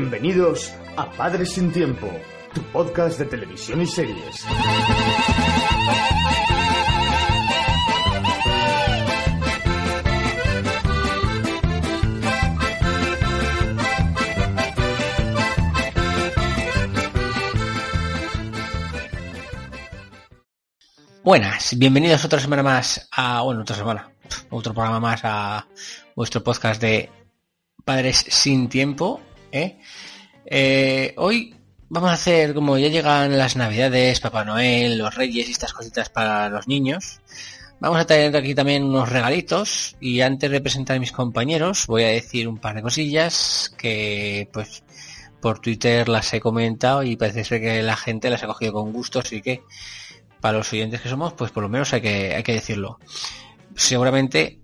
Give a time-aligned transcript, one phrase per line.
[0.00, 2.08] Bienvenidos a Padres sin Tiempo,
[2.54, 4.44] tu podcast de televisión y series.
[21.24, 24.12] Buenas, bienvenidos otra semana más a, bueno, otra semana,
[24.50, 25.66] otro programa más a
[26.14, 27.10] vuestro podcast de
[27.84, 29.20] Padres sin Tiempo.
[29.52, 29.78] ¿Eh?
[30.46, 31.54] Eh, hoy
[31.88, 36.08] vamos a hacer, como ya llegan las Navidades, Papá Noel, los Reyes y estas cositas
[36.08, 37.20] para los niños,
[37.80, 42.04] vamos a tener aquí también unos regalitos y antes de presentar a mis compañeros voy
[42.04, 44.82] a decir un par de cosillas que pues
[45.40, 48.92] por Twitter las he comentado y parece ser que la gente las ha cogido con
[48.92, 49.62] gusto, así que
[50.40, 52.98] para los oyentes que somos, pues por lo menos hay que, hay que decirlo.
[53.74, 54.58] Seguramente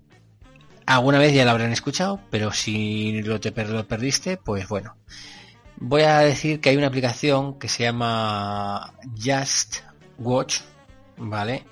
[0.85, 4.95] alguna vez ya lo habrán escuchado, pero si lo te perdiste, pues bueno.
[5.77, 9.81] Voy a decir que hay una aplicación que se llama Just
[10.17, 10.61] Watch,
[11.17, 11.65] ¿vale?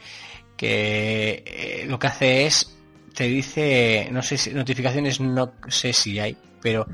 [0.58, 2.78] Que eh, lo que hace es,
[3.14, 6.86] te dice, no sé si notificaciones, no sé si hay, pero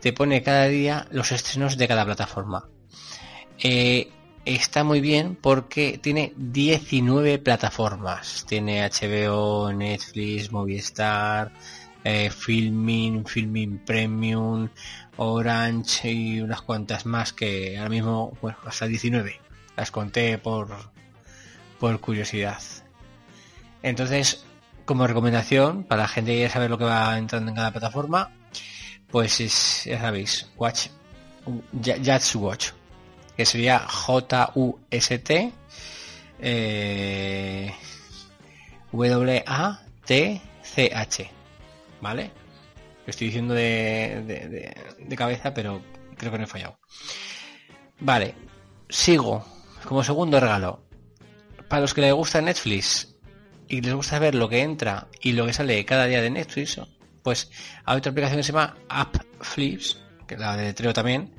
[0.00, 2.68] te pone cada día los estrenos de cada plataforma.
[3.58, 4.08] Eh,
[4.46, 8.46] está muy bien porque tiene 19 plataformas.
[8.48, 11.52] Tiene HBO, Netflix, Movistar,
[12.04, 13.24] eh, Filming
[13.84, 14.68] Premium,
[15.16, 19.40] Orange y unas cuantas más que ahora mismo, bueno, hasta 19.
[19.76, 20.68] Las conté por,
[21.80, 22.62] por curiosidad.
[23.82, 24.46] Entonces,
[24.84, 28.30] como recomendación, para la gente que quiere saber lo que va entrando en cada plataforma,
[29.10, 30.88] pues es, ya sabéis, Watch,
[32.36, 32.72] Watch
[33.36, 35.52] que sería J-U-S-T
[36.40, 37.72] eh,
[38.92, 40.40] W-A-T-C-H.
[42.00, 42.30] ¿Vale?
[43.04, 45.82] Lo estoy diciendo de, de, cabeza, pero
[46.16, 46.78] creo que no he fallado.
[48.00, 48.34] Vale,
[48.88, 49.44] sigo
[49.84, 50.84] como segundo regalo.
[51.68, 53.16] Para los que les gusta Netflix
[53.68, 56.80] y les gusta ver lo que entra y lo que sale cada día de Netflix,
[57.22, 57.50] pues
[57.84, 61.34] hay otra aplicación que se llama App Flips, que la de Treo también,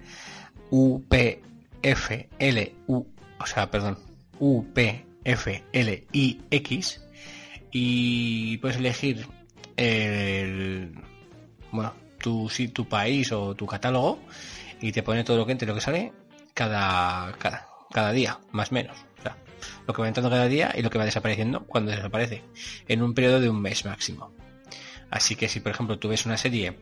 [0.69, 1.43] U-P
[1.81, 3.05] F L U,
[3.39, 3.97] o sea, perdón,
[4.39, 7.01] U P F L I X
[7.71, 9.27] y puedes elegir
[9.75, 10.93] el
[11.71, 14.19] bueno, tu tu país o tu catálogo
[14.81, 16.13] y te pone todo lo que entre lo que sale
[16.53, 18.97] cada, cada, cada día, más o menos.
[19.19, 19.37] O sea,
[19.85, 22.43] lo que va entrando cada día y lo que va desapareciendo cuando desaparece,
[22.87, 24.31] en un periodo de un mes máximo.
[25.09, 26.77] Así que si por ejemplo tú ves una serie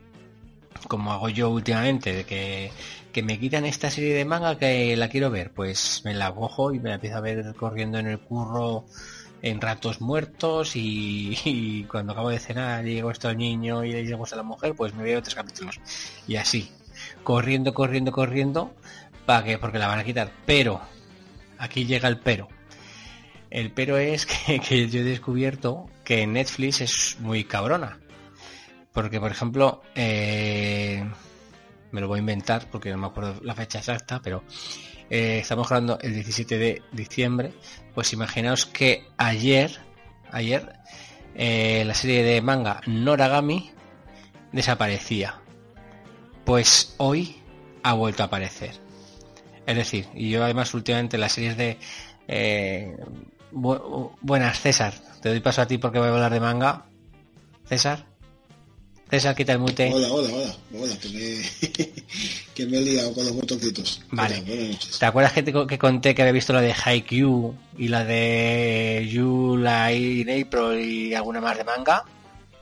[0.88, 2.72] como hago yo últimamente, de que,
[3.24, 6.80] me quitan esta serie de manga que la quiero ver, pues me la cojo y
[6.80, 8.86] me la empiezo a ver corriendo en el curro
[9.42, 14.26] en ratos muertos y, cuando acabo de cenar llego esto al niño y le llego
[14.30, 15.80] a la mujer, pues me veo tres capítulos.
[16.28, 16.72] Y así,
[17.24, 18.74] corriendo, corriendo, corriendo,
[19.26, 20.32] para que, porque la van a quitar.
[20.46, 20.82] Pero,
[21.58, 22.50] aquí llega el pero.
[23.50, 28.00] El pero es que, que yo he descubierto que Netflix es muy cabrona
[28.96, 31.06] porque, por ejemplo, eh,
[31.92, 34.42] me lo voy a inventar porque no me acuerdo la fecha exacta, pero
[35.10, 37.52] eh, estamos hablando el 17 de diciembre.
[37.94, 39.80] Pues imaginaos que ayer,
[40.32, 40.80] ayer,
[41.36, 43.70] eh, la serie de manga Noragami
[44.54, 45.42] desaparecía.
[46.46, 47.36] Pues hoy
[47.84, 48.80] ha vuelto a aparecer.
[49.66, 52.98] Es decir, y yo además últimamente las series de...
[53.52, 54.94] buenas, César.
[55.22, 56.86] Te doy paso a ti porque voy a hablar de manga.
[57.66, 58.15] César.
[59.10, 59.92] César, quita el mute.
[59.94, 60.56] Hola, hola, hola.
[60.74, 61.94] Hola, que me,
[62.56, 64.02] que me he liado con los botoncitos.
[64.12, 64.44] Vale.
[65.00, 70.22] ¿Te acuerdas que, que conté que había visto la de Haikyuu y la de July
[70.22, 72.04] in April y alguna más de manga?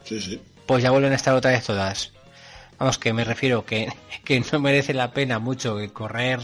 [0.03, 0.39] Sí, sí.
[0.65, 2.11] Pues ya vuelven a estar otra vez todas.
[2.77, 3.87] Vamos, que me refiero que,
[4.25, 6.41] que no merece la pena mucho correr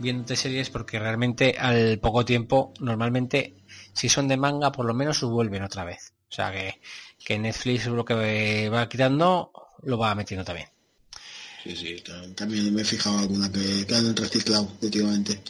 [0.00, 3.54] viéndote series porque realmente al poco tiempo, normalmente,
[3.92, 6.14] si son de manga, por lo menos vuelven otra vez.
[6.30, 6.80] O sea que
[7.22, 9.52] que Netflix lo que va quitando
[9.82, 10.68] lo va metiendo también.
[11.62, 12.02] Sí, sí,
[12.34, 15.40] también me he fijado alguna que, que han reciclado últimamente.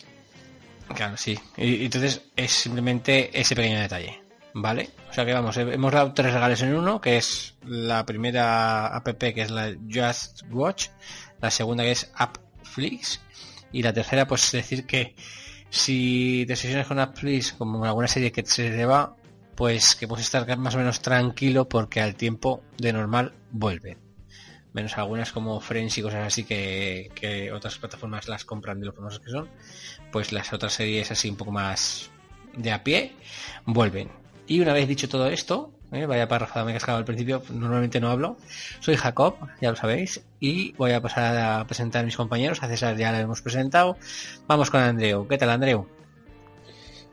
[0.95, 1.39] Claro, sí.
[1.57, 4.21] Y, entonces es simplemente ese pequeño detalle.
[4.53, 4.91] ¿Vale?
[5.09, 9.07] O sea que vamos, hemos dado tres regales en uno, que es la primera app
[9.17, 10.89] que es la Just Watch,
[11.41, 13.21] la segunda que es Appflix
[13.73, 15.15] y la tercera pues decir que
[15.71, 19.15] si te sesiones con Appflix como alguna serie que se te va,
[19.55, 23.99] pues que puedes estar más o menos tranquilo porque al tiempo de normal vuelve.
[24.73, 29.21] Menos algunas como Friends y cosas así que, otras plataformas las compran de lo famosos
[29.21, 29.49] que son,
[30.13, 32.11] pues las otras series así un poco más
[32.57, 33.13] de a pie
[33.67, 34.11] vuelven.
[34.47, 36.07] Y una vez dicho todo esto, ¿eh?
[36.07, 38.37] vaya párrafo me he cascado al principio, normalmente no hablo.
[38.81, 42.63] Soy Jacob, ya lo sabéis, y voy a pasar a presentar a mis compañeros.
[42.63, 43.97] A César ya lo hemos presentado.
[44.47, 45.27] Vamos con Andreu.
[45.29, 46.00] ¿Qué tal, Andreu?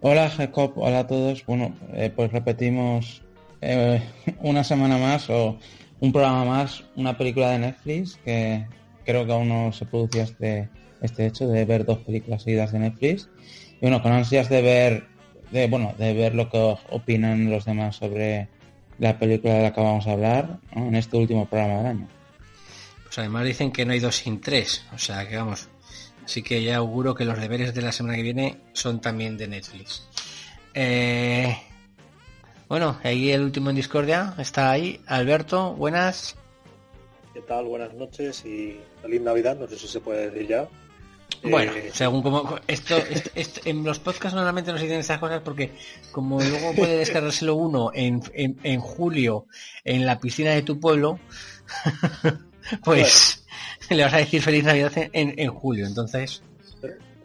[0.01, 0.73] Hola, Jacob.
[0.75, 1.43] Hola a todos.
[1.45, 3.23] Bueno, eh, pues repetimos
[3.61, 4.01] eh,
[4.41, 5.57] una semana más o
[5.99, 8.67] un programa más, una película de Netflix que
[9.03, 10.69] creo que aún no se producía este,
[11.01, 13.27] este hecho de ver dos películas seguidas de Netflix.
[13.77, 15.07] Y bueno, con ansias de ver,
[15.51, 18.49] de, bueno, de ver lo que opinan los demás sobre
[18.99, 22.07] la película de la que vamos a hablar en este último programa del año.
[23.05, 25.69] Pues además dicen que no hay dos sin tres, o sea que vamos.
[26.27, 29.47] Así que ya auguro que los deberes de la semana que viene son también de
[29.47, 30.05] Netflix.
[30.73, 31.57] Eh,
[32.67, 34.99] bueno, ahí el último en Discordia está ahí.
[35.07, 36.35] Alberto, buenas.
[37.33, 37.63] ¿Qué tal?
[37.67, 39.55] Buenas noches y feliz Navidad.
[39.57, 40.67] No sé si se puede decir ya.
[41.43, 42.97] Bueno, eh, según como esto,
[43.63, 45.71] en los podcasts normalmente no se dicen estas cosas porque
[46.11, 49.45] como luego puede descargárselo uno en, en, julio
[49.85, 51.19] en la piscina de tu pueblo,
[52.83, 53.36] pues
[53.95, 55.85] le vas a decir feliz Navidad en, en julio.
[55.85, 56.41] Entonces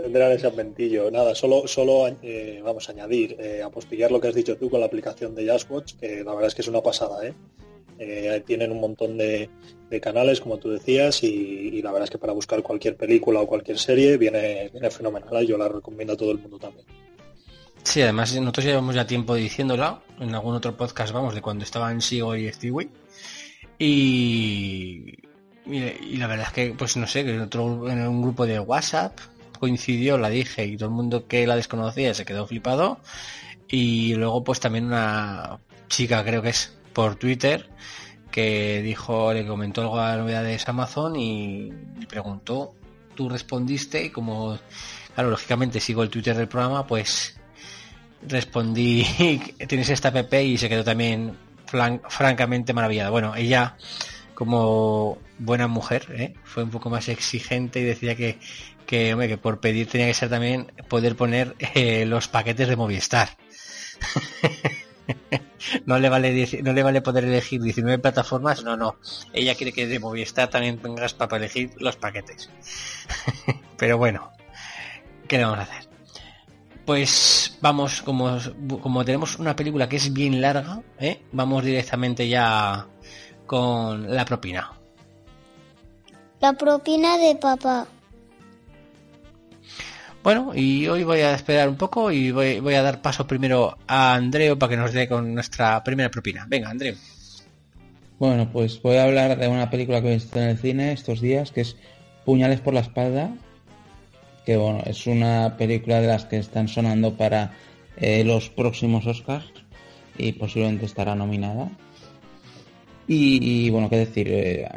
[0.03, 1.11] tendrán ese adventillo.
[1.11, 4.81] Nada, solo, solo eh, vamos a añadir, eh, apostillar lo que has dicho tú con
[4.81, 7.35] la aplicación de Watch que la verdad es que es una pasada, ¿eh?
[7.99, 9.49] Eh, tienen un montón de,
[10.00, 13.79] canales, como tú decías, y, la verdad es que para buscar cualquier película o cualquier
[13.79, 15.47] serie viene, viene fenomenal.
[15.47, 16.87] Yo la recomiendo a todo el mundo también.
[17.82, 22.00] Sí, además nosotros llevamos ya tiempo diciéndola, en algún otro podcast, vamos, de cuando estaban
[22.00, 22.88] Sigo y Stewie.
[23.79, 25.15] Y,
[25.67, 28.59] y, la verdad es que, pues no sé, que en, otro, en un grupo de
[28.61, 29.19] WhatsApp
[29.59, 33.00] coincidió, la dije, y todo el mundo que la desconocía se quedó flipado.
[33.69, 37.69] Y luego, pues también una chica, creo que es por Twitter
[38.31, 41.70] que dijo, le comentó algo a las novedades Amazon y
[42.08, 42.75] preguntó,
[43.15, 44.58] tú respondiste y como,
[45.15, 47.38] claro, lógicamente sigo el Twitter del programa, pues
[48.26, 49.06] respondí,
[49.69, 51.37] tienes esta app y se quedó también
[52.08, 53.11] francamente maravillada.
[53.11, 53.76] Bueno, ella
[54.34, 56.34] como buena mujer, ¿eh?
[56.44, 58.38] fue un poco más exigente y decía que,
[58.87, 63.31] que, que por pedir tenía que ser también poder poner eh, los paquetes de Movistar.
[65.87, 68.96] no le vale no le vale poder elegir 19 plataformas, no, no.
[69.32, 72.50] Ella quiere que de Movistar también tengas para elegir los paquetes.
[73.76, 74.32] Pero bueno,
[75.29, 75.88] ¿qué le vamos a hacer?
[76.84, 78.38] Pues vamos, como,
[78.81, 81.23] como tenemos una película que es bien larga, ¿eh?
[81.31, 82.88] vamos directamente ya
[83.53, 84.73] con la propina.
[86.41, 87.87] La propina de papá.
[90.23, 94.15] Bueno, y hoy voy a esperar un poco y voy, a dar paso primero a
[94.15, 96.47] Andreo para que nos dé con nuestra primera propina.
[96.49, 96.95] Venga, Andreo.
[98.19, 101.21] Bueno, pues voy a hablar de una película que he visto en el cine estos
[101.21, 101.77] días, que es
[102.25, 103.35] Puñales por la espalda,
[104.47, 107.53] que bueno, es una película de las que están sonando para
[107.99, 109.53] eh, los próximos Oscars
[110.17, 111.71] y posiblemente estará nominada.
[113.07, 114.69] Y, bueno, qué decir, eh,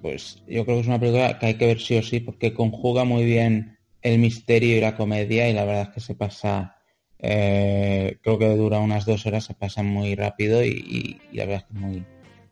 [0.00, 2.54] pues yo creo que es una película que hay que ver sí o sí porque
[2.54, 6.76] conjuga muy bien el misterio y la comedia y la verdad es que se pasa,
[7.18, 11.64] eh, creo que dura unas dos horas, se pasa muy rápido y, la verdad es
[11.64, 12.04] que es muy,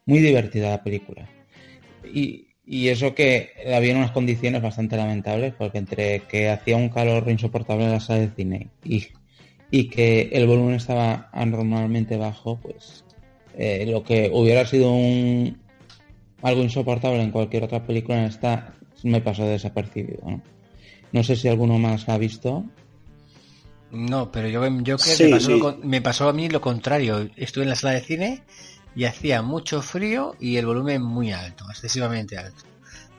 [0.06, 1.28] muy divertida la película.
[2.04, 6.88] Y, eso que la vi en unas condiciones bastante lamentables, porque entre que hacía un
[6.88, 9.08] calor insoportable en la sala de cine y,
[9.70, 13.01] y que el volumen estaba anormalmente bajo, pues
[13.56, 15.58] eh, lo que hubiera sido un
[16.42, 20.42] algo insoportable en cualquier otra película en esta me pasó desapercibido, ¿no?
[21.12, 22.64] No sé si alguno más ha visto.
[23.90, 27.28] No, pero yo, yo creo que me pasó, a mí lo contrario.
[27.36, 28.42] Estuve en la sala de cine
[28.96, 32.64] y hacía mucho frío y el volumen muy alto, excesivamente alto.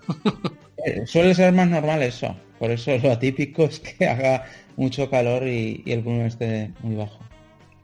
[0.85, 2.35] Eh, suele ser más normal eso.
[2.59, 4.43] Por eso lo atípico es que haga
[4.75, 7.19] mucho calor y, el volumen esté muy bajo.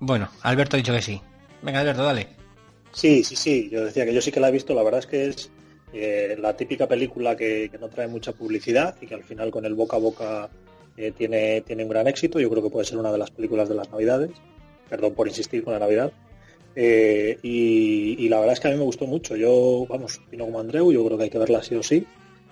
[0.01, 1.21] Bueno, Alberto ha dicho que sí.
[1.61, 2.38] Venga, Alberto, dale.
[2.91, 3.69] Sí, sí, sí.
[3.71, 4.73] Yo decía que yo sí que la he visto.
[4.73, 5.51] La verdad es que es
[5.93, 9.75] eh, la típica película que, no trae mucha publicidad y que al final con el
[9.75, 10.49] boca a boca
[10.97, 12.39] eh, tiene, tiene un gran éxito.
[12.39, 14.31] Yo creo que puede ser una de las películas de las Navidades.
[14.89, 16.11] Perdón por insistir con la Navidad.
[16.75, 19.35] Eh, y, la verdad es que a mí me gustó mucho.
[19.35, 22.05] Yo, vamos, vino como Andreu, yo creo que hay que verla sí o sí.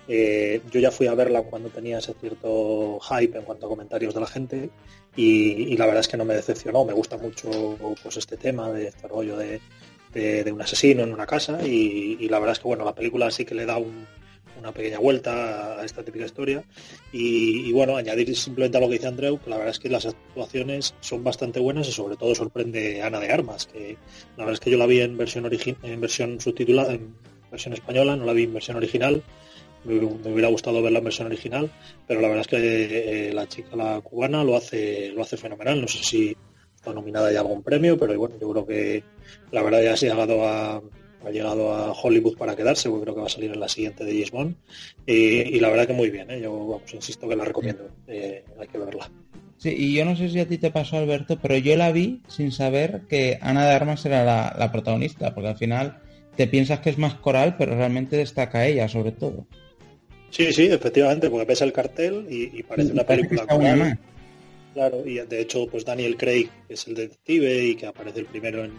[0.07, 4.19] yo ya fui a verla cuando tenía ese cierto hype en cuanto a comentarios de
[4.19, 4.69] la gente
[5.15, 6.85] y, la verdad es que no me decepcionó.
[6.85, 7.49] Me gusta mucho
[8.01, 9.59] pues este tema de este rollo de,
[10.17, 13.45] de, un asesino en una casa y, la verdad es que bueno, la película sí
[13.45, 16.63] que le da una pequeña vuelta a esta típica historia
[17.11, 20.05] y, bueno, añadir simplemente a lo que dice Andreu, que la verdad es que las
[20.05, 23.97] actuaciones son bastante buenas y sobre todo sorprende Ana de Armas, que
[24.35, 25.49] la verdad es que yo la vi en versión
[25.83, 27.13] en versión subtitulada, en
[27.51, 29.23] versión española, no la vi en versión original,
[29.83, 31.71] me, hubiera gustado verla en versión original,
[32.07, 35.81] pero la verdad es que eh, la chica, la cubana, lo hace, lo hace fenomenal.
[35.81, 36.35] No sé si
[36.93, 39.03] nominada ya a algún premio, pero bueno, yo creo que
[39.51, 40.81] la verdad ya se ha llegado a,
[41.25, 44.03] ha llegado a Hollywood para quedarse, porque creo que va a salir en la siguiente
[44.03, 44.55] de James Bond.
[45.05, 46.41] Y, la verdad que muy bien, ¿eh?
[46.41, 49.09] yo vamos, insisto que la recomiendo, eh, hay que verla.
[49.57, 52.21] Sí, y yo no sé si a ti te pasó, Alberto, pero yo la vi
[52.27, 55.99] sin saber que Ana de Armas era la, protagonista, porque al final
[56.35, 59.47] te piensas que es más coral, pero realmente destaca ella sobre todo.
[60.29, 63.97] Sí, sí, efectivamente, porque ves el cartel y, parece una película coral.
[64.77, 68.27] Claro, y de hecho, pues Daniel Craig que es el detective y que aparece el
[68.27, 68.73] primero en,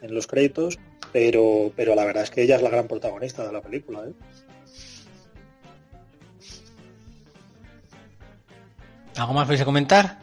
[0.00, 0.78] en los créditos,
[1.12, 4.02] pero, pero la verdad es que ella es la gran protagonista de la película.
[4.08, 4.14] ¿eh?
[9.14, 10.20] ¿Algo más vais a comentar?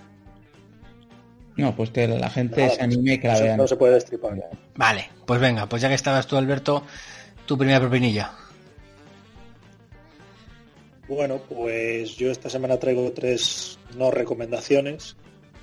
[1.58, 3.58] No, pues que la gente se anime y que la vean.
[3.58, 4.34] No se puede destripar.
[4.74, 6.82] Vale, pues venga, pues ya que estabas tú, Alberto,
[7.46, 8.32] tu primera propinilla.
[11.08, 15.16] Bueno, pues yo esta semana traigo tres no recomendaciones.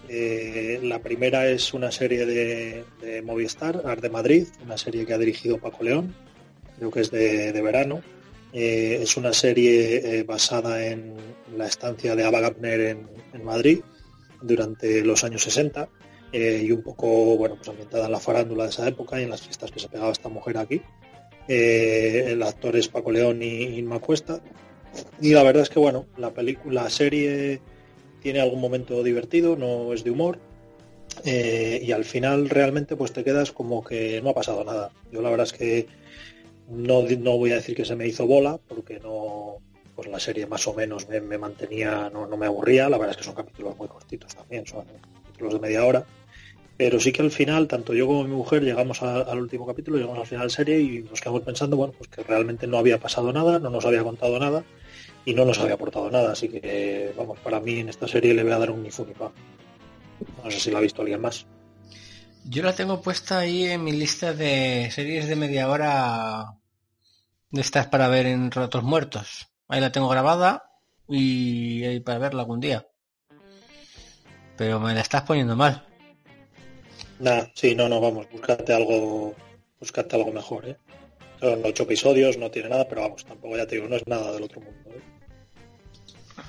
[0.08, 5.18] Eh, la primera es una serie de, Movistar, Art de Madrid, una serie que ha
[5.18, 6.14] dirigido Paco León,
[6.78, 8.02] creo que es de, verano.
[8.52, 11.14] Eh, es una serie eh, basada en
[11.56, 13.80] la estancia de Ava Gardner en, Madrid
[14.40, 15.90] durante los años 60
[16.32, 19.42] y un poco bueno pues ambientada en la farándula de esa época y en las
[19.42, 20.80] fiestas que se pegaba esta mujer aquí.
[21.46, 24.40] el actor es Paco León y Inma Cuesta.
[25.20, 27.60] Y la verdad es que bueno, la película, la serie
[28.26, 30.40] tiene algún momento divertido, no es de humor.
[31.24, 34.90] Eh, y al final realmente pues te quedas como que no ha pasado nada.
[35.12, 35.86] Yo la verdad es que
[36.68, 39.58] no, no voy a decir que se me hizo bola, porque no,
[39.94, 43.22] pues la serie más o menos me, mantenía, no, me aburría, la verdad es que
[43.22, 44.84] son capítulos muy cortitos también, son
[45.26, 46.04] capítulos de media hora,
[46.76, 50.18] pero sí que al final, tanto yo como mi mujer llegamos al último capítulo, llegamos
[50.18, 53.32] al final de serie y nos quedamos pensando, bueno, pues que realmente no había pasado
[53.32, 54.64] nada, no nos había contado nada
[55.26, 56.32] y no nos había aportado nada.
[56.32, 58.88] Así que, vamos, para mí en esta serie le voy a dar un ni.
[58.88, 61.46] No sé si la ha visto alguien más.
[62.44, 66.54] Yo la tengo puesta ahí en mi lista de series de media hora
[67.50, 69.48] de estas para ver en ratos muertos.
[69.68, 70.70] Ahí la tengo grabada
[71.08, 72.86] y ahí para verla algún día.
[74.56, 75.84] Pero me la estás poniendo mal.
[77.18, 79.34] Nada, sí, no, no, vamos, búscate algo,
[79.80, 80.76] búscate algo mejor, ¿eh?
[81.40, 84.32] Son ocho episodios, no tiene nada, pero vamos, tampoco ya te digo, no es nada
[84.32, 84.90] del otro mundo.
[84.90, 85.15] ¿eh?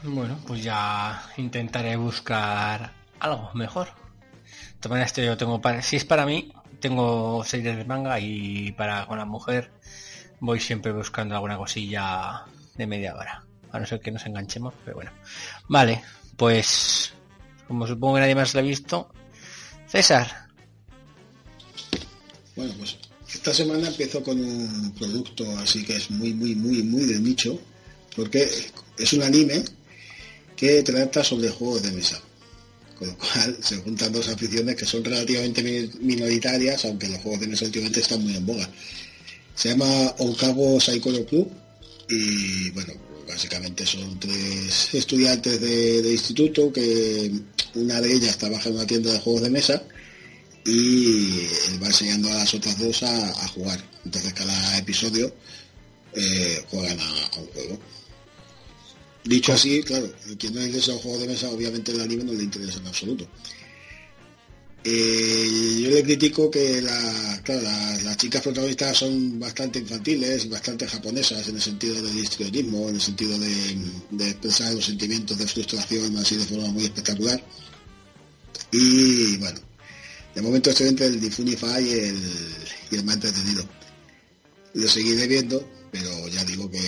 [0.03, 3.87] Bueno, pues ya intentaré buscar algo mejor.
[4.79, 9.07] Todas maneras, yo tengo para, si es para mí, tengo series de manga y para
[9.07, 9.71] con la mujer
[10.39, 13.43] voy siempre buscando alguna cosilla de media hora.
[13.71, 15.11] A no ser que nos enganchemos, pero bueno.
[15.67, 16.03] Vale,
[16.37, 17.13] pues
[17.67, 19.09] como supongo que nadie más lo ha visto,
[19.87, 20.47] César.
[22.55, 22.97] Bueno, pues
[23.33, 27.59] esta semana empiezo con un producto así que es muy, muy, muy, muy de nicho,
[28.15, 28.47] porque
[28.97, 29.63] es un anime
[30.57, 32.19] que trata sobre juegos de mesa.
[32.97, 35.61] Con lo cual se juntan dos aficiones que son relativamente
[36.01, 38.69] minoritarias, aunque los juegos de mesa últimamente están muy en boga.
[39.55, 41.49] Se llama Okago Saikoro Club
[42.09, 42.93] y bueno,
[43.27, 47.31] básicamente son tres estudiantes de, instituto que
[47.75, 49.83] una de ellas trabaja en una tienda de juegos de mesa
[50.65, 51.47] y
[51.81, 53.83] va enseñando a las otras dos a, jugar.
[54.05, 55.33] Entonces cada episodio
[56.13, 57.79] eh, juegan a un juego.
[59.27, 62.43] Dicho así, claro, quien no interesa un juego de mesa, obviamente el anime no le
[62.43, 63.27] interesa en absoluto.
[64.85, 71.61] Eh, yo le critico que las chicas protagonistas son bastante infantiles bastante japonesas en el
[71.61, 76.69] sentido del histrionismo, en el sentido de, expresar los sentimientos de frustración así de forma
[76.69, 77.43] muy espectacular.
[78.71, 79.59] Y bueno,
[80.35, 82.17] de momento estoy entre el Difunify y el,
[82.91, 83.67] y el más entretenido.
[84.73, 86.79] Lo seguiré viendo, pero ya digo que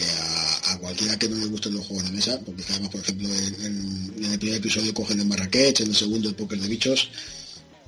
[0.68, 4.26] a, cualquiera que no le gusten los juegos de mesa, porque además, por ejemplo, en,
[4.32, 7.10] el primer episodio cogen el Marrakech, en el segundo el póker de bichos,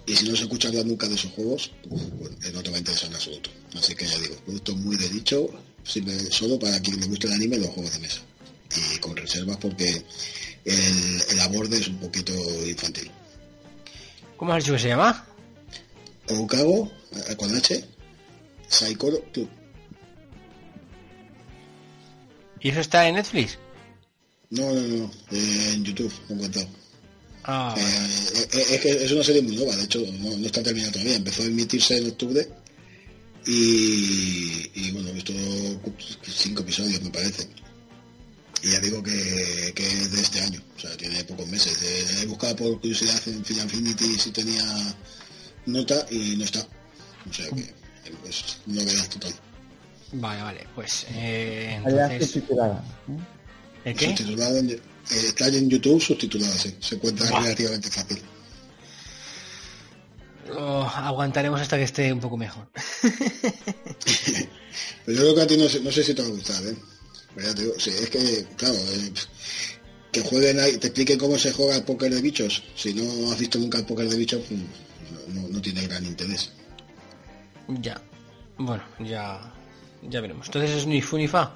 [0.05, 2.79] y si no se escucha hablar nunca de esos juegos, pues, no te va a
[2.79, 3.49] interesar en absoluto.
[3.75, 5.49] Así que ya digo, producto muy de dicho,
[6.29, 8.21] solo para quien le guste el anime los juegos de mesa.
[8.95, 10.03] Y con reservas porque
[10.65, 12.33] el, el aborde es un poquito
[12.65, 13.11] infantil.
[14.37, 15.25] ¿Cómo has dicho que se llama?
[16.29, 17.83] Okago, eh, con H,
[18.67, 19.49] Saikoro Club.
[22.61, 23.57] ¿Y eso está en Netflix?
[24.51, 26.67] No, no, no, en YouTube, contado.
[27.43, 30.91] Ah, eh, eh, es que es una serie muy nueva, de hecho, no, está terminada
[30.91, 31.15] todavía.
[31.15, 32.47] Empezó a emitirse en octubre
[33.47, 35.33] y, bueno, he visto
[36.21, 37.47] cinco episodios, me parece.
[38.61, 41.79] Y ya digo que, es de este año, o sea, tiene pocos meses.
[42.21, 44.63] he buscado por curiosidad en Final Infinity si tenía
[45.65, 46.67] nota y no está.
[47.27, 47.73] O sea que,
[48.21, 49.33] pues, novedad total.
[50.13, 52.31] Vale, vale, pues eh, entonces...
[52.31, 52.83] subtitulada.
[53.85, 54.07] ¿El qué?
[54.07, 56.75] Subtitulada en, eh, está en YouTube subtitulada, sí.
[56.79, 58.21] Se encuentra relativamente fácil.
[60.57, 62.67] Oh, aguantaremos hasta que esté un poco mejor.
[65.05, 66.61] Pero yo creo que a ti no sé, no sé si te va a gustar,
[66.65, 66.75] ¿eh?
[67.33, 69.13] Pero ya te digo, sí, es que, claro, eh,
[70.11, 72.63] que jueguen ahí, te expliquen cómo se juega el póker de bichos.
[72.75, 74.59] Si no has visto nunca el póker de bichos, pues,
[75.33, 76.51] no, no tiene gran interés.
[77.67, 78.01] Ya.
[78.57, 79.39] Bueno, ya.
[80.09, 80.47] Ya veremos.
[80.47, 81.53] Entonces es ni fu ni fa.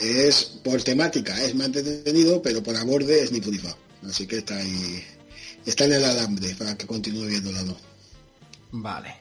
[0.00, 3.74] Es por temática, es más entretenido, pero por aborde es ni fu ni fa.
[4.08, 5.04] Así que está ahí,
[5.64, 7.76] está en el alambre para que continúe viéndola, ¿no?
[8.72, 9.14] Vale.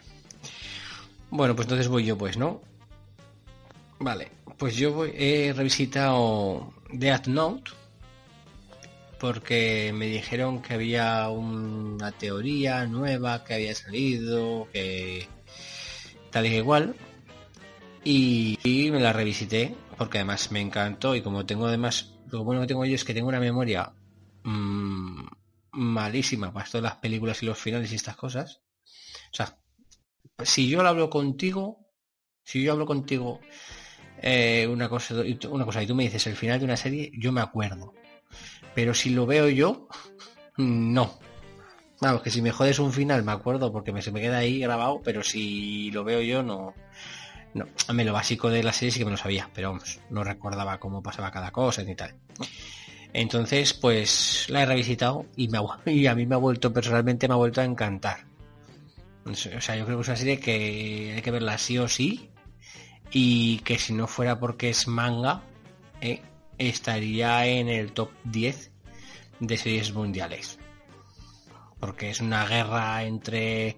[1.30, 2.62] Bueno, pues entonces voy yo, pues, ¿no?
[4.00, 7.72] Vale, pues yo voy, he revisitado Death Note
[9.20, 15.28] porque me dijeron que había una teoría nueva que había salido, que
[16.32, 16.96] tal y igual.
[18.04, 22.68] Y, me la revisité porque además me encantó y como tengo además, lo bueno que
[22.68, 23.94] tengo yo es que tengo una memoria
[24.44, 25.26] mm,
[25.74, 28.62] malísima para todas las películas y los finales y estas cosas.
[29.32, 29.60] O sea,
[30.44, 31.88] si yo hablo contigo,
[32.44, 33.40] si yo hablo contigo
[34.22, 35.16] eh, una cosa
[35.50, 37.94] una cosa y tú me dices el final de una serie, yo me acuerdo.
[38.74, 39.88] Pero si lo veo yo,
[40.58, 41.20] no.
[42.02, 44.60] Vamos, que si me jodes un final me acuerdo porque me, se me queda ahí
[44.60, 46.74] grabado, pero si lo veo yo no.
[47.54, 50.00] No, a mí lo básico de la serie sí que me lo sabía, pero vamos,
[50.10, 52.16] no recordaba cómo pasaba cada cosa ni tal.
[53.14, 57.28] Entonces, pues la he revisitado y, me ha, y a mí me ha vuelto, personalmente
[57.28, 58.26] me ha vuelto a encantar.
[59.26, 62.32] O sea, yo creo que es una serie que hay que verla sí o sí
[63.12, 65.44] y que si no fuera porque es manga,
[66.00, 66.22] eh,
[66.58, 68.72] estaría en el top 10
[69.40, 70.58] de series mundiales.
[71.80, 73.78] Porque es una guerra entre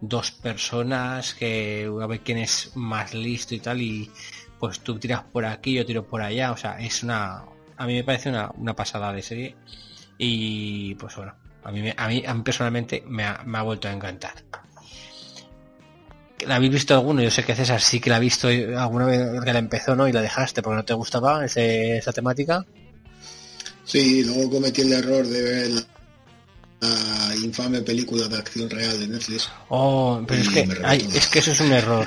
[0.00, 4.10] dos personas que a ver quién es más listo y tal y
[4.58, 7.44] pues tú tiras por aquí, yo tiro por allá, o sea, es una
[7.76, 9.56] a mí me parece una, una pasada de serie
[10.18, 11.34] y pues bueno,
[11.64, 14.34] a mí, a mí, a mí personalmente me ha, me ha vuelto a encantar.
[16.46, 17.22] ¿La habéis visto alguno?
[17.22, 20.06] Yo sé que César sí que la ha visto alguna vez que la empezó, ¿no?
[20.06, 22.64] Y la dejaste porque no te gustaba ese- esa temática.
[23.84, 25.70] Sí, luego cometí el error de ver
[26.86, 29.48] la, infame película de acción real de Netflix.
[29.68, 32.06] Oh, pero es que, ay, es que eso es un error.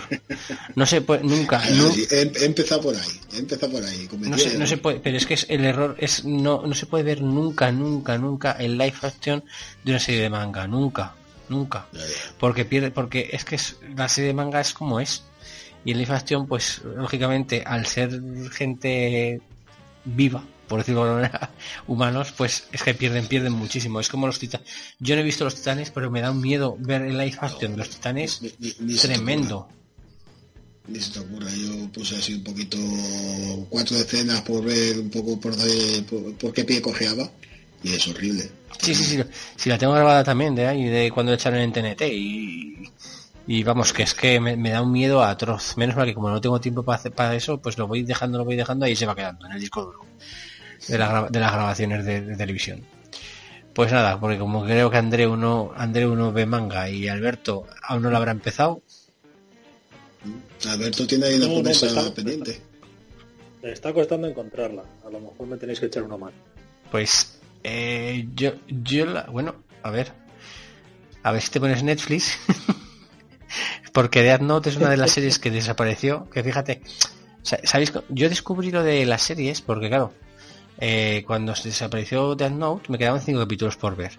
[0.76, 4.08] No se puede, nunca, nu- sí, he, he empezado por ahí, he empezado por ahí.
[4.20, 6.86] no se, no se puede, pero es que es, el error es no, no se
[6.86, 9.44] puede ver nunca, nunca, nunca el live action
[9.84, 11.14] de una serie de manga, nunca,
[11.50, 11.88] nunca.
[11.94, 12.06] Ya, ya.
[12.40, 15.24] porque pierde porque es que es, la serie de manga es como es
[15.86, 19.42] y el live action pues lógicamente al ser gente
[20.06, 21.52] viva por decirlo de manera
[21.88, 24.00] humanos pues es que pierden pierden muchísimo.
[24.00, 24.68] Es como los titanes
[25.00, 27.72] yo no he visto los titanes pero me da un miedo ver el live action
[27.72, 29.68] de los titanes Ni- ni- ni se te tremendo
[30.88, 32.78] Ni se te ocurra, yo puse así un poquito
[33.70, 37.30] cuatro escenas por ver un poco por, de- por, por qué pie cojeaba
[37.84, 38.50] y es horrible.
[38.82, 39.24] sí sí sí
[39.56, 42.90] sí la tengo grabada también de ahí de cuando echaron en TNT y
[43.50, 45.78] y vamos que es que me, me da un miedo atroz.
[45.78, 48.38] Menos mal que como no tengo tiempo para hacer para eso pues lo voy dejando
[48.40, 50.06] lo voy dejando ahí se va quedando en el disco duro
[50.88, 52.82] de, la gra- de las grabaciones de, de televisión.
[53.74, 58.02] Pues nada, porque como creo que Andreu no, Andreu no ve manga y Alberto aún
[58.02, 58.82] no lo habrá empezado,
[60.68, 62.62] Alberto tiene ahí una No, no, promesa está- pendiente.
[63.62, 64.84] Me está costando encontrarla.
[65.06, 66.36] A lo mejor me tenéis que echar una mano.
[66.92, 70.12] pues eh, yo, yo la, bueno, a ver,
[71.24, 72.38] a ver si te pones Netflix,
[73.94, 76.82] porque Death Note es una de las series que desapareció, que fíjate,
[77.44, 77.92] sa- ¿sabéis?
[78.10, 80.14] Yo descubrí lo de las series porque claro,
[80.80, 84.14] eh, cuando se desapareció Death Note me quedaban cinco capítulos por ver.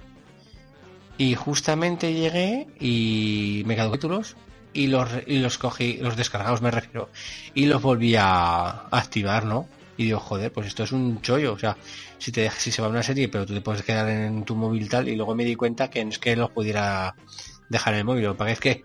[1.16, 4.36] Y justamente llegué y me quedaron capítulos
[4.72, 7.10] y los, y los cogí, los descargados me refiero,
[7.54, 9.66] y los volví a activar, ¿no?
[9.96, 11.76] Y digo, joder, pues esto es un chollo, o sea,
[12.18, 14.88] si te si se va una serie, pero tú te puedes quedar en tu móvil
[14.88, 17.16] tal, y luego me di cuenta que es que los pudiera
[17.68, 18.84] dejar en el móvil, lo que es que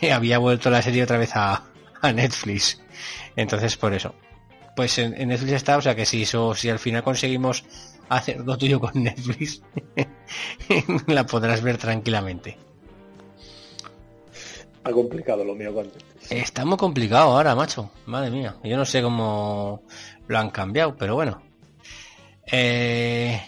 [0.12, 1.62] había vuelto la serie otra vez a,
[2.00, 2.80] a Netflix.
[3.36, 4.14] Entonces, por eso.
[4.78, 7.64] Pues en, en Netflix está, o sea que si eso, si al final conseguimos
[8.08, 9.60] hacer lo tuyo con Netflix,
[11.08, 12.56] la podrás ver tranquilamente.
[14.84, 15.90] Ha complicado lo mío con
[16.30, 17.90] Está muy complicado ahora, macho.
[18.06, 18.54] Madre mía.
[18.62, 19.82] Yo no sé cómo
[20.28, 21.42] lo han cambiado, pero bueno.
[22.46, 23.42] Eh...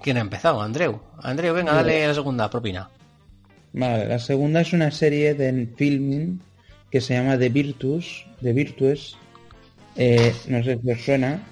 [0.00, 0.62] ¿Quién ha empezado?
[0.62, 0.98] Andreu.
[1.20, 2.88] Andreu, venga, dale la segunda propina.
[3.74, 6.40] Vale, la segunda es una serie de filming
[6.90, 9.18] que se llama The Virtus, The Virtues.
[10.00, 11.44] Eh, no sé si os suena.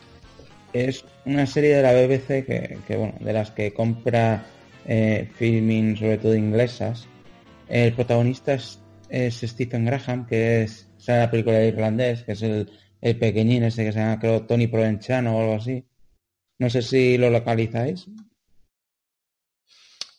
[0.73, 4.47] Es una serie de la BBC que, bueno, de las que compra
[4.87, 7.09] eh, filming, sobre todo inglesas.
[7.69, 8.79] El protagonista es,
[9.09, 13.65] es Stephen Graham, que es sale la película de irlandés, que es el, el pequeñín
[13.65, 15.85] ese que se llama creo Tony Provenzano o algo así.
[16.59, 18.07] No sé si lo localizáis.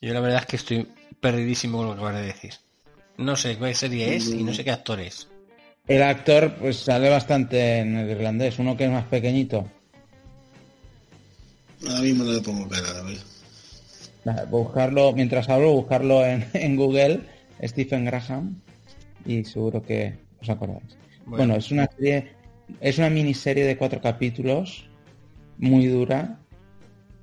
[0.02, 0.88] Yo la verdad es que estoy
[1.22, 2.54] perdidísimo con lo que acabas de decir.
[3.18, 5.30] No sé qué serie es y no sé qué actor es.
[5.88, 9.70] El actor pues sale bastante en el irlandés, uno que es más pequeñito.
[11.88, 13.18] Ahora mismo no le pongo cara, a ver.
[14.26, 17.22] Nada, Buscarlo, mientras hablo, buscarlo en, en Google,
[17.64, 18.60] Stephen Graham,
[19.26, 20.98] y seguro que os acordáis.
[21.26, 21.38] Bueno.
[21.38, 22.34] Bueno, es una serie,
[22.82, 24.90] es una miniserie de cuatro capítulos,
[25.58, 26.40] muy dura,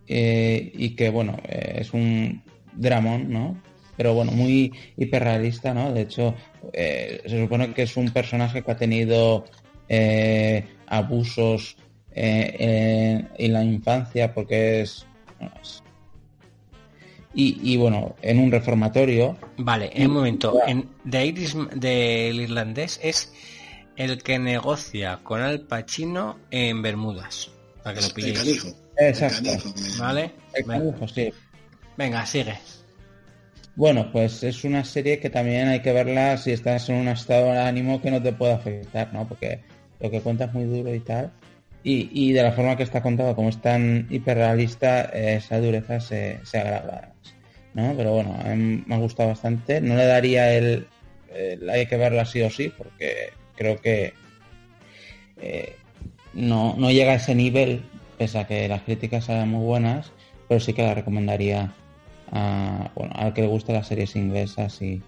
[0.06, 2.42] eh, y que bueno, eh, es un
[2.74, 3.60] dramón, ¿no?
[3.96, 5.92] Pero bueno, muy hiperrealista, ¿no?
[5.92, 6.34] De hecho,
[6.72, 9.44] eh, se supone que es un personaje que ha tenido
[9.88, 11.76] eh, abusos
[12.12, 15.06] eh, en, en la infancia porque es,
[15.38, 15.82] bueno, es-
[17.36, 20.56] y, y, bueno, en un reformatorio Vale, en un momento.
[20.68, 23.32] En, de Iris, del irlandés es
[23.96, 27.50] el que negocia con Al Pacino en Bermudas.
[27.82, 28.38] Para que lo El pilléis.
[28.38, 28.68] canijo.
[28.98, 29.38] Exacto.
[29.38, 30.30] El canijo, que- ¿Vale?
[30.54, 31.32] El Venga, canijo, sí.
[31.96, 32.54] venga, sigue.
[33.76, 37.52] Bueno, pues es una serie que también hay que verla si estás en un estado
[37.52, 39.26] de ánimo que no te pueda afectar, ¿no?
[39.26, 39.60] Porque
[40.00, 41.32] lo que cuenta es muy duro y tal.
[41.82, 46.38] Y, y de la forma que está contado, como es tan hiperrealista, esa dureza se,
[46.44, 47.12] se agrava,
[47.74, 47.94] ¿no?
[47.96, 48.38] Pero bueno,
[48.86, 49.80] me ha gustado bastante.
[49.80, 50.86] No le daría el,
[51.34, 54.14] el hay que verla sí o sí, porque creo que
[55.40, 55.74] eh,
[56.32, 57.82] no, no llega a ese nivel,
[58.18, 60.12] pese a que las críticas sean muy buenas,
[60.48, 61.72] pero sí que la recomendaría
[62.34, 65.00] a, bueno, al que le guste las series inglesas y,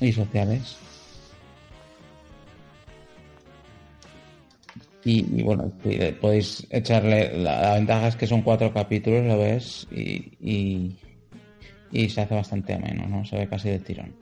[0.00, 0.76] y sociales.
[5.04, 5.70] Y, y bueno,
[6.20, 7.38] podéis echarle.
[7.38, 10.96] La, la ventaja es que son cuatro capítulos, lo ves, y, y,
[11.92, 13.24] y se hace bastante ameno, ¿no?
[13.24, 14.12] Se ve casi de tirón.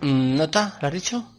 [0.00, 0.76] Mm, ¿Nota?
[0.80, 1.32] ¿Lo has dicho?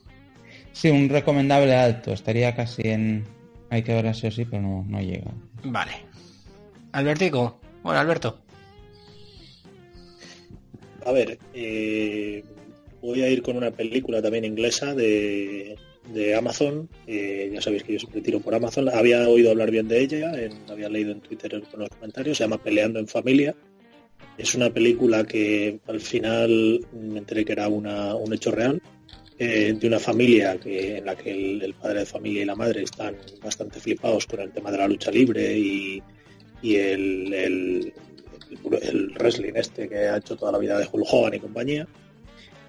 [0.71, 2.13] Sí, un recomendable alto.
[2.13, 3.25] Estaría casi en.
[3.69, 5.31] Hay que verla sí o sí, pero no, no llega.
[5.65, 5.91] Vale.
[6.93, 7.59] Albertico.
[7.83, 8.39] Bueno, Alberto.
[11.07, 12.43] A ver, eh,
[13.01, 15.75] voy a ir con una película también inglesa de,
[16.13, 16.89] de Amazon.
[17.07, 18.89] Eh, ya sabéis que yo siempre tiro por Amazon.
[18.89, 22.37] Había oído hablar bien de ella, en- había leído en Twitter con los comentarios.
[22.37, 23.55] Se llama Peleando en Familia.
[24.37, 28.81] Es una película que al final me enteré que era una- un hecho real
[29.39, 33.15] eh, de una familia en la que el, padre de familia y la madre están
[33.41, 36.01] bastante flipados con el tema de la lucha libre y,
[36.63, 37.93] y el-
[38.81, 41.87] el- wrestling este que ha hecho toda la vida de Hulk Hogan y compañía.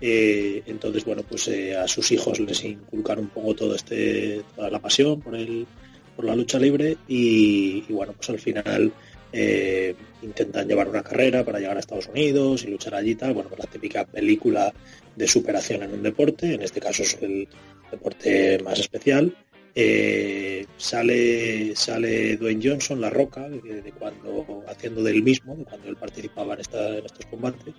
[0.00, 4.70] Eh, entonces, bueno, pues eh, a sus hijos les inculcan un poco todo este, toda
[4.70, 5.66] la pasión por el,
[6.14, 8.92] por la lucha libre y, y, bueno, pues al final
[9.32, 13.34] eh, intentan llevar una carrera para llegar a Estados Unidos y luchar allí y tal.
[13.34, 14.72] Bueno, pues la típica película
[15.16, 17.48] de superación en un deporte, en este caso es el
[17.90, 19.34] deporte más especial.
[19.80, 25.88] Eh, sale sale Dwayne Johnson, La Roca, de, de cuando haciendo del mismo, de cuando
[25.88, 27.74] él participaba en, esta- en estos combates.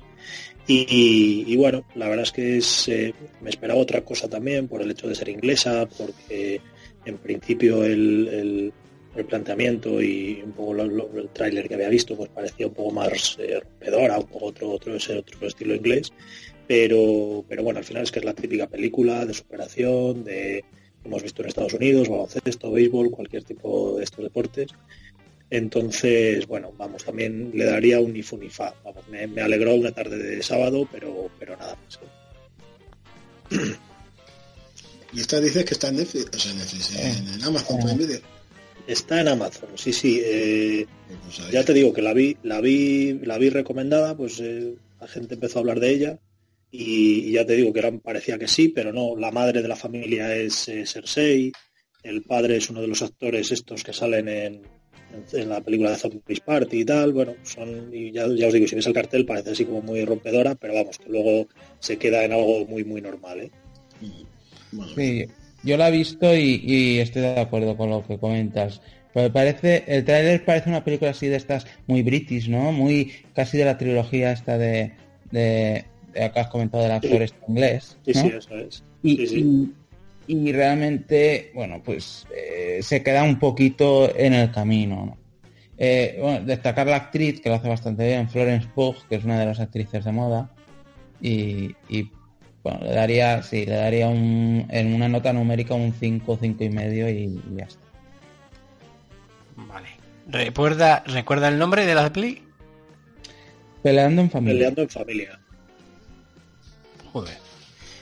[0.66, 4.92] Y, bueno, la verdad es que es, eh, me esperaba otra cosa también por el
[4.92, 6.62] hecho de ser inglesa, porque
[7.06, 8.74] en principio el, el-
[9.16, 13.36] el planteamiento y un poco el tráiler que había visto pues parecía un poco más
[13.40, 16.14] eh, rompedora, otro, otro, otro estilo inglés.
[16.68, 20.64] Pero, pero bueno, al final es que es la típica película de superación, de
[21.04, 24.72] hemos visto en Estados Unidos, baloncesto, béisbol, cualquier tipo de estos deportes.
[25.50, 28.74] Entonces, bueno, vamos, también le daría un ni fu ni fa.
[28.84, 32.00] Vamos, me, me alegró una tarde de sábado, pero, pero nada más.
[35.12, 37.96] Y esta dices que está en Netflix, o sea, en Netflix, en, en Amazon Prime
[37.98, 38.20] Video.
[38.86, 40.22] Está en Amazon, sí, sí.
[40.24, 40.86] eh,
[41.26, 45.08] Pues ya te digo que la vi, la vi, la vi recomendada, pues eh, la
[45.08, 46.20] gente empezó a hablar de ella
[46.72, 49.16] y, ya te digo que era, parecía que sí, pero no.
[49.16, 51.52] La madre de la familia es eh, Cersei,
[52.04, 54.62] el padre es uno de los actores estos que salen en,
[55.34, 57.14] en, la película de Zombies Party y tal.
[57.14, 60.06] Bueno, son y ya, ya os digo, si ves el cartel parece así como muy
[60.06, 61.48] rompedora, pero vamos, que luego
[61.80, 63.52] se queda en algo muy muy normal, ¿eh?
[64.96, 65.26] Sí,
[65.64, 68.82] yo la he visto y, estoy de acuerdo con lo que comentas.
[69.12, 72.72] Pero parece, el tráiler parece una película así de estas muy british, ¿no?
[72.72, 74.94] Muy casi de la trilogía esta de
[76.22, 77.34] acá has comentado del actor Sí.
[77.48, 77.98] inglés.
[78.06, 78.22] Sí, ¿no?
[78.22, 78.84] sí, eso es.
[79.04, 79.39] y, sí.
[79.39, 79.74] y-
[80.32, 85.06] y realmente, bueno, pues eh, se queda un poquito en el camino.
[85.08, 85.17] ¿no?
[85.78, 89.39] Eh, bueno, destacar la actriz, que lo hace bastante bien, Florence Pugh, que es una
[89.39, 90.52] de las actrices de moda.
[91.19, 92.12] Y, y,
[92.63, 96.69] bueno, le daría, sí, le daría un, en una nota numérica un 5, 5 y
[96.69, 97.82] medio y, y ya está.
[99.56, 99.88] Vale.
[100.28, 102.41] ¿Recuerda, ¿Recuerda el nombre de la peli?
[103.82, 104.54] Peleando en familia.
[104.58, 105.38] Peleando en familia.
[107.12, 107.38] Joder.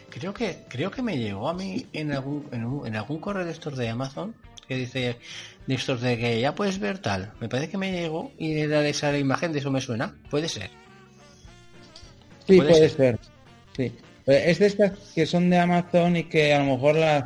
[0.10, 3.46] Creo que, creo que me llegó a mí en algún, en, un- en algún correo
[3.46, 4.34] de estos de Amazon
[4.68, 5.18] que dice
[5.68, 7.32] de estos de que ya puedes ver tal.
[7.40, 10.16] Me parece que me llegó y era esa la imagen de eso me suena.
[10.30, 10.70] Puede ser.
[12.48, 13.20] Sí, puede, ser.
[13.76, 13.92] Sí.
[14.26, 17.26] Eh, es de estas que son de Amazon y que a lo mejor las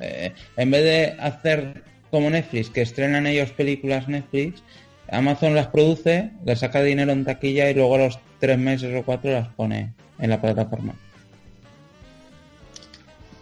[0.00, 4.62] eh, en vez de hacer como Netflix, que estrenan ellos películas Netflix,
[5.10, 9.04] Amazon las produce, le saca dinero en taquilla y luego a los tres meses o
[9.04, 10.94] cuatro las pone en la plataforma.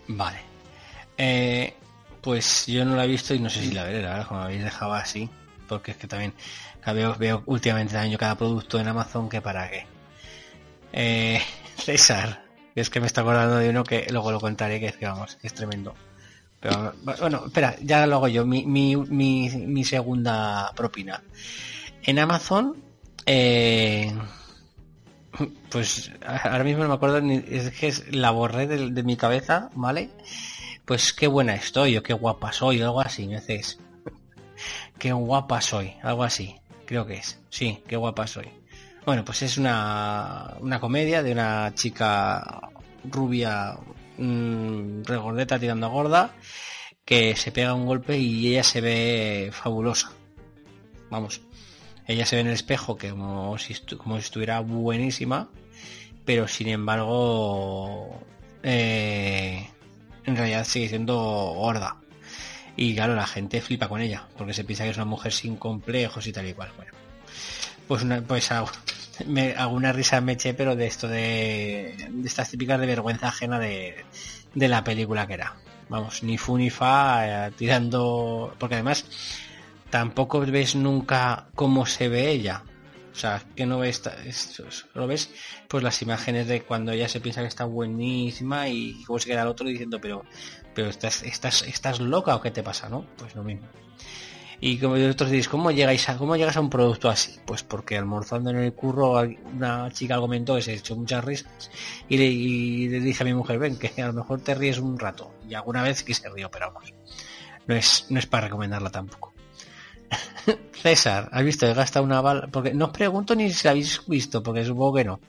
[0.08, 0.38] Vale.
[1.16, 1.74] Eh,
[2.20, 4.40] pues yo no la he visto y no sé si la veré, la verdad, como
[4.40, 5.28] habéis dejado así.
[5.68, 6.34] Porque es que también
[6.86, 9.86] veo, veo últimamente año cada producto en Amazon que para qué.
[10.92, 11.40] Eh,
[11.76, 15.06] César, es que me está acordando de uno que luego lo contaré, que es que
[15.06, 15.94] vamos, es tremendo.
[16.60, 18.46] Pero bueno, espera, ya lo hago yo.
[18.46, 21.22] Mi, mi, mi, mi segunda propina.
[22.02, 22.82] En Amazon,
[23.26, 24.10] eh,
[25.70, 30.10] pues ahora mismo no me acuerdo ni es que la borré de, mi cabeza, ¿vale?
[30.84, 33.78] Pues qué buena estoy o qué guapa soy o algo así, me haces.
[34.98, 37.40] qué guapa soy, algo así, creo que es.
[37.50, 38.48] Sí, qué guapa soy.
[39.06, 42.70] Bueno, pues es una, una comedia de una chica
[43.04, 43.76] rubia
[44.16, 46.34] mmm, regordeta tirando a gorda
[47.04, 50.12] que se pega un golpe y ella se ve fabulosa.
[51.10, 51.42] Vamos,
[52.06, 55.48] ella se ve en el espejo que como si, como si estuviera buenísima,
[56.24, 58.20] pero sin embargo
[58.62, 59.68] eh,
[60.24, 61.96] en realidad sigue siendo gorda.
[62.76, 65.56] Y claro, la gente flipa con ella, porque se piensa que es una mujer sin
[65.56, 66.72] complejos y tal y cual.
[66.76, 66.92] Bueno,
[67.86, 68.50] pues, una, pues
[69.26, 73.58] me, alguna risa me eché, pero de esto de, de estas típicas de vergüenza ajena
[73.58, 74.04] de,
[74.54, 75.56] de la película que era.
[75.88, 78.54] Vamos, ni fu ni fa, eh, tirando.
[78.58, 79.04] Porque además,
[79.90, 82.62] tampoco ves nunca cómo se ve ella.
[83.12, 84.02] O sea, que no ves,
[84.94, 85.30] lo ves
[85.68, 89.42] pues las imágenes de cuando ella se piensa que está buenísima y cómo se queda
[89.42, 90.24] el otro diciendo, pero,
[90.74, 93.06] pero estás, estás, estás loca o qué te pasa, ¿no?
[93.16, 93.68] Pues lo mismo.
[94.60, 97.38] Y como vosotros decís, ¿cómo llegáis a, cómo llegas a un producto así?
[97.44, 99.20] Pues porque almorzando en el curro
[99.52, 101.70] una chica comentó que se echó muchas risas
[102.08, 105.34] y le, dije a mi mujer, ven, que a lo mejor te ríes un rato.
[105.46, 106.94] Y alguna vez que se río, pero vamos.
[107.66, 109.33] No es, no es para recomendarla tampoco.
[110.82, 111.66] César, ¿has visto?
[111.66, 112.48] He gastado una bala.
[112.48, 115.20] Porque no os pregunto ni si la habéis visto, porque supongo que no.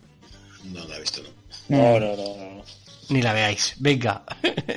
[0.74, 1.30] No la he visto, no.
[1.78, 2.64] No, no, no.
[3.10, 3.76] Ni la veáis.
[3.80, 4.24] Venga.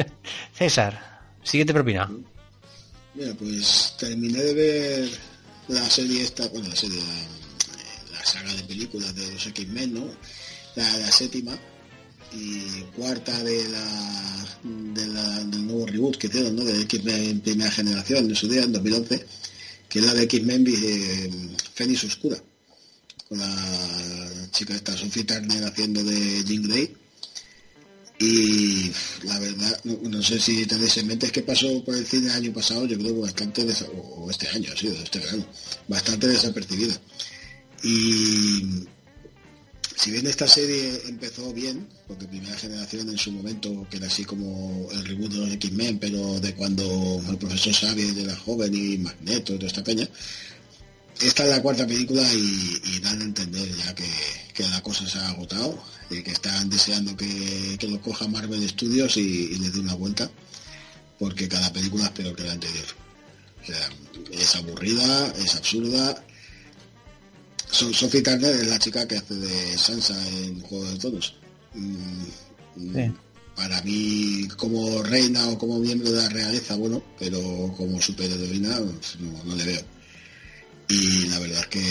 [0.53, 2.11] César, siguiente propina.
[3.15, 5.11] Mira, pues terminé de ver
[5.69, 7.01] la serie esta, bueno, la serie,
[8.13, 10.05] la, saga de películas de los X-Men, ¿no?
[10.77, 11.59] La, séptima
[12.33, 16.65] y cuarta de la, de la, del nuevo reboot que hicieron, ¿no?
[16.65, 19.27] De X-Men primera generación en su día, en 2011,
[19.89, 21.31] que es la de X-Men eh,
[21.75, 22.37] Fénix Oscura,
[23.29, 26.95] con la chica esta Sophie Turner haciendo de Jean Grey
[28.19, 28.91] y
[29.25, 32.33] la verdad, no, sé si tenéis en mente, es que pasó por el cine el
[32.33, 35.47] año pasado, yo creo que bastante, o este año ha sido, este verano,
[35.87, 37.01] bastante desapercibida.
[37.85, 38.65] Y
[39.99, 44.25] si bien esta serie empezó bien, porque primera generación en su momento, que era así
[44.25, 48.99] como el reboot de los X-Men, pero de cuando el profesor Xavier era joven y
[48.99, 50.09] Magneto y toda esta peña,
[51.21, 54.05] esta es la cuarta película y, dan a entender ya que,
[54.71, 59.57] la cosa se ha agotado y que están deseando que, lo coja Marvel Studios y,
[59.57, 60.31] le dé una vuelta
[61.19, 62.87] porque cada película es peor que la anterior.
[64.31, 66.25] es aburrida, es absurda.
[67.71, 71.35] Sophie Turner es la chica que hace de Sansa en Juego de Todos.
[71.75, 73.11] Mm,
[73.55, 77.41] para mí, como reina o como miembro de la realeza, bueno, pero
[77.77, 79.99] como superheroína pues, no le veo
[80.89, 81.85] y la verdad es que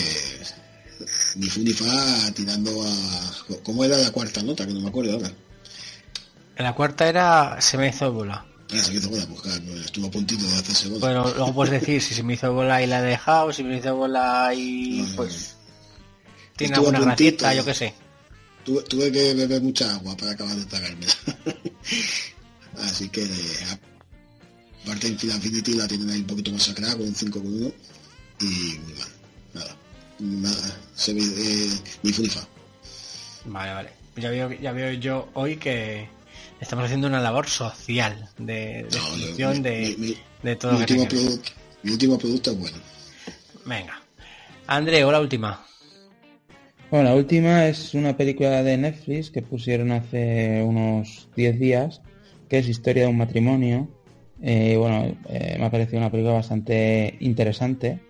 [1.36, 3.56] ni fu ni fa tirando a...
[3.62, 4.66] ¿Cómo era la cuarta nota?
[4.66, 5.30] Que no me acuerdo ahora.
[6.56, 8.44] La cuarta era se me hizo bola.
[8.72, 11.00] Ah, se me hizo bola, pues claro, estuvo a puntito de hacerse bola.
[11.00, 13.78] Bueno, luego puedes decir si se me hizo bola y la he dejado, si me
[13.78, 15.54] hizo bola y pues...
[16.58, 17.94] Tiene alguna gracieta, yo qué sé.
[18.64, 21.06] Tuve, tuve, que beber mucha agua para acabar de tragarme.
[22.82, 23.26] Así que,
[24.82, 27.72] aparte en Infinity la tienen ahí un poquito más sacrada con un 5 con 1
[28.40, 28.78] y
[29.54, 29.76] nada,
[30.18, 31.70] nada, se ve eh,
[32.02, 32.46] ni funifa.
[33.44, 33.90] Vale, vale.
[34.16, 36.08] Ya veo, ya veo yo hoy que
[36.60, 38.84] estamos haciendo una labor social de,
[39.36, 41.52] de de, todo mi último, producto,
[41.84, 42.78] mi último producto es bueno.
[43.64, 44.02] Venga.
[44.66, 45.64] André, o la última.
[46.90, 52.02] Bueno, la última es una película de Netflix que pusieron hace unos 10 días,
[52.48, 53.88] que es Historia de un matrimonio.
[54.40, 58.00] Eh, bueno, eh, me ha parecido una película bastante interesante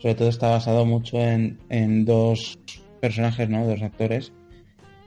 [0.00, 2.58] sobre todo está basado mucho en, dos
[3.00, 3.66] personajes, ¿no?
[3.66, 4.32] Dos actores,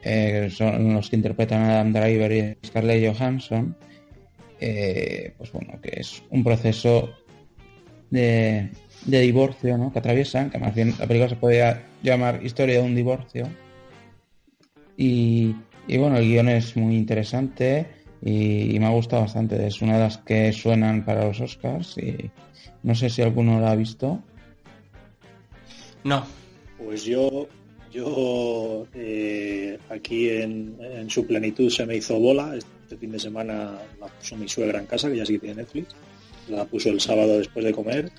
[0.02, 3.76] eh, son los que interpretan a Adam Driver y Scarlett Johansson.
[4.60, 7.10] Eh, pues bueno, que es un proceso
[8.10, 8.70] de,
[9.04, 9.92] divorcio, ¿no?
[9.92, 13.48] Que atraviesan, que más bien la película se podría llamar Historia de un divorcio.
[14.96, 15.54] Y,
[15.86, 17.86] y bueno, el guion es muy interesante
[18.22, 19.66] y, y me ha gustado bastante.
[19.66, 22.30] Es una de las que suenan para los Oscars y
[22.82, 24.22] no sé si alguno la ha visto.
[26.04, 26.24] No,
[26.78, 27.48] Pues yo,
[27.90, 32.54] yo eh, aquí en, en su plenitud se me hizo bola.
[32.56, 35.56] Este fin de semana la puso mi suegra en casa, que ya sí que tiene
[35.62, 35.94] Netflix.
[36.48, 38.10] La puso el sábado después de comer.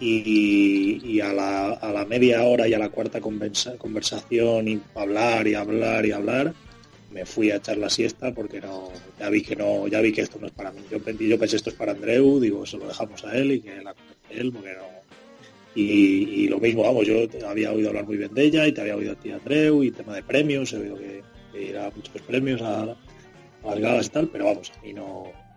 [0.00, 4.80] Y, y a, la, a la media hora y a la cuarta conversa- conversación y
[4.94, 6.54] hablar y hablar y hablar,
[7.12, 10.20] me fui a echar la siesta porque no, ya vi que no, ya vi que
[10.20, 10.80] esto no es para mí.
[10.90, 13.82] Yo, yo pensé esto es para Andreu, digo, se lo dejamos a él y que
[13.82, 13.94] la
[14.30, 14.86] él porque no,
[15.74, 15.82] y,
[16.44, 18.96] y lo mismo, vamos, yo había oído hablar muy bien de ella y te había
[18.96, 22.60] oído a ti, Andreu, y tema de premios, he oído que, que irá muchos premios
[22.62, 22.96] a, a
[23.64, 25.47] las galas y tal, pero vamos, no, no-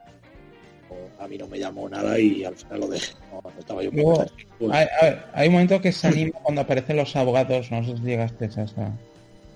[1.20, 3.14] a mí no me llamó nada y al final lo dejé.
[3.32, 4.54] No, no estaba yo muy Luego, contento.
[4.60, 4.90] Pues,
[5.34, 8.48] Hay, un momento que se anima cuando aparecen los abogados, no sé si llegaste a
[8.48, 8.92] esa.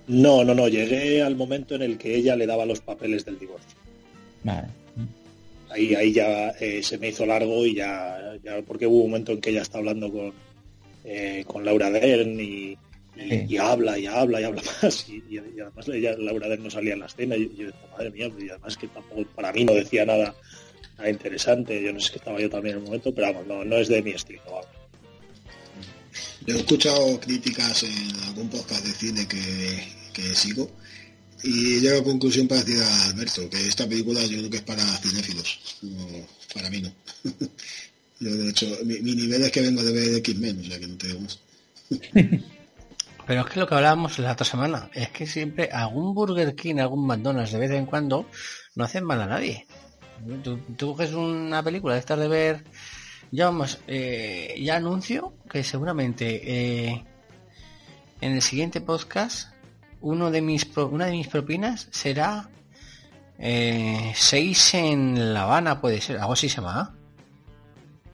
[0.08, 3.38] No, no, no, llegué al momento en el que ella le daba los papeles del
[3.38, 3.76] divorcio.
[4.44, 4.68] Vale.
[5.70, 9.32] Ahí, ahí ya eh, se me hizo largo y ya, ya, porque hubo un momento
[9.32, 10.32] en que ella está hablando con,
[11.04, 12.78] eh, con Laura Dern y, y,
[13.16, 13.46] Sí.
[13.48, 17.00] y habla y habla y habla más y, además ella, Laura Dern no salía en
[17.00, 20.34] la escena y yo, madre mía, y además que tampoco para mí no decía nada,
[21.04, 23.76] interesante, yo no sé si estaba yo también en el momento, pero vamos, no, no
[23.76, 24.42] es de mi estilo.
[24.46, 24.66] vamos.
[26.46, 29.82] Yo he escuchado críticas en algún podcast de cine que,
[30.12, 30.70] que sigo
[31.42, 34.82] y llego a conclusión parecida a Alberto, que esta película yo creo que es para
[34.84, 36.06] cinéfilos, no,
[36.54, 36.92] para mí no.
[38.18, 40.86] Yo de hecho, mi, mi nivel es que vengo de ver X-Men, o sea que
[40.86, 41.38] no te digo más.
[43.26, 46.76] pero es que lo que hablábamos la otra semana es que siempre algún Burger King,
[46.76, 48.26] algún McDonald's de vez en cuando
[48.74, 49.66] no hacen mal a nadie.
[50.42, 52.64] Tú, tú coges una película de estas de ver,
[53.30, 56.40] ya vamos, eh, ya anuncio que seguramente
[56.88, 57.04] eh,
[58.20, 59.50] en el siguiente podcast
[60.00, 62.48] uno de mis pro- una de mis propinas será
[63.38, 66.94] eh, seis en La Habana puede ser, algo así se llama.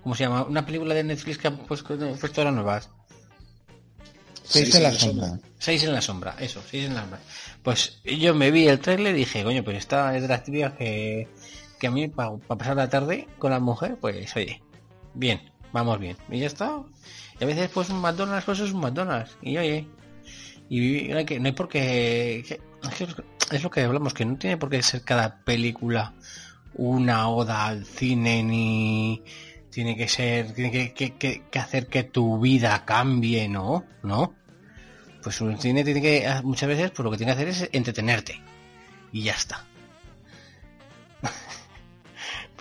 [0.03, 0.43] ¿Cómo se llama?
[0.45, 2.91] Una película de Netflix que han puesto, puesto las nuevas.
[4.43, 5.41] Seis Seis en la en la sombra.
[5.59, 7.21] Seis en la sombra, eso, seis en la sombra.
[7.63, 10.73] Pues yo me vi el trailer y dije, coño, pues esta es de las típicas
[10.73, 11.29] que,
[11.83, 14.63] que a mí, para pasar la tarde con la mujer, pues oye,
[15.15, 15.41] bien,
[15.73, 16.17] vamos bien.
[16.31, 16.81] Y ya está.
[17.41, 19.37] Y a veces, pues un McDonald's, pues es un McDonald's.
[19.43, 19.89] Y oye,
[20.69, 22.39] y no hay, que, no hay por qué.
[23.51, 26.15] es, lo que hablamos, que no tiene por qué ser cada película
[26.75, 29.25] una oda al cine, ni
[29.71, 33.85] tiene que ser, tiene que, que- que- que hacer que tu vida cambie, ¿no?
[34.05, 34.35] ¿No?
[35.21, 38.41] Pues un cine tiene que, muchas veces, pues lo que tiene que hacer es entretenerte.
[39.11, 39.67] Y ya está.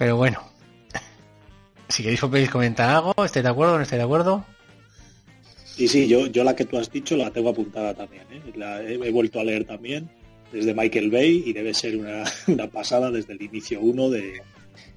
[0.01, 0.41] Pero bueno.
[1.87, 4.43] Si queréis podéis comentar algo, ¿estáis de acuerdo o no estáis de acuerdo?
[5.77, 8.41] Y sí, yo, yo la que tú has dicho la tengo apuntada también, ¿eh?
[8.55, 10.09] La he, he vuelto a leer también
[10.51, 14.41] desde Michael Bay y debe ser una, una pasada desde el inicio uno de,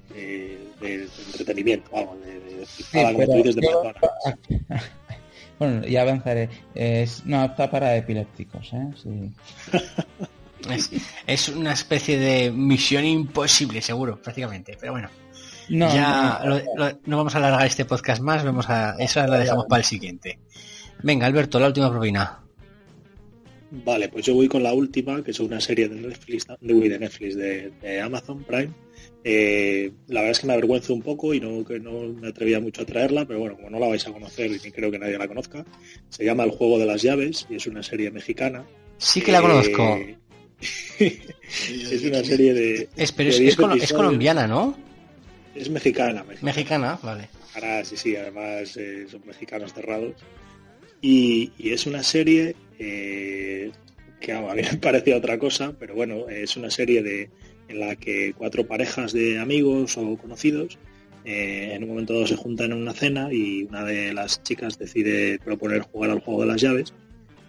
[0.09, 3.93] de, de entretenimiento, vamos, de, de pero yo-.
[5.59, 6.49] Bueno, ya avanzaré.
[6.73, 8.89] Es, no, está para epilépticos, ¿eh?
[9.03, 9.31] Sí.
[10.73, 10.89] Es,
[11.27, 14.77] es una especie de misión imposible, seguro, prácticamente.
[14.79, 15.09] Pero bueno,
[15.69, 19.27] No, ya no, lo- lo- no vamos a alargar este podcast más, vamos a, esa
[19.27, 20.39] la dejamos para el siguiente.
[21.03, 22.39] Venga, Alberto, la última propina.
[23.83, 26.99] Vale, pues yo voy con la última, que es una serie de Netflix, de, de
[26.99, 28.71] Netflix, de, de Amazon Prime.
[29.23, 32.59] Eh, la verdad es que me avergüenzo un poco y no, que no me atrevía
[32.59, 34.99] mucho a traerla, pero bueno, como no la vais a conocer y ni creo que
[34.99, 35.65] nadie la conozca,
[36.09, 38.65] se llama El Juego de las Llaves y es una serie mexicana.
[38.97, 39.99] Sí que la Eh, conozco.
[40.99, 42.89] es una serie de...
[42.95, 43.91] Es, pero de es, 10 es colo- es episodios.
[43.93, 44.77] colombiana, ¿no?
[45.53, 46.41] Es mexicana, mexicana.
[46.53, 47.29] Mexicana, vale.
[47.55, 50.13] Ahora sí, sí, además eh, son mexicanos cerrados.
[51.01, 53.71] Y, y es una serie eh,
[54.19, 57.29] que a mí me parecía otra cosa, pero bueno, es una serie de,
[57.67, 60.77] en la que cuatro parejas de amigos o conocidos
[61.23, 64.77] eh, en un momento dado se juntan en una cena y una de las chicas
[64.77, 66.93] decide proponer jugar al juego de las llaves,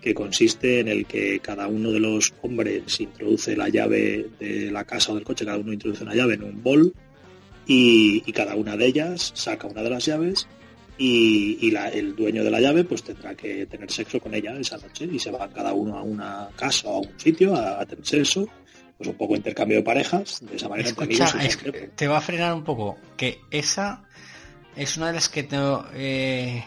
[0.07, 4.85] que consiste en el que cada uno de los hombres introduce la llave de la
[4.85, 6.95] casa o del coche, cada uno introduce una llave en un bol
[7.67, 10.47] y, y cada una de ellas saca una de las llaves
[10.97, 14.57] y, y la- el dueño de la llave pues tendrá que tener sexo con ella
[14.57, 17.81] esa noche y se van cada uno a una casa o a un sitio a,
[17.81, 18.47] a tener sexo,
[18.97, 21.59] pues un poco intercambio de parejas, de esa manera Escucha, es-
[21.97, 22.97] te va a frenar un poco.
[23.17, 24.05] Que esa
[24.77, 26.63] es una de las que tengo, eh,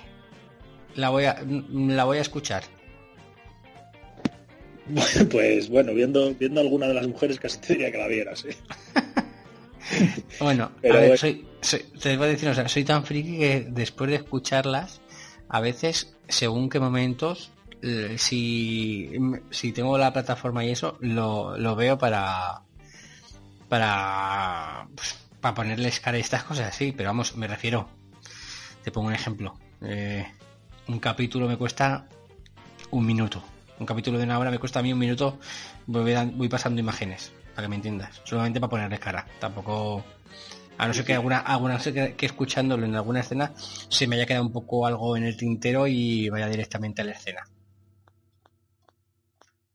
[0.95, 2.63] la voy a la voy a escuchar.
[5.31, 8.55] Pues, bueno, viendo, viendo alguna de las mujeres casi te diría que la vieras, ¿eh?
[10.39, 13.37] Bueno, Pero a ver, soy, soy- te voy a decir, o sea, soy tan friki
[13.39, 15.01] que después de escucharlas,
[15.49, 17.51] a veces, según qué momentos,
[18.17, 19.11] si,
[19.49, 22.61] si tengo la plataforma y eso, lo, lo veo para
[23.67, 27.89] para pues, para ponerles cara a estas cosas, sí, pero vamos, me refiero.
[28.83, 29.57] Te pongo un ejemplo.
[29.81, 30.25] Eh,
[30.87, 32.07] un capítulo me cuesta
[32.91, 33.43] un minuto.
[33.79, 35.39] Un capítulo de una hora me cuesta a mí un minuto.
[35.87, 38.21] Voy, pasando imágenes, para que me entiendas.
[38.25, 39.25] Solamente para ponerles cara.
[39.39, 40.03] Tampoco.
[40.77, 44.25] A no ser que alguna, alguna que, que escuchándolo en alguna escena se me haya
[44.25, 47.43] quedado un poco algo en el tintero y vaya directamente a la escena.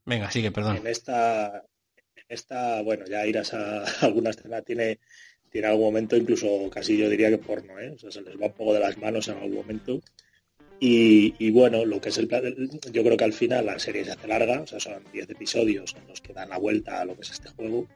[0.05, 0.77] Venga, sigue, perdón.
[0.77, 1.63] En esta,
[2.15, 4.99] en esta, bueno, ya irás a alguna escena, tiene,
[5.49, 7.91] tiene algún momento, incluso casi yo diría que porno, ¿eh?
[7.91, 9.99] O sea, se les va un poco de las manos en algún momento.
[10.79, 12.27] Y, bueno, lo que es el
[12.91, 15.95] yo creo que al final la serie se hace larga, o sea, son 10 episodios
[15.99, 17.87] en los que dan la vuelta a lo que es este juego.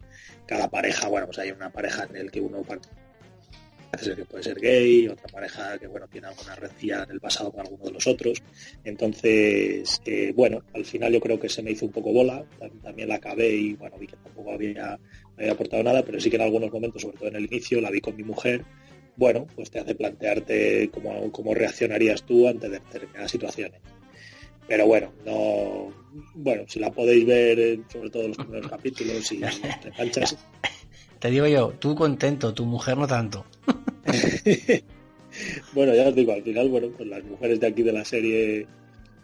[0.48, 4.60] Cada pareja, bueno, pues hay una pareja en el que uno parece que puede ser
[4.60, 8.08] gay, otra pareja que bueno tiene alguna rencilla en el pasado con alguno de los
[8.08, 8.42] otros.
[8.84, 12.82] Entonces, eh, bueno, al final yo creo que se me hizo un poco bola, tam-
[12.82, 14.98] también la acabé y bueno, vi que tampoco había,
[15.38, 17.92] había aportado nada, pero sí que en algunos momentos, sobre todo en el inicio, la
[17.92, 18.64] vi con mi mujer.
[19.20, 23.82] Bueno, pues te hace plantearte cómo, cómo reaccionarías tú ante determinadas situaciones.
[24.66, 25.94] Pero bueno, no,
[26.36, 30.38] bueno, si la podéis ver, sobre todo en los primeros capítulos, y te enganchas,
[31.20, 33.46] Te digo yo, tú contento, tu mujer no tanto.
[35.74, 38.66] Bueno, ya os digo, al final, bueno, pues las mujeres de aquí de la serie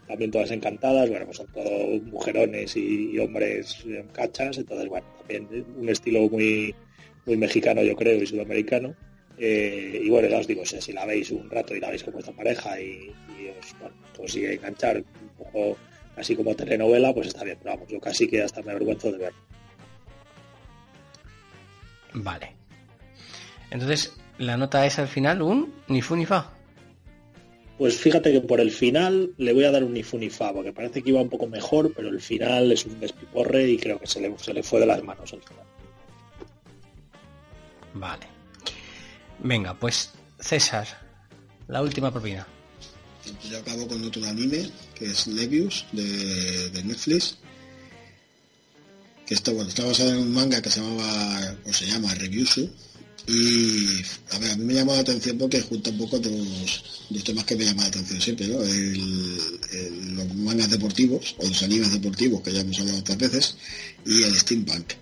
[0.06, 5.66] también todas encantadas, bueno, pues son todos mujerones y, y hombres cachas, entonces, bueno, también
[5.76, 6.72] un estilo muy,
[7.26, 8.94] muy mexicano, yo creo, y sudamericano.
[9.38, 11.90] Eh, y bueno, ya os digo, o sea, si la veis un rato y la
[11.90, 15.76] veis con vuestra pareja y, y os bueno, consigue enganchar un poco
[16.16, 19.18] así como telenovela, pues está bien, pero vamos, yo casi que hasta me avergüenzo de
[19.18, 19.32] ver.
[22.14, 22.54] Vale.
[23.70, 26.52] Entonces, la nota es al final un ni fu ni fa.
[27.76, 30.54] Pues fíjate que por el final le voy a dar un ni fu ni fa,
[30.54, 33.98] porque parece que iba un poco mejor, pero el final es un despiporre y creo
[33.98, 35.64] que se le, se le fue de las manos al final.
[37.92, 38.35] Vale.
[39.42, 40.10] Venga, pues
[40.40, 40.86] César,
[41.68, 42.46] la última propina.
[43.50, 47.36] Yo acabo con otro anime, que es Levius, de, de Netflix.
[49.26, 52.70] Que está, bueno, está basado en un manga que se llamaba, o se llama Reviewsu.
[53.26, 57.24] Y a ver, a mí me llama la atención porque junta un poco dos, dos
[57.24, 58.60] temas que me llaman la atención siempre, ¿no?
[58.60, 63.56] Los mangas deportivos, o los animes deportivos, que ya hemos hablado otras veces,
[64.04, 64.92] y el steampunk.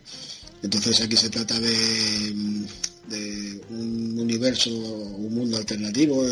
[0.62, 2.34] Entonces aquí se trata de,
[3.08, 6.24] de un universo, un mundo alternativo,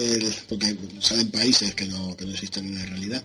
[0.48, 3.24] porque salen países que no, que no existen en la realidad.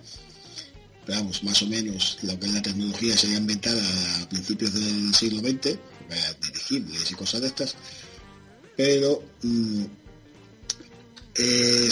[1.06, 3.82] Pero vamos, más o menos lo que es la tecnología sería inventada
[4.20, 5.78] a principios del siglo XX, eh,
[6.42, 7.74] dirigibles y cosas de estas,
[8.76, 9.84] pero mm,
[11.36, 11.88] eh,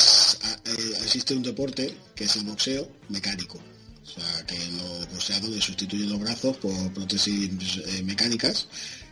[1.03, 3.59] existe un deporte que es el boxeo mecánico.
[4.03, 7.51] O sea, que los boxeadores sustituyen los brazos por prótesis
[7.87, 8.69] eh, mecánicas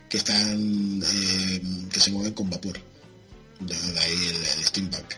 [0.09, 2.79] que están eh, que se mueven con vapor.
[3.59, 5.13] De ahí el, el steampunk.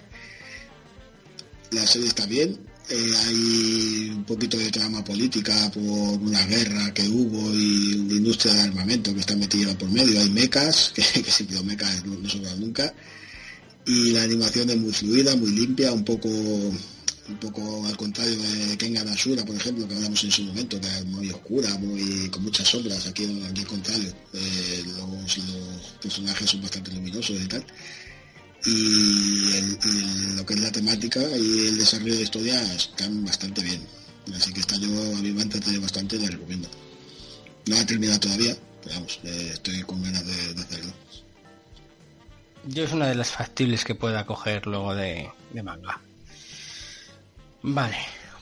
[1.72, 2.60] La serie está bien.
[2.90, 8.54] eh, hay un poquito de trama política por una guerra que hubo y una industria
[8.54, 10.20] de armamento que está metida por medio.
[10.22, 12.94] Hay mecas, que, que siempre los mecas no, no nunca.
[13.86, 16.30] Y la animación es muy fluida, muy limpia, un poco
[17.30, 20.88] un poco al contrario de Kengan Ashura, por ejemplo, que hablamos en su momento, que
[20.88, 26.50] es muy oscura, muy con muchas sombras, aquí, aquí al contrario, eh, los, los personajes
[26.50, 27.66] son bastante luminosos y tal.
[28.66, 33.82] Y, lo que es la temática y el desarrollo de historia están bastante bien.
[34.36, 36.68] Así que esta yo a mí me ha entretenido bastante y la recomiendo.
[37.68, 40.92] No la he terminado todavía, pero vamos, eh, estoy con ganas de, hacerlo.
[42.66, 45.32] Yo es una de las factibles que pueda coger luego de
[45.64, 46.02] manga.
[47.62, 47.98] Vale,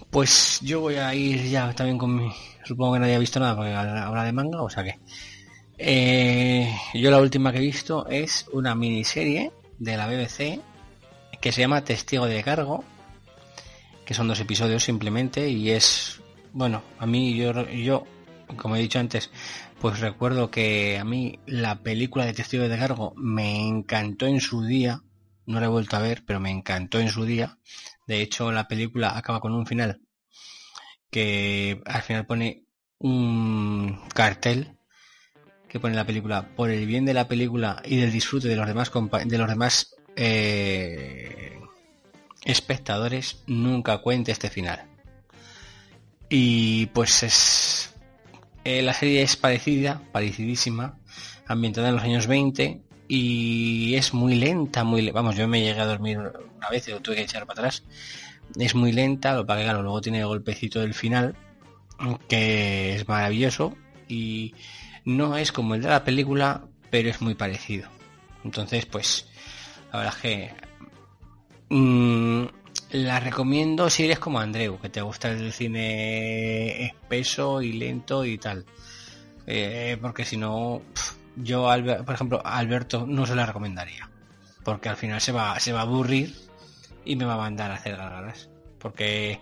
[0.10, 2.32] pues yo voy a ir ya también con mi...
[2.64, 5.00] Supongo que nadie ha visto nada porque habla de manga, o sea que...
[5.78, 10.62] Eh, yo la última que he visto es una miniserie de la BBC
[11.42, 12.84] que se llama Testigo de Cargo,
[14.06, 16.22] que son dos episodios simplemente y es...
[16.54, 18.06] Bueno, a mí yo, yo
[18.56, 19.30] como he dicho antes,
[19.80, 24.64] pues recuerdo que a mí la película de Testigo de Cargo me encantó en su
[24.64, 25.02] día,
[25.46, 27.58] no la he vuelto a ver, pero me encantó en su día.
[28.08, 30.02] De hecho, la película acaba con un final
[31.10, 32.66] que al final pone
[33.00, 34.76] un cartel
[35.70, 38.68] que pone la película por el bien de la película y del disfrute de los
[38.68, 38.92] demás
[39.26, 41.60] de los demás eh,
[42.44, 44.86] espectadores nunca cuente este final
[46.30, 47.94] y pues es
[48.64, 50.98] eh, la serie es parecida parecidísima
[51.46, 55.86] ambientada en los años 20 y es muy lenta muy vamos yo me llegué a
[55.86, 57.84] dormir una vez y lo tuve que echar para atrás
[58.58, 61.36] es muy lenta lo que, claro luego tiene el golpecito del final
[62.28, 63.76] que es maravilloso
[64.08, 64.54] y
[65.06, 67.90] no es como el de la película, pero es muy parecido.
[68.44, 69.28] Entonces, pues,
[69.92, 70.54] la verdad es que
[71.70, 72.46] mm,
[72.92, 78.38] la recomiendo si eres como Andreu, que te gusta el cine espeso y lento y
[78.38, 78.66] tal.
[79.48, 80.82] Eh, porque si no,
[81.36, 81.70] yo,
[82.06, 84.10] por ejemplo, Alberto no se la recomendaría.
[84.64, 86.36] Porque al final se va, se va a aburrir
[87.04, 88.50] y me va a mandar a hacer gargaras.
[88.80, 89.40] Porque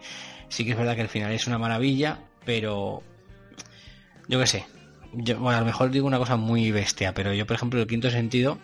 [0.50, 3.04] sí que es verdad que el final es una maravilla, pero
[4.28, 4.66] yo qué sé.
[5.14, 7.88] Yo, bueno, a lo mejor digo una cosa muy bestia, pero yo, por ejemplo, el
[7.88, 8.58] quinto sentido,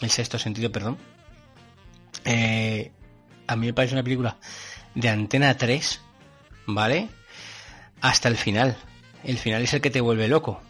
[0.00, 0.98] el sexto sentido, perdón,
[2.24, 2.92] eh,
[3.46, 4.36] a mí me parece una película
[4.94, 6.00] de Antena 3,
[6.66, 7.08] ¿vale?
[8.00, 8.76] Hasta el final.
[9.22, 10.60] El final es el que te vuelve loco.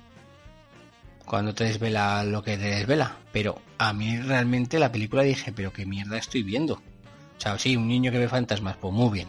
[1.26, 3.16] Cuando te desvela lo que te desvela.
[3.32, 6.74] Pero a mí realmente la película dije, pero qué mierda estoy viendo.
[6.74, 9.28] O sea, sí, un niño que ve fantasmas, pues muy bien.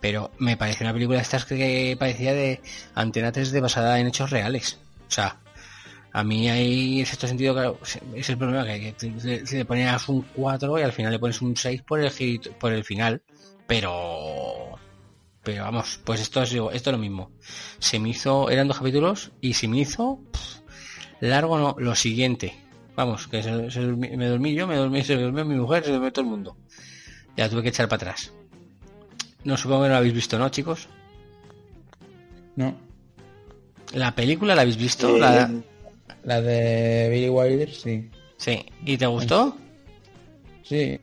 [0.00, 2.60] Pero me parece una película estas que parecía de
[2.94, 4.78] Antena 3 de basada en hechos reales.
[5.06, 5.38] O sea,
[6.12, 7.78] a mí hay en cierto sentido, claro,
[8.14, 11.56] es el problema que, si le ponías un 4 y al final le pones un
[11.56, 13.22] 6 por el por el final,
[13.66, 14.78] pero
[15.42, 17.30] pero vamos, pues esto es esto es lo mismo.
[17.78, 20.20] Se me hizo, eran dos capítulos y se me hizo
[21.28, 22.54] largo no, lo siguiente.
[22.94, 23.42] Vamos, que
[23.98, 26.56] me dormí yo, me dormí, se durmió mi mujer, se durmió todo el mundo.
[27.36, 28.32] Ya tuve que echar para atrás.
[29.44, 30.88] No supongo que no lo habéis visto, ¿no, chicos?
[32.56, 32.76] No.
[33.94, 35.16] ¿La película la habéis visto?
[35.16, 35.50] Eh, la...
[36.24, 38.08] La de Billy Wilder, sí.
[38.36, 38.64] Sí.
[38.84, 39.56] ¿Y te gustó?
[40.62, 41.00] Sí.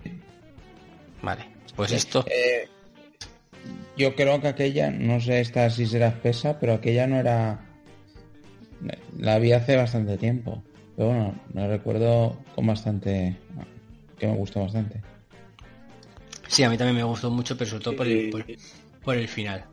[1.21, 1.45] Vale.
[1.75, 2.25] Pues esto.
[2.27, 2.67] Eh,
[3.97, 7.65] yo creo que aquella, no sé esta si será espesa, pero aquella no era.
[9.17, 10.63] La vi hace bastante tiempo.
[10.95, 13.35] Pero bueno, la recuerdo con bastante.
[14.17, 15.01] que me gustó bastante.
[16.47, 18.45] Sí, a mí también me gustó mucho, pero sobre todo por el,
[19.03, 19.65] por el final.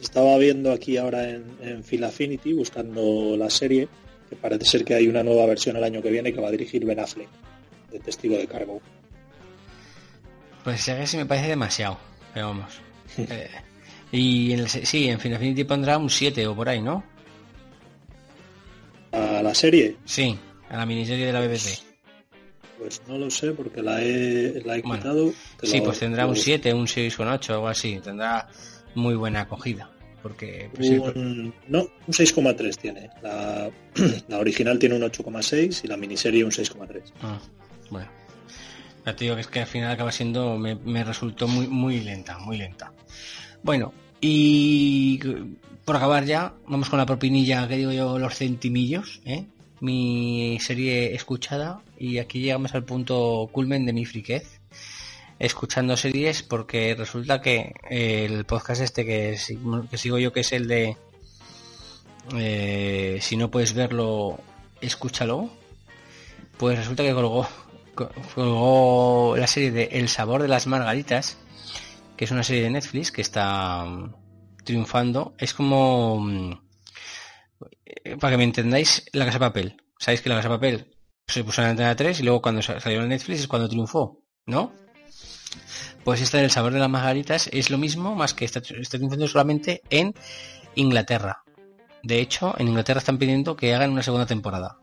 [0.00, 3.88] Estaba viendo aquí ahora en, en Phil Affinity, buscando la serie,
[4.28, 6.52] que parece ser que hay una nueva versión el año que viene que va a
[6.52, 7.28] dirigir Ben Affleck,
[7.90, 8.80] de Testigo de Cargo.
[10.64, 11.98] Pues si me parece demasiado,
[12.32, 12.72] pero vamos.
[13.18, 13.48] Eh,
[14.12, 17.02] y en sí, en Phil Affinity pondrá un 7 o por ahí, ¿no?
[19.36, 19.96] ¿A la serie?
[20.06, 20.38] Sí,
[20.70, 21.78] a la miniserie de la BBC.
[22.78, 25.32] Pues no lo sé porque la he, la he quitado.
[25.62, 28.00] Sí, pues tendrá un 7, un 6 o un 8 o algo así.
[28.02, 28.48] Tendrá
[28.94, 29.90] muy buena acogida.
[30.22, 33.10] Porque, pues, un, no, un 6,3 tiene.
[33.22, 33.70] La,
[34.28, 37.02] la, original tiene un 8,6 y la miniserie un 6,3.
[37.22, 37.38] Ah,
[37.90, 38.08] bueno.
[39.04, 42.00] Ya te digo que es que al final acaba siendo, me, me, resultó muy, muy
[42.00, 42.92] lenta, muy lenta.
[43.62, 45.20] Bueno, y
[45.86, 49.46] por acabar ya, vamos con la propinilla que digo yo, los centimillos, ¿eh?
[49.80, 54.60] mi serie escuchada y aquí llegamos al punto culmen de mi friquez
[55.38, 60.96] escuchando series porque resulta que el podcast este que, sigo yo que es el de
[62.34, 64.40] eh, si no puedes verlo
[64.80, 65.50] escúchalo
[66.56, 67.46] pues resulta que colgó
[68.34, 71.36] colgó la serie de El sabor de las margaritas
[72.16, 73.86] que es una serie de Netflix que está
[74.66, 76.52] triunfando es como mm,
[78.20, 80.96] para que me entendáis la casa de papel sabéis que la casa de papel
[81.26, 84.22] se puso en la antena 3 y luego cuando salió en Netflix es cuando triunfó
[84.46, 84.72] ¿no?
[86.04, 89.26] Pues esta del sabor de las margaritas es lo mismo, más que está, está triunfando
[89.26, 90.14] solamente en
[90.76, 91.42] Inglaterra.
[92.04, 94.78] De hecho, en Inglaterra están pidiendo que hagan una segunda temporada.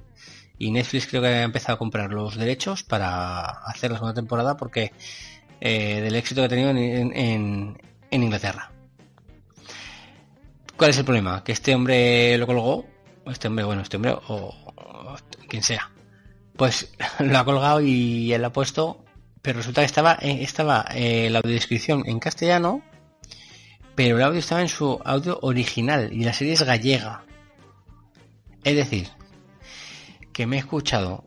[0.57, 4.57] Y Netflix creo que ha empezado a comprar los derechos para hacer la segunda temporada
[4.57, 4.91] porque
[5.61, 7.77] eh, del éxito que ha tenido en,
[8.11, 8.72] Inglaterra.
[10.83, 11.45] ¿Cuál es el problema?
[11.45, 12.85] Que este hombre lo colgó,
[13.27, 15.15] este hombre, bueno, este hombre o, o
[15.47, 15.89] quien sea,
[16.57, 19.01] pues lo ha colgado y él ha puesto
[19.41, 22.81] pero resulta que estaba, eh, estaba eh, la audiodescripción en castellano,
[23.95, 27.23] pero el audio estaba en su audio original y la serie es gallega.
[28.65, 29.07] Es decir,
[30.33, 31.23] que me he escuchado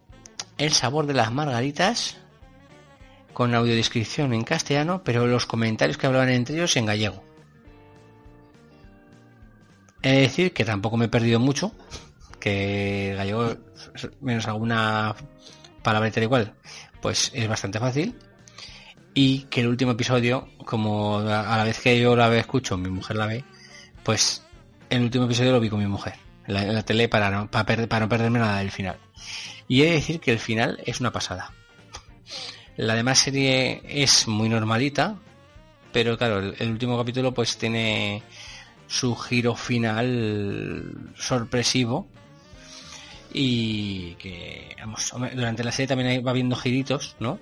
[0.58, 2.18] el sabor de las margaritas
[3.32, 7.25] con audiodescripción en castellano, pero los comentarios que hablaban entre ellos en gallego.
[10.06, 11.72] Es decir, que tampoco me he perdido mucho,
[12.38, 13.56] que gallego,
[14.20, 15.14] menos alguna
[15.82, 16.54] palabra tal y cual,
[17.00, 18.14] pues es bastante fácil.
[19.14, 23.16] Y que el último episodio, como a la vez que yo la escucho, mi mujer
[23.16, 23.44] la ve,
[24.04, 24.44] pues
[24.90, 26.14] el último episodio lo vi con mi mujer
[26.46, 28.96] la, tele para no, para no perderme nada del final.
[29.68, 31.52] Y he de decir que el final es una pasada.
[32.76, 35.16] La demás serie es muy normalita,
[35.92, 38.22] pero claro, el, último capítulo pues tiene
[38.86, 42.08] su giro final sorpresivo
[43.32, 47.38] y que vamos, durante la serie también va viendo giritos, ¿no?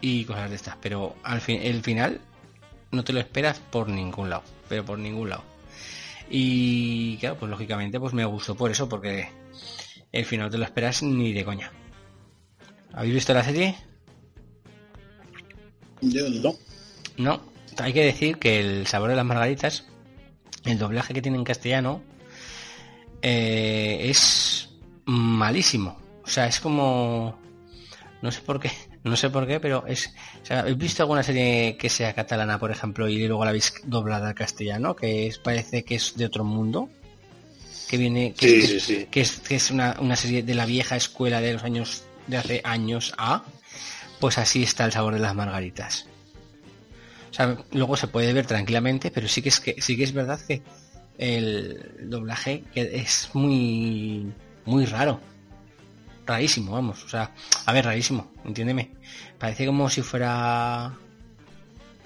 [0.00, 2.20] Y cosas de estas, pero al fin, el final
[2.90, 5.44] no te lo esperas por ningún lado, pero por ningún lado.
[6.28, 9.28] Y claro, pues lógicamente pues me gustó por eso, porque
[10.12, 11.72] el final no te lo esperas ni de coña.
[12.92, 13.76] ¿Habéis visto la serie?
[16.00, 16.54] Yo no.
[17.16, 17.40] No,
[17.78, 19.86] hay que decir que el sabor de las margaritas,
[20.64, 22.02] el doblaje que tiene en castellano,
[23.22, 24.68] eh, es
[25.04, 25.98] malísimo.
[26.24, 27.38] O sea, es como...
[28.22, 28.70] No sé por qué,
[29.04, 30.12] no sé por qué, pero es...
[30.42, 33.72] O sea, ¿Habéis visto alguna serie que sea catalana, por ejemplo, y luego la habéis
[33.84, 34.94] doblada al castellano?
[34.94, 36.88] Que es, parece que es de otro mundo.
[37.88, 38.34] Que viene...
[38.34, 39.06] Que, Sí, es, sí, sí.
[39.10, 42.04] que es, que es una, una serie de la vieja escuela de los años...
[42.26, 43.42] De hace años a...
[44.20, 46.06] Pues así está el sabor de las margaritas.
[47.72, 50.62] Luego se puede ver tranquilamente, pero sí que es que sí que es verdad que
[51.18, 54.32] el doblaje es muy
[54.64, 55.20] muy raro.
[56.26, 57.04] Rarísimo, vamos.
[57.04, 57.32] O sea,
[57.66, 58.90] a ver, rarísimo, entiéndeme.
[59.38, 60.92] Parece como si fuera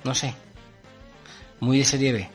[0.04, 0.34] no sé.
[1.60, 2.28] Muy de serie B.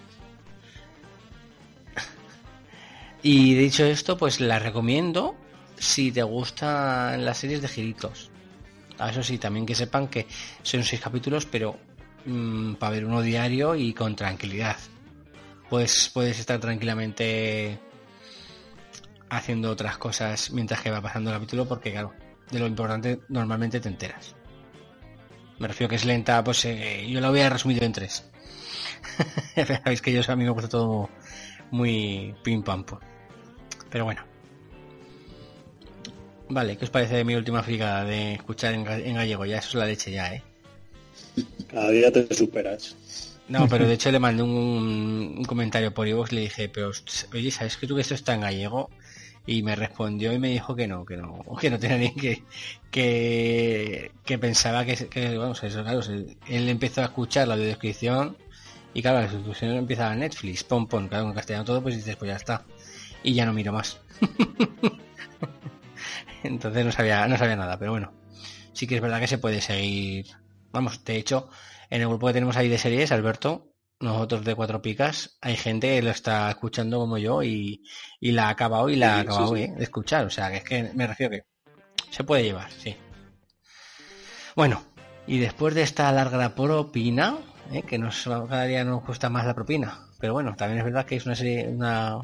[3.22, 5.36] Y dicho esto, pues la recomiendo
[5.78, 8.32] si te gustan las series de giritos.
[9.00, 10.26] Eso sí, también que sepan que
[10.64, 11.78] son seis capítulos, pero
[12.26, 14.78] mm, para ver uno diario y con tranquilidad.
[15.70, 17.80] Pues puedes estar tranquilamente
[19.30, 22.14] haciendo otras cosas mientras que va pasando el capítulo, porque claro,
[22.52, 24.36] de lo importante normalmente te enteras.
[25.60, 28.30] Me refiero que es lenta, pues eh, yo la voy a resumir en tres.
[29.56, 31.10] Sabéis que yo a mí me gusta todo
[31.72, 32.86] muy pim pam.
[33.90, 34.24] Pero bueno.
[36.50, 39.46] Vale, ¿qué os parece de mi última fricada de escuchar en, en gallego?
[39.46, 40.44] Ya eso es la leche ya, ¿eh?
[41.68, 42.96] Cada día te superas.
[43.48, 46.92] No, pero de hecho le mandé un, comentario por iVoox, le dije, pero
[47.34, 48.92] oye, ¿sabes que tú que esto está en gallego?
[49.48, 52.44] Y me respondió y me dijo que no, que no, que no tenía ni que,
[52.92, 56.02] que, pensaba que, que vamos, eso, claro,
[56.48, 58.38] él empezó a escuchar la audiodescripción
[58.94, 62.16] y claro, la suscripción empieza a Netflix, pom pom, claro, en castellano todo, pues dices,
[62.16, 62.64] pues ya está.
[63.24, 64.00] Y ya no miro más.
[66.44, 68.12] Entonces no sabía, no sabía nada, pero bueno,
[68.74, 70.26] sí que es verdad que se puede seguir.
[70.72, 71.50] Vamos, de hecho,
[71.90, 75.96] en el grupo que tenemos ahí de series, Alberto, nosotros de cuatro picas, hay gente
[75.96, 77.84] que lo está escuchando como yo y,
[78.20, 79.62] y la ha acabado y la ha Sí, sí, acabado sí.
[79.64, 79.74] ¿eh?
[79.78, 80.26] de escuchar.
[80.26, 81.44] O sea, que es que me refiero que
[82.10, 82.96] se puede llevar, sí.
[84.56, 84.84] Bueno,
[85.28, 87.38] y después de esta larga propina,
[87.72, 87.84] ¿eh?
[87.84, 91.16] que nos cada día nos cuesta más la propina, pero bueno, también es verdad que
[91.16, 92.20] es una serie, una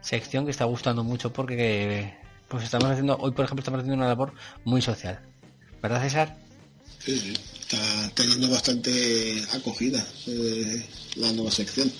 [0.00, 2.14] sección que está gustando mucho porque
[2.48, 4.32] pues estamos haciendo, hoy por ejemplo estamos haciendo una labor
[4.64, 5.20] muy social.
[5.82, 6.36] ¿Verdad César?
[6.98, 7.34] Sí, sí.
[7.60, 10.86] Está teniendo bastante acogida eh,
[11.16, 11.90] la nueva sección.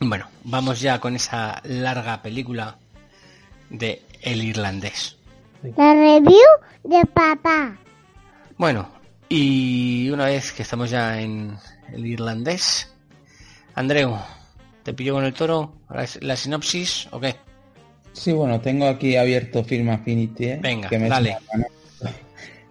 [0.00, 2.76] Bueno, vamos ya con esa larga película
[3.70, 5.16] de El Irlandés.
[5.76, 6.34] La review
[6.82, 7.78] de papá.
[8.58, 8.88] Bueno,
[9.30, 11.56] y una vez que estamos ya en
[11.90, 12.92] El Irlandés,
[13.74, 14.18] Andreu,
[14.82, 15.74] ¿te pillo con el toro?
[15.88, 17.36] ¿La, la sinopsis o qué?
[18.12, 20.44] Sí, bueno, tengo aquí abierto Film Affinity.
[20.44, 20.58] ¿eh?
[20.60, 21.38] Venga, que me dale.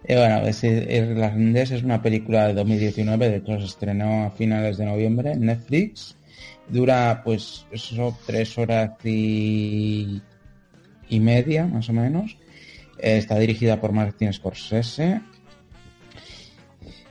[0.06, 4.76] Eh, bueno, es, Irlandés es una película de 2019, de hecho se estrenó a finales
[4.76, 6.16] de noviembre en Netflix.
[6.68, 10.20] Dura, pues, eso, tres horas y,
[11.08, 12.36] y media, más o menos.
[12.98, 15.20] Eh, está dirigida por Martin Scorsese.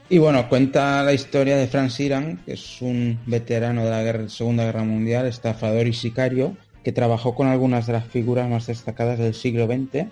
[0.09, 4.65] Y bueno, cuenta la historia de Franz Iran, que es un veterano de la Segunda
[4.65, 9.33] Guerra Mundial, estafador y sicario, que trabajó con algunas de las figuras más destacadas del
[9.33, 10.07] siglo XX.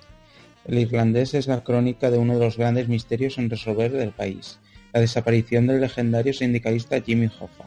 [0.66, 4.60] El irlandés es la crónica de uno de los grandes misterios en resolver del país,
[4.94, 7.66] la desaparición del legendario sindicalista Jimmy Hoffa.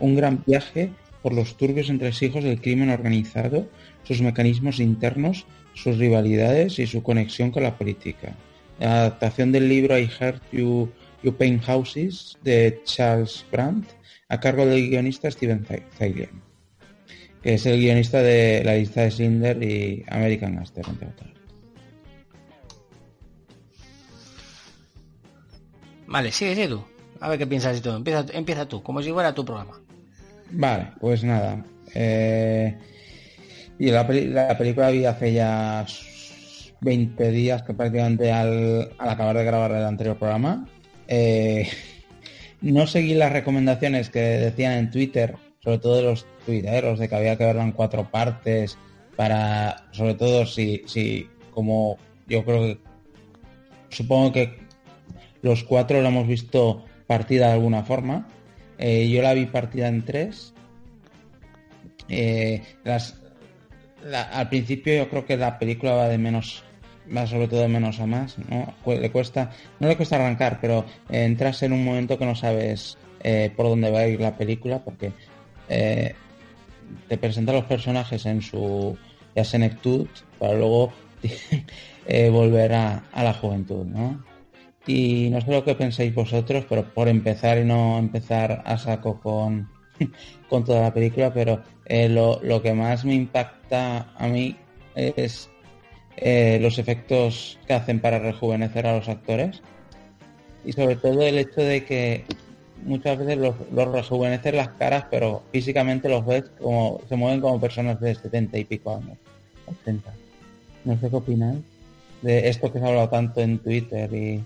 [0.00, 3.68] Un gran viaje por los turbios entresijos del crimen organizado,
[4.02, 8.34] sus mecanismos internos, sus rivalidades y su conexión con la política.
[8.80, 10.90] La adaptación del libro I Heard You,
[11.22, 13.88] you Paint Houses de Charles Brandt
[14.28, 15.64] a cargo del guionista Steven
[15.96, 16.42] Zaillian,
[17.42, 21.31] que es el guionista de La lista de Schindler y American Gangster, entre otros.
[26.12, 26.84] Vale, sigue, sigue tú.
[27.20, 27.96] A ver qué piensas de todo.
[27.96, 29.80] Empieza, empieza tú, como si fuera tu programa.
[30.50, 31.64] Vale, pues nada.
[31.94, 32.76] Eh,
[33.78, 35.86] y la, la película vi hace ya
[36.82, 40.68] 20 días que prácticamente al, al acabar de grabar el anterior programa.
[41.08, 41.66] Eh,
[42.60, 47.14] no seguí las recomendaciones que decían en Twitter, sobre todo de los tuiteros, de que
[47.14, 48.76] había que verla en cuatro partes,
[49.16, 51.96] para, sobre todo si, si como
[52.26, 52.78] yo creo que,
[53.88, 54.61] supongo que
[55.42, 58.28] los cuatro lo hemos visto partida de alguna forma.
[58.78, 60.54] Eh, yo la vi partida en tres.
[62.08, 66.64] Eh, la- al principio yo creo que la película va de menos,
[67.14, 68.74] va sobre todo de menos a más, ¿no?
[68.86, 72.96] Le cuesta, no le cuesta arrancar, pero eh, entras en un momento que no sabes
[73.56, 75.12] por dónde va a ir la película, porque
[75.68, 78.98] te presenta los personajes en su
[79.36, 80.08] ya senectud
[80.40, 80.92] para luego
[82.32, 84.31] volver a, a, la juventud, ¿no?
[84.86, 89.20] Y no sé lo que pensáis vosotros, pero por empezar y no empezar a saco
[89.20, 89.68] con,
[90.48, 94.56] con toda la película, pero eh, lo, lo, que más me impacta a mí
[94.94, 95.48] es
[96.16, 99.62] eh, los efectos que hacen para rejuvenecer a los actores
[100.64, 102.24] y sobre todo el hecho de que
[102.84, 107.60] muchas veces los, los rejuvenecen las caras, pero físicamente los ves como se mueven como
[107.60, 109.18] personas de 70 y pico años,
[109.84, 110.12] 80.
[110.84, 111.62] No sé qué opináis
[112.22, 114.44] de esto que se ha hablado tanto en Twitter y,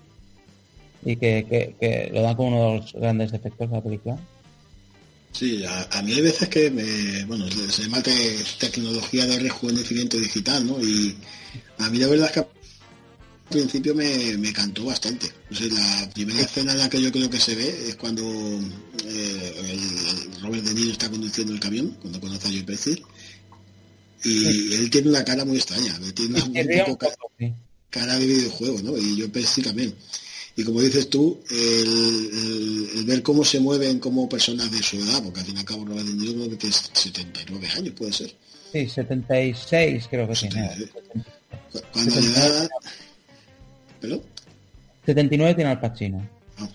[1.05, 4.18] y que, que, que lo dan como uno de los grandes efectos de la película.
[5.32, 8.12] Sí, a, a, mí hay veces que me, bueno, se llama te,
[8.59, 10.80] tecnología de rejuvenecimiento digital, ¿no?
[10.80, 11.14] Y
[11.78, 12.49] a mí la verdad es que al
[13.51, 15.30] principio me, me cantó bastante.
[15.51, 18.22] O sea, la primera escena en la que yo creo que se ve es cuando
[18.24, 23.03] eh, el Robert De Niro está conduciendo el camión, cuando conoce a Joe Pesci,
[24.24, 27.16] y él tiene una cara muy extraña, tiene una, un poco cara,
[27.90, 28.97] cara de videojuego, ¿no?
[28.97, 29.94] Y Joe Pesci también.
[30.59, 34.96] Y como dices tú, el, el, el, ver cómo se mueven como personas de su
[34.96, 37.94] edad, porque al fin y al cabo Robert De Niro creo que tiene 79 años,
[37.94, 38.34] puede ser.
[38.72, 40.88] Sí, 76 creo que tiene.
[41.92, 42.22] Cuando 79.
[42.22, 42.68] le da...
[44.00, 44.22] ¿Perdón?
[45.04, 46.26] 79 tiene al Pacino.
[46.59, 46.70] No.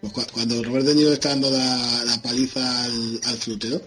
[0.00, 3.82] Pues cu cuando Robert De Niro está dando la, la paliza al, al frutero,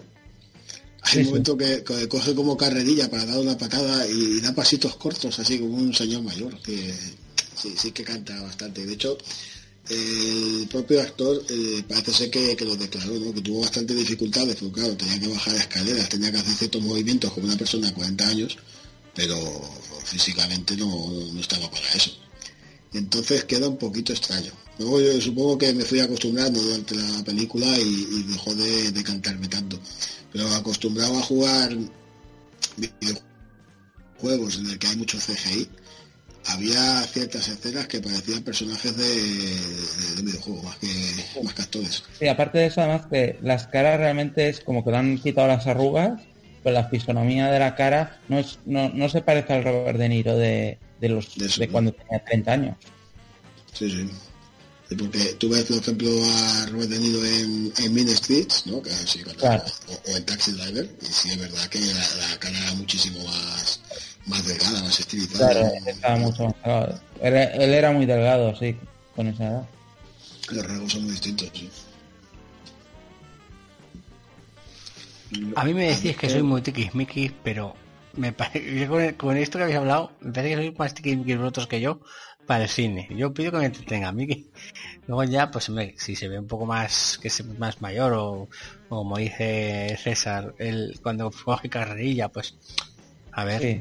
[1.00, 1.82] hay sí, un momento sí.
[1.82, 5.76] que, coge como carrerilla para dar una patada y, y da pasitos cortos, así como
[5.76, 6.92] un señor mayor, que
[7.60, 8.84] sí, sí que canta bastante.
[8.86, 9.18] De hecho,
[9.90, 14.80] el propio actor eh, parece ser que, que, lo declaró, que tuvo bastante dificultades, porque
[14.80, 18.28] claro, tenía que bajar escaleras, tenía que hacer ciertos movimientos como una persona de 40
[18.28, 18.58] años,
[19.14, 19.36] pero
[20.04, 20.86] físicamente no,
[21.32, 22.10] no estaba para eso.
[22.92, 24.52] Entonces queda un poquito extraño.
[24.78, 29.48] Luego yo supongo que me fui acostumbrando durante la película y, dejó de, de, cantarme
[29.48, 29.78] tanto.
[30.32, 31.76] Pero acostumbrado a jugar
[32.76, 35.68] videojuegos en el que hay mucho CGI,
[36.48, 40.88] había ciertas escenas que parecían personajes de, de, de videojuego más que,
[41.42, 42.02] más que actores.
[42.18, 45.48] Sí, aparte de eso, además que las caras realmente es como que le han quitado
[45.48, 46.20] las arrugas,
[46.62, 50.08] pero la fisonomía de la cara no es no, no se parece al Robert De
[50.08, 52.76] Niro de, de los de, eso, cuando tenía 30 años.
[53.72, 54.10] Sí, sí.
[54.96, 58.80] Porque tú ves, por ejemplo, a Robert De Niro en, en Mean Streets, ¿no?
[58.80, 58.90] Que
[59.36, 59.62] claro.
[59.86, 63.22] o, o, en Taxi Driver, y sí es verdad que la, la cara era muchísimo
[63.24, 63.80] más
[64.28, 65.50] más delgada, más estilizada.
[65.50, 67.00] Claro, estaba mucho más delgado.
[67.20, 68.76] Él, él, era muy delgado, sí,
[69.16, 69.68] con esa edad.
[70.50, 71.70] Los rasgos son muy distintos, sí.
[75.56, 77.74] A mí me decís que soy muy tiquismiquis, pero
[78.14, 81.66] me parece, con, con, esto que habéis hablado, me parece que soy más tiquismiquis vosotros
[81.66, 82.00] que yo
[82.46, 83.06] para el cine.
[83.10, 84.26] Yo pido que me entretenga a mí.
[84.26, 84.46] Que...
[85.06, 88.48] Luego ya, pues me, si se ve un poco más, que es más mayor o,
[88.88, 92.56] o como dice César, él cuando coge carrerilla, pues
[93.32, 93.80] a ver, sí.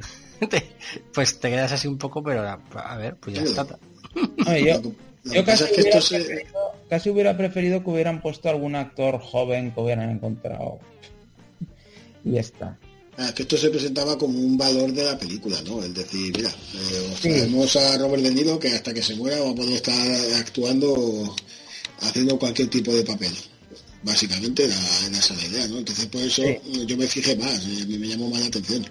[1.14, 3.80] Pues te quedas así un poco, pero a, a ver, pues ya está.
[4.16, 4.82] No, yo,
[5.24, 6.16] yo casi, hubiera se...
[6.16, 10.80] preferido, casi, hubiera preferido que hubieran puesto algún actor joven que hubieran encontrado.
[12.24, 12.78] Y ya está.
[13.20, 15.84] Ah, que esto se presentaba como un valor de la película, ¿no?
[15.84, 17.80] Es decir, mira, eh, traemos sí.
[17.80, 19.96] a Robert De Niro que hasta que se muera va a poder estar
[20.36, 21.36] actuando
[22.02, 23.34] haciendo cualquier tipo de papel.
[24.04, 24.76] Básicamente era,
[25.08, 25.80] era esa la idea, ¿no?
[25.80, 26.86] Entonces por eso sí.
[26.86, 28.86] yo me fijé más, eh, a mí me llamó más la atención.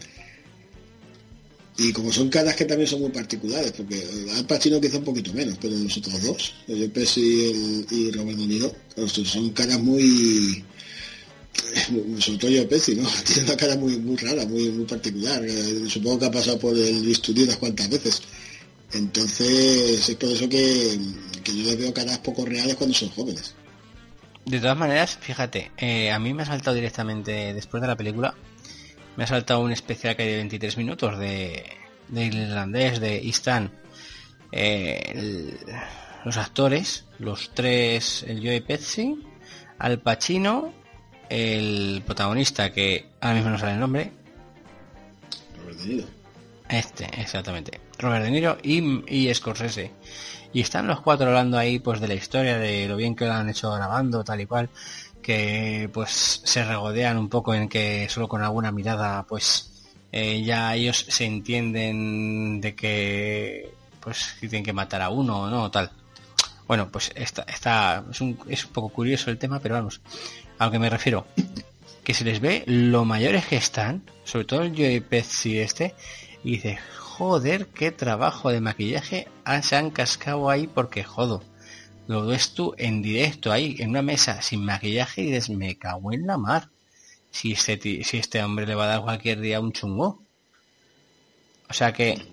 [1.78, 4.02] Y como son caras que también son muy particulares, porque
[4.34, 8.10] Al Pacino quizá un poquito menos, pero los otros dos, el Pesci y, el, y
[8.12, 8.72] Robert De Niro,
[9.06, 10.64] son caras muy...
[12.18, 13.08] Sobre todo yo Pesci, ¿no?
[13.26, 15.42] Tiene una cara muy, muy rara, muy, muy particular.
[15.88, 18.22] Supongo que ha pasado por el estudio unas cuantas veces.
[18.92, 20.98] Entonces es por eso que,
[21.42, 23.54] que yo les veo caras poco reales cuando son jóvenes.
[24.46, 28.34] De todas maneras, fíjate, eh, a mí me ha saltado directamente después de la película
[29.16, 31.64] me ha saltado un especial que hay de 23 minutos de,
[32.08, 33.70] de irlandés, de Istan.
[34.52, 35.58] Eh, el,
[36.24, 39.22] los actores, los tres, el Joe Pesci,
[39.78, 40.72] Al Pacino,
[41.28, 44.12] el protagonista que ahora mismo no sale el nombre.
[45.58, 46.06] Robert De Niro.
[46.68, 47.80] Este, exactamente.
[47.98, 49.92] Robert De Niro y, y Scorsese.
[50.52, 53.32] Y están los cuatro hablando ahí pues de la historia, de lo bien que lo
[53.32, 54.68] han hecho grabando, tal y cual
[55.26, 60.72] que pues se regodean un poco en que solo con alguna mirada pues eh, ya
[60.76, 65.90] ellos se entienden de que pues tienen que matar a uno o no tal.
[66.68, 70.00] Bueno pues está, está es, un, es un poco curioso el tema pero vamos
[70.58, 71.26] a lo que me refiero.
[72.04, 75.96] Que se les ve lo mayores que están sobre todo el Joey Petsy este
[76.44, 79.26] y dice joder qué trabajo de maquillaje
[79.62, 81.42] se han cascado ahí porque jodo
[82.08, 86.12] lo ves tú en directo ahí, en una mesa sin maquillaje y dices, me cago
[86.12, 86.68] en la mar.
[87.30, 90.22] si este, si este hombre le va a dar cualquier día un chungo.
[91.68, 92.30] O sea que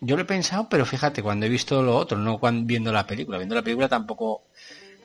[0.00, 3.06] yo lo he pensado, pero fíjate, cuando he visto lo otro, no cuando, viendo la
[3.06, 3.38] película.
[3.38, 4.42] Viendo la película tampoco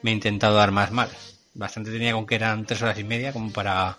[0.02, 1.10] me he intentado dar más mal.
[1.54, 3.98] Bastante tenía con que eran tres horas y media como para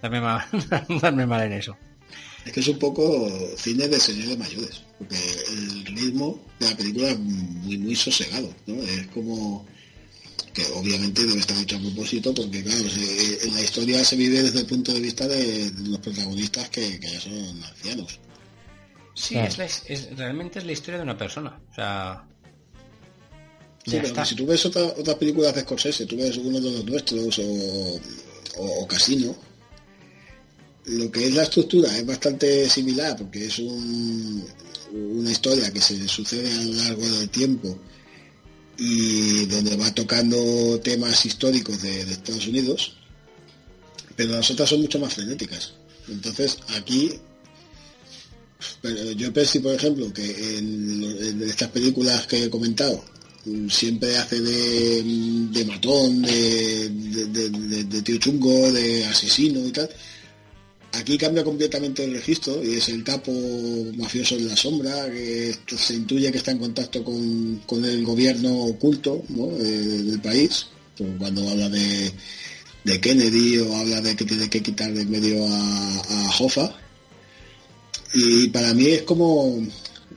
[0.00, 0.46] darme mal,
[1.00, 1.76] darme mal en eso.
[2.46, 3.28] Es que es un poco
[3.58, 5.16] cine de señor de mayores, porque
[5.48, 8.80] el ritmo de la película es muy, muy sosegado, ¿no?
[8.82, 9.66] Es como
[10.54, 12.84] que obviamente debe estar hecho a propósito, porque claro,
[13.42, 17.20] en la historia se vive desde el punto de vista de, los protagonistas que, ya
[17.20, 18.20] son ancianos.
[19.12, 21.60] Sí, es, realmente es la historia de una persona.
[21.70, 22.26] O sea,
[23.84, 27.38] Sí, pero si tú ves otras películas de Scorsese, tú ves uno de los nuestros
[27.38, 28.00] o,
[28.56, 29.36] o, Casino,
[30.86, 36.52] lo que es la estructura es bastante similar porque es una historia que se sucede
[36.52, 37.78] a lo largo del tiempo
[38.78, 42.92] y donde va tocando temas históricos de, Estados Unidos,
[44.14, 45.72] pero las otras son mucho más frenéticas.
[46.08, 47.12] Entonces aquí,
[49.16, 53.02] yo pensé, por ejemplo, que en estas películas que he comentado,
[53.70, 59.88] siempre hace de, matón, de, tío chungo, de asesino y tal.
[60.98, 63.30] Aquí cambia completamente el registro y es el capo
[63.96, 69.22] mafioso de la sombra, que se intuye que está en contacto con, el gobierno oculto
[69.60, 70.66] eh, del país,
[70.96, 72.12] pues cuando habla de,
[73.00, 76.74] Kennedy o habla de que tiene que quitar de medio a, Hoffa.
[78.14, 79.66] Y para mí es como...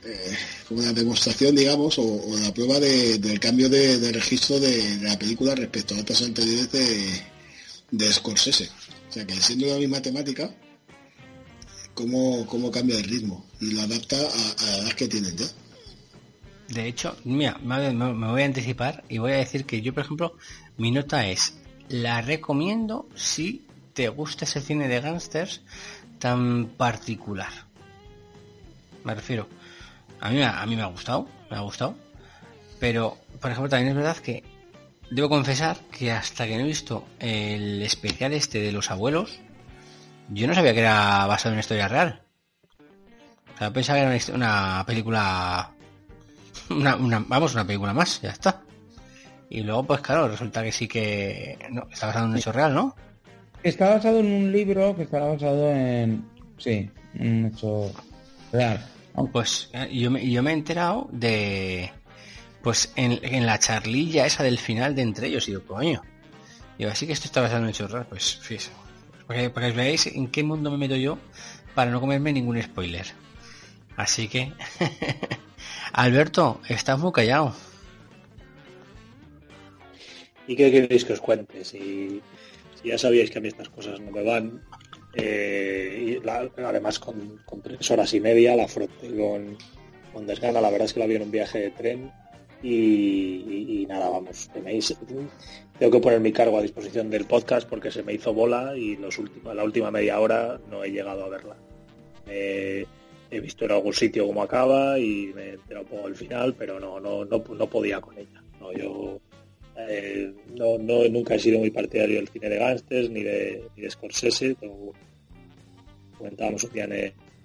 [0.04, 5.54] Eh, como una demostración, digamos, o, la prueba del cambio de, registro de, la película
[5.56, 7.20] respecto a otras anteriores de,
[7.90, 8.70] de Scorsese.
[9.08, 10.54] O sea, que siendo la misma temática,
[12.00, 15.46] cómo, cómo cambia el ritmo y lo adapta a, la edad que tienen ya.
[16.68, 20.36] De hecho, mira, me, voy a anticipar y voy a decir que yo, por ejemplo,
[20.78, 21.54] mi nota es,
[21.88, 25.62] la recomiendo si te gusta ese cine de gángsters
[26.18, 27.52] tan particular.
[29.04, 29.48] Me refiero,
[30.20, 31.96] a mí, a mí me ha gustado, me ha gustado.
[32.78, 34.44] Pero, por ejemplo, también es verdad que
[35.10, 39.40] debo confesar que hasta que no he visto el especial este de los abuelos,
[40.30, 42.22] yo no sabía que era basado en una historia real.
[43.54, 45.70] O sea, pensaba que era una, película...
[46.70, 48.62] Una, vamos, una película más, ya está.
[49.48, 51.58] Y luego, pues claro, resulta que sí que...
[51.70, 52.94] No, está basado en un hecho real, ¿no?
[53.62, 56.24] Está basado en un libro que está basado en...
[56.58, 57.92] Sí, un hecho
[58.52, 58.80] real.
[59.32, 61.90] Pues eh, yo me, yo me he enterado de.
[62.62, 66.02] Pues en, la charlilla esa del final de entre ellos, y digo, coño.
[66.78, 68.06] Digo, así que esto está basado en hechos raros.
[68.08, 68.70] Pues fíjese.
[69.30, 71.16] Para que, veáis en qué mundo me meto yo
[71.76, 73.06] para no comerme ningún spoiler.
[73.96, 74.52] Así que.
[75.92, 77.54] Alberto, estás muy callado.
[80.48, 81.64] ¿Y qué queréis que os cuente?
[81.64, 82.20] Si,
[82.82, 84.64] ya sabíais que a mí estas cosas no me van,
[85.14, 86.20] eh,
[86.56, 89.56] además con, tres horas y media la froté con,
[90.12, 90.60] con desgana.
[90.60, 92.10] La verdad es que la vi en un viaje de tren
[92.64, 94.50] y, nada, vamos,
[95.80, 98.96] tengo que poner mi cargo a disposición del podcast porque se me hizo bola y
[98.96, 101.56] los últimos, la última media hora no he llegado a verla.
[102.26, 102.84] he
[103.40, 107.00] visto en algún sitio cómo acaba y me he enterado poco el final, pero no,
[107.00, 108.42] no, no, no podía con ella.
[108.60, 109.20] No, yo
[109.88, 113.82] eh, no, no, nunca he sido muy partidario del cine de gángsters ni de, ni
[113.82, 114.56] de Scorsese.
[116.18, 116.88] comentábamos un día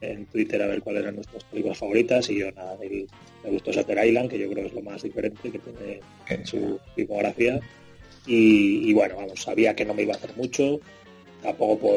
[0.01, 4.05] en, Twitter a ver cuáles eran nuestras películas favoritas y yo nada, me gustó Shutter
[4.05, 7.61] Island, que yo creo que es lo más diferente que tiene en su filmografía.
[8.28, 10.80] Y, bueno, vamos, sabía que no me iba a hacer mucho.
[11.41, 11.95] Tampoco,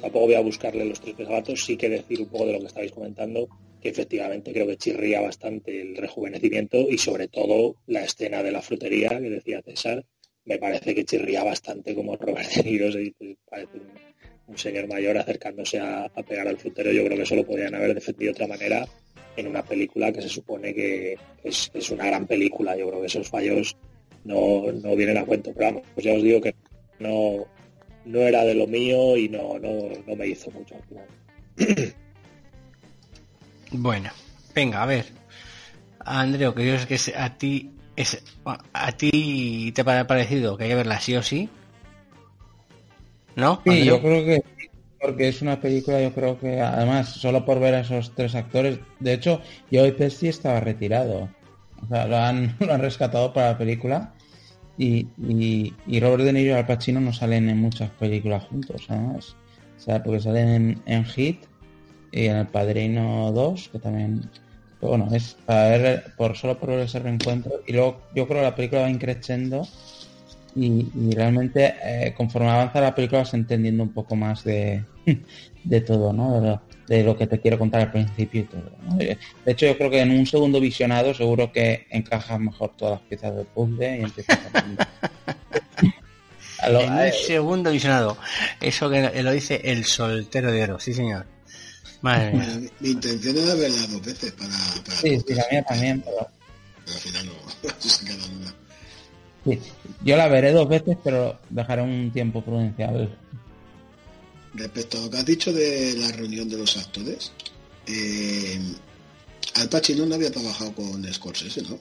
[0.00, 2.66] tampoco voy a buscarle los tres gatos, sí que decir un poco de lo que
[2.66, 3.48] estabais comentando
[3.84, 9.10] efectivamente creo que chirría bastante el rejuvenecimiento y sobre todo la escena de la frutería
[9.10, 10.04] que decía César,
[10.46, 13.14] me parece que chirría bastante como Robert De Niro, se
[13.48, 13.78] parece
[14.46, 16.92] un, señor mayor acercándose a, pegar al frutero.
[16.92, 18.86] Yo creo que eso lo podrían haber defendido de otra manera
[19.36, 22.76] en una película que se supone que es, una gran película.
[22.76, 23.76] Yo creo que esos fallos
[24.24, 25.52] no, no vienen a cuento.
[25.54, 26.54] Pero vamos, pues ya os digo que
[26.98, 27.46] no,
[28.04, 29.70] no era de lo mío y no, no,
[30.06, 30.82] no me hizo mucho al
[31.66, 31.94] final.
[33.72, 34.10] Bueno,
[34.54, 35.06] venga, a ver.
[36.00, 40.70] Andreo, que yo sé que a ti es, a ti te ha parecido que hay
[40.70, 41.48] que verla sí o sí.
[43.36, 43.62] ¿No?
[43.64, 44.42] Sí, yo creo que
[45.04, 48.78] porque es una película, yo creo que además, solo por ver a esos tres actores,
[49.00, 51.28] de hecho, Joey Pesci estaba retirado.
[51.84, 54.14] O sea, lo han, lo han rescatado para la película.
[54.76, 59.36] Y, y, Robert De Niro y Al Pacino no salen en muchas películas juntos, además.
[59.76, 61.44] O sea, porque salen en, en Hit
[62.10, 64.28] y en El Padrino 2, que también,
[64.80, 67.52] bueno, es para ver, por solo por ese reencuentro.
[67.66, 69.66] Y luego yo creo que la película va increciendo
[70.56, 74.84] y, y realmente eh, conforme avanza la película vas entendiendo un poco más de,
[75.64, 76.40] de todo, ¿no?
[76.40, 78.70] De lo, de lo que te quiero contar al principio y todo.
[78.88, 78.96] ¿no?
[78.96, 83.08] De hecho, yo creo que en un segundo visionado seguro que encajas mejor todas las
[83.08, 84.38] piezas del puzzle y empiezas
[86.60, 88.16] a lo- En un segundo visionado.
[88.60, 91.26] Eso que lo dice el soltero de oro, sí señor.
[92.02, 92.46] Madre mía.
[92.60, 94.50] Mi, mi intención era verla dos veces para,
[94.84, 96.28] para sí, sí, la mía también, pero
[96.84, 97.32] pero al final no,
[97.62, 98.54] no se queda nada.
[99.44, 99.58] Sí.
[100.04, 103.16] Yo la veré dos veces, pero dejaré un tiempo prudencial.
[104.54, 107.32] Respecto a lo que has dicho de la reunión de los actores,
[107.86, 108.58] eh,
[109.56, 111.78] Al Pacino no había trabajado con Scorsese, ¿no?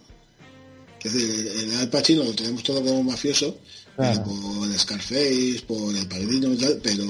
[1.03, 3.57] Es decir, el, el Al Pacino lo tenemos todo como mafioso,
[3.95, 4.21] Claro.
[4.21, 7.03] eh, por Scarface, por El Padrino y tal, pero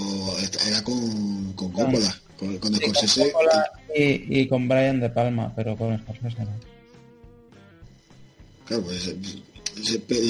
[0.68, 3.32] era con, con Coppola, con, con Sí, con Scorsese.
[3.32, 6.52] Coppola y, y con Brian De Palma, pero con Scorsese no.
[8.66, 9.18] Claro, pues, eh,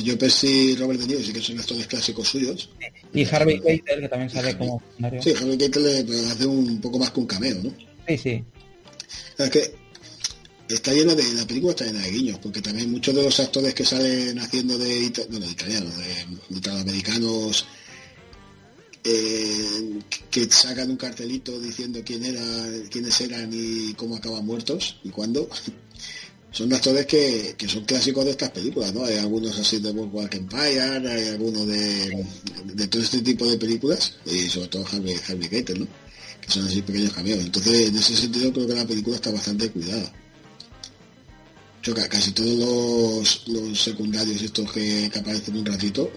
[0.04, 2.70] yo Pesci y Robert De Niro sí que son actores clásicos suyos.
[3.14, 4.82] Y Harvey Keitel, que también sale como.
[5.22, 7.74] Sí, Harvey Keitel pero hace un poco más que un cameo, ¿no?
[8.08, 8.44] sí, sí.
[9.38, 9.76] Es que
[10.68, 13.74] está llena de la película está llena de guiños porque también muchos de los actores
[13.74, 16.04] que salen haciendo de, bueno, de italianos de,
[16.50, 17.66] de italoamericanos
[19.04, 20.00] eh,
[20.32, 22.42] que sacan un cartelito diciendo quién era
[22.90, 25.50] quiénes eran y cómo acaban muertos y cuándo
[26.54, 30.34] son actores que, que son clásicos de estas películas no hay algunos así de Boardwalk
[30.36, 32.26] Empire hay algunos de,
[32.76, 35.88] de todo este tipo de películas y sobre todo Harvey, Harvey Keitel ¿no?
[36.40, 39.70] que son así pequeños cameos entonces en ese sentido creo que la película está bastante
[39.72, 40.14] cuidada
[41.82, 46.10] yo ca- casi todos los, los secundarios estos que, que aparecen un ratito,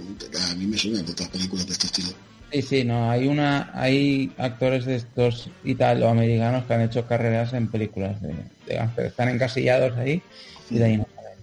[0.50, 2.08] a mí me suenan de otras películas de este estilo.
[2.52, 7.68] Sí, sí, no, hay una, hay actores de estos italoamericanos que han hecho carreras en
[7.68, 8.34] películas de,
[8.66, 9.06] de gángster.
[9.06, 10.22] están encasillados ahí
[10.70, 11.38] y de ahí no salen.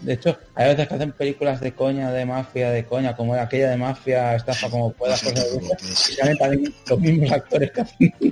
[0.00, 3.70] De hecho, hay veces que hacen películas de coña, de mafia, de coña, como aquella
[3.70, 8.14] de mafia, estafa como puedas, cosas de y salen también los mismos actores que hacen.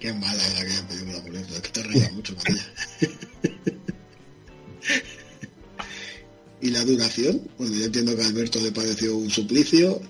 [0.00, 2.62] Qué mala era aquella película, por ejemplo, que te reías mucho con ella.
[6.62, 10.00] Y la duración, bueno, yo entiendo que a Alberto le pareció un suplicio,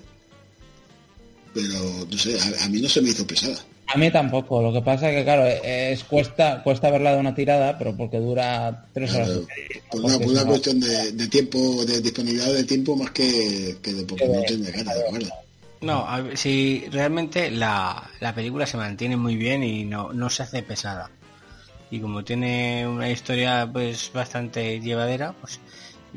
[1.53, 3.59] pero no sé, a, a mí no se me hizo pesada.
[3.87, 7.35] A mí tampoco, lo que pasa es que claro, es cuesta, cuesta verla de una
[7.35, 9.29] tirada, pero porque dura tres horas.
[9.91, 13.93] Por una, por una cuestión de, de tiempo, de disponibilidad de tiempo más que, que
[13.93, 15.29] de porque no tiene ganas, ¿de acuerdo?
[15.81, 20.29] No, a ver, si realmente la, la película se mantiene muy bien y no, no
[20.29, 21.11] se hace pesada.
[21.91, 25.59] Y como tiene una historia pues bastante llevadera, pues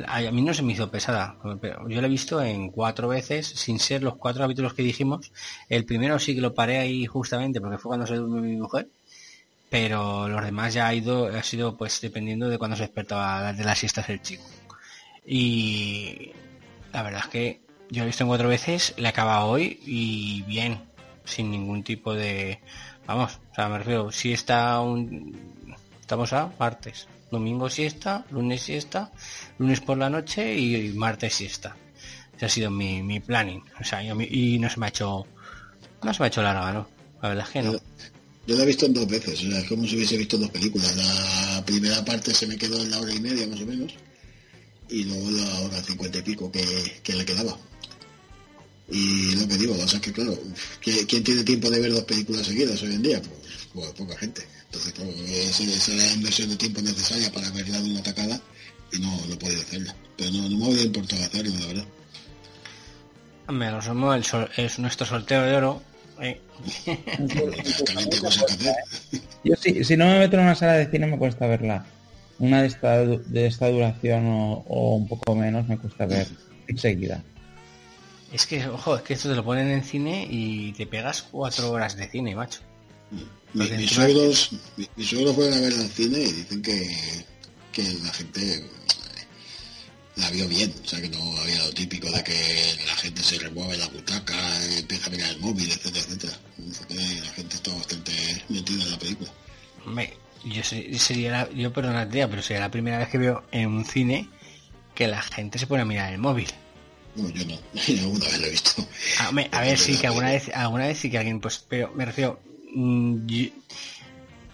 [0.07, 1.37] a, mí no se me hizo pesada.
[1.61, 5.33] Pero yo la he visto en cuatro veces, sin ser los cuatro capítulos que dijimos.
[5.69, 8.89] El primero sí que lo paré ahí justamente porque fue cuando se durmió mi mujer.
[9.71, 13.65] Pero los demás ya ha ido, ha sido pues dependiendo de cuando se despertaba de
[13.65, 14.45] las siestas el chico.
[15.27, 16.33] Y
[16.93, 20.81] la verdad es que yo he visto en cuatro veces, la acaba hoy y bien,
[21.25, 22.61] sin ningún tipo de...
[23.07, 25.37] Vamos, o sea, me refiero, si está un...
[26.07, 29.11] Estamos a martes, domingo siesta, lunes siesta,
[29.59, 31.77] lunes por la noche y martes siesta.
[32.37, 33.61] Ese ha sido mi, mi planning.
[33.81, 35.27] O sea, yo y no se me ha hecho...
[36.05, 36.89] No se me ha hecho larga, ¿no?
[37.21, 37.73] La verdad es que no.
[37.73, 37.79] Yo,
[38.47, 40.51] yo la he visto en dos veces, o sea, es como si hubiese visto dos
[40.51, 40.95] películas.
[40.97, 43.93] La primera parte se me quedó en la hora y media más o menos,
[44.89, 47.59] y luego la hora cincuenta y pico que, que le quedaba.
[48.93, 50.39] Y lo que digo, o sea, que claro,
[50.81, 53.21] ¿qui- ¿quién tiene tiempo de ver dos películas seguidas hoy en día?
[53.21, 54.43] Pues, pues poca gente.
[54.65, 58.41] Entonces, claro, esa esa era la inversión de tiempo necesaria para verla de una tacada
[58.93, 59.95] y no, no podía hacerla.
[60.17, 61.85] Pero no, no me hubiera importado hacerlo, la verdad.
[63.49, 65.83] Hombre, lo somos, el sol- es nuestro soltero de oro.
[66.21, 66.41] ¿eh?
[69.45, 71.85] Yo sí, si no me meto en una sala de cine me cuesta verla.
[72.39, 76.27] Una de esta, de esta duración o, o un poco menos me cuesta ver
[76.69, 77.23] enseguida.
[78.33, 81.71] Es que, ojo, es que esto te lo ponen en cine y te pegas cuatro
[81.71, 82.61] horas de cine, macho.
[83.65, 86.97] Mi- mis, suegros, mi- mis suegros fueron a verla al cine y dicen que,
[87.73, 88.65] que la gente
[90.17, 93.39] la vio bien, o sea que no había lo típico de que la gente se
[93.39, 94.35] remueve en la butaca,
[94.79, 96.39] empieza a mirar el móvil, etcétera, etcétera.
[97.25, 98.13] La gente está bastante
[98.49, 99.31] metida en la película.
[99.85, 103.45] Hombre, yo se- sería la, yo perdona tía, pero sería la primera vez que veo
[103.53, 104.29] en un cine
[104.95, 106.49] que la gente se pone a mirar el móvil.
[107.15, 107.59] No, yo no,
[108.03, 108.89] alguna vez lo he visto.
[109.21, 111.93] A, me- a ver, sí, que alguna vez, alguna vez sí que alguien, pues, pero
[111.95, 112.41] me refiero,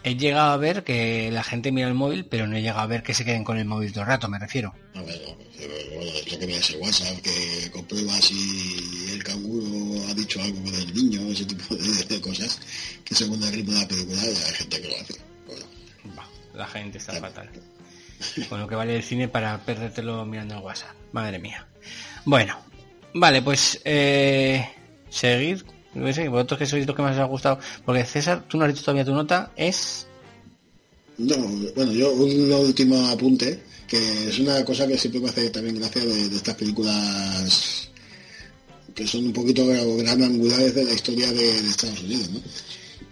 [0.05, 2.87] he llegado a ver que la gente mira el móvil, pero no he llegado a
[2.87, 4.75] ver que se queden con el móvil todo el rato, me refiero.
[4.95, 5.21] A ver,
[5.59, 10.43] pero bueno, es lo que ves en WhatsApp, que compruebas si el canguro ha dicho
[10.43, 12.61] algo con el niño, ese tipo de, cosas,
[13.05, 15.15] que según el ritmo de la película hay gente que lo hace.
[15.47, 15.67] Bueno,
[16.17, 17.51] Bah, la gente está fatal.
[18.49, 20.95] Con lo que vale el cine para perdértelo mirando el WhatsApp.
[21.13, 21.67] Madre mía.
[22.25, 22.57] Bueno,
[23.15, 24.69] vale, pues eh,
[25.11, 25.65] seguir.
[25.95, 27.59] No sé, vosotros que sois los que más os ha gustado.
[27.85, 30.07] Porque César, tú no has dicho todavía tu nota, es.
[31.19, 31.37] No,
[31.77, 36.05] bueno, yo un último apunte, que es una cosa que siempre me hace también gracia
[36.05, 37.89] de, estas películas
[38.95, 42.41] que son un poquito gran angulares de la historia de, de Estados Unidos, ¿no?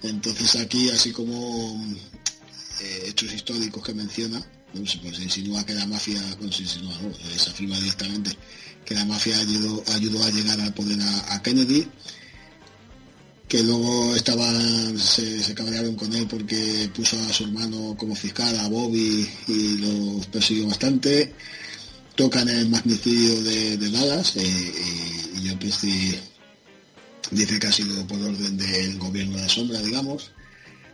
[0.03, 1.83] Entonces aquí, así como
[2.81, 4.41] eh, hechos históricos que menciona,
[4.87, 8.31] se, pues, se insinúa que la mafia, bueno, se insinúa, no, se afirma directamente
[8.85, 11.87] que la mafia ayudó, ayudó a llegar al poder a Kennedy,
[13.51, 18.57] que luego estaban, se, se cabrearon con él porque puso a su hermano como fiscal,
[18.61, 21.34] a Bobby, y los persiguió bastante.
[22.14, 24.42] Tocan el magnicidio de, de Dallas eh,
[25.34, 26.16] y, y yo pues sí,
[27.32, 30.30] dice que ha sido por orden del gobierno de la sombra, digamos.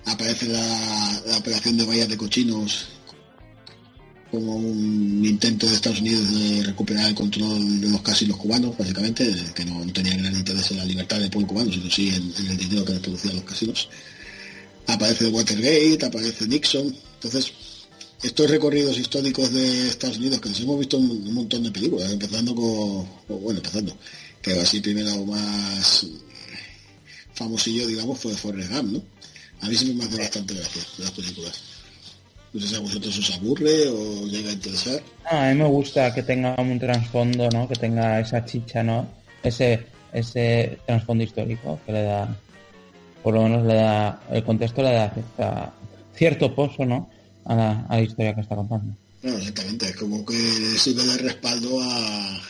[0.06, 2.88] Aparece la, la operación de vallas de cochinos
[4.30, 9.34] como un intento de Estados Unidos de recuperar el control de los casinos cubanos, básicamente,
[9.54, 12.50] que no, no tenían gran interés en la libertad del pueblo cubano, sino sí en,
[12.50, 13.88] el dinero que les producían los casinos.
[14.86, 16.96] Aparece Watergate, aparece Nixon.
[17.14, 17.52] Entonces,
[18.22, 22.54] estos recorridos históricos de Estados Unidos, que nos hemos visto un montón de películas, empezando
[22.54, 23.96] con, bueno, empezando,
[24.42, 26.06] que así primero más
[27.34, 29.02] famosillo, digamos, fue Forrest Gump, ¿no?
[29.60, 31.62] A mí sí me hace bastante gracia las películas.
[32.56, 35.02] No sé si a vosotros os aburre o llega a interesar.
[35.30, 37.68] Ah, a mí me gusta que tenga un trasfondo, ¿no?
[37.68, 39.06] Que tenga esa chicha, ¿no?
[39.42, 42.34] Ese, ese trasfondo histórico que le da,
[43.22, 45.72] por lo menos le da, el contexto le da cierta-
[46.16, 47.10] cierto pozo, ¿no?
[47.44, 48.96] A la, a la historia que está contando.
[49.22, 50.34] No, exactamente, es como que
[50.78, 52.40] sirve de respaldo a,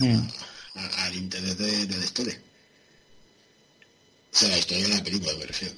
[0.00, 0.26] Mm.
[0.74, 2.36] a- al interés de, de la historia.
[4.32, 5.74] O sea, la historia de la película, me refiero.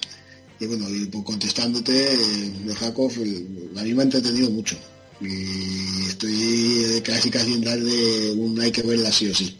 [0.59, 4.77] Y bueno, y pues contestándote, eh, de Jacob, a mí me ha entretenido mucho.
[5.19, 9.57] Y estoy casi casi en dar de un hay que verla sí o sí.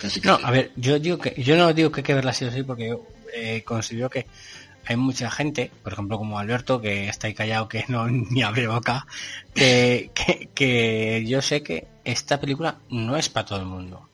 [0.00, 2.44] Casi No, a ver, yo digo que yo no digo que hay que verla así
[2.44, 4.26] o sí porque yo eh, considero que
[4.86, 8.66] hay mucha gente, por ejemplo como Alberto, que está ahí callado, que no ni abre
[8.66, 9.06] boca,
[9.54, 14.10] que, que, que yo sé que esta película no es para todo el mundo.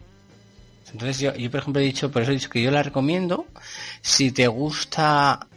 [0.93, 3.47] Entonces yo, yo por ejemplo he dicho, por eso he dicho que yo la recomiendo
[4.07, 5.49] si te gusta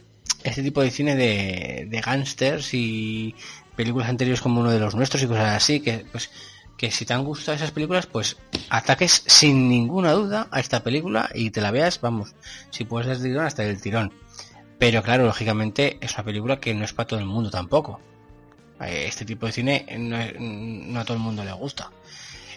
[0.42, 3.34] este tipo de cine de, de gángsters y
[3.76, 6.30] películas anteriores como uno de los nuestros y cosas así, que pues
[6.76, 8.38] que si te han gustado esas películas, pues
[8.70, 12.34] ataques sin ninguna duda a esta película y te la veas, vamos,
[12.70, 14.12] si puedes desde el tirón hasta el tirón.
[14.78, 18.00] Pero claro, lógicamente es una película que no es para todo el mundo tampoco.
[18.80, 21.90] Eh, Este tipo de cine no, no a todo el mundo le gusta.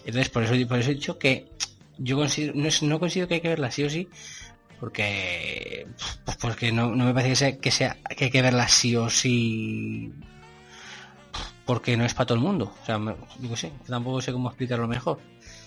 [0.05, 1.49] Entonces por eso, por eso he dicho que
[1.97, 4.07] yo considero, no, es- no considero que hay que verla sí o sí,
[4.83, 5.87] porque
[6.25, 8.93] pues porque no, no me parece que sea, que sea que hay que verla sí
[8.97, 10.11] o sí
[11.65, 12.73] porque no es para todo el mundo.
[12.81, 15.19] O sea, me- digo sí, tampoco sé cómo explicarlo mejor.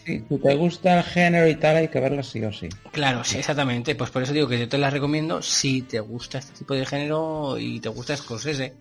[0.05, 2.69] Si te gusta el género y tal, hay que verlo sí o sí.
[2.93, 3.95] Claro, sí, exactamente.
[3.95, 6.85] Pues por eso digo que yo te las recomiendo si te gusta este tipo de
[6.85, 8.75] género y te gusta Scorsese.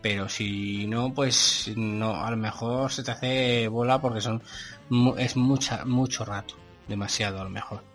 [0.00, 4.42] Pero si no, pues no, a lo mejor se te hace bola porque son
[5.18, 6.54] es mucha, mucho rato,
[6.88, 7.91] demasiado a lo mejor.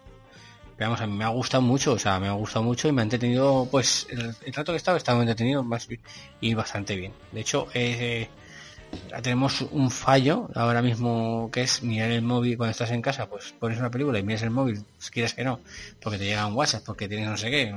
[0.77, 2.91] Pero vamos, a mí me ha gustado mucho, o sea, me ha gustado mucho y
[2.91, 5.87] me ha entretenido, pues el, el rato que he estado entretenido más
[6.39, 7.13] y bastante bien.
[7.31, 8.29] De hecho, eh,
[9.23, 13.53] tenemos un fallo ahora mismo que es mirar el móvil cuando estás en casa, pues
[13.59, 15.59] pones una película y miras el móvil, si quieres que no,
[16.01, 17.73] porque te llega un WhatsApp, porque tienes no sé qué,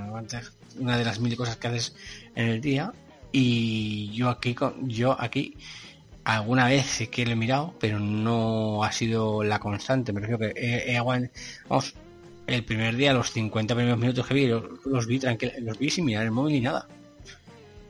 [0.79, 1.95] una de las mil cosas que haces
[2.35, 2.93] en el día
[3.33, 5.57] y yo aquí con- yo aquí
[6.25, 10.39] alguna vez sí que lo he mirado, pero no ha sido la constante, me refiero
[10.39, 11.31] que he, he aguant-
[11.69, 11.95] vamos,
[12.51, 15.89] el primer día, los 50 primeros minutos que vi, los, los vi tranquila, los vi
[15.89, 16.89] sin mirar el móvil ni nada.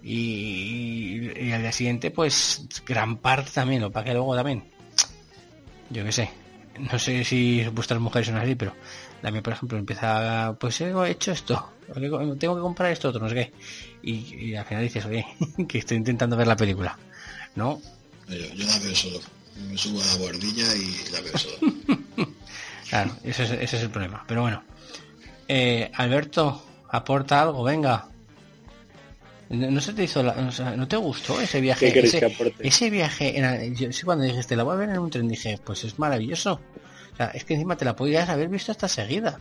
[0.02, 4.64] Y, y al día siguiente, pues gran parte también, lo para que luego también.
[5.88, 6.30] Yo qué sé.
[6.78, 8.74] No sé si vuestras mujeres son así, pero
[9.22, 11.72] la mía, por ejemplo, empieza, pues he hecho esto,
[12.38, 13.52] tengo que comprar esto otro, no sé qué.
[14.02, 14.12] Y,
[14.46, 15.26] y al final dices, oye,
[15.68, 16.98] que estoy intentando ver la película.
[17.56, 17.80] ¿No?
[18.28, 19.20] Yo, yo la veo solo.
[19.68, 21.56] Me subo a la bordilla y la veo solo.
[22.90, 24.24] Claro, ese es, ese es el problema.
[24.26, 24.62] Pero bueno.
[25.48, 28.06] Eh, Alberto, aporta algo, venga.
[29.48, 31.92] No, se te hizo la- o sea, ¿No te gustó ese viaje?
[31.92, 34.98] ¿Qué ese, que ese viaje, era, yo sí cuando dijiste la voy a ver en
[34.98, 36.60] un tren dije, pues es maravilloso.
[37.12, 39.40] O sea, es que encima te la podías haber visto hasta seguida.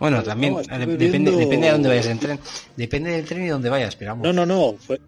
[0.00, 2.40] Bueno, también no, depende, viendo- depende de dónde vayas en tren.
[2.76, 4.26] Depende del tren y dónde vayas, pero vamos.
[4.26, 4.76] No, no, no.
[4.78, 5.00] Fue,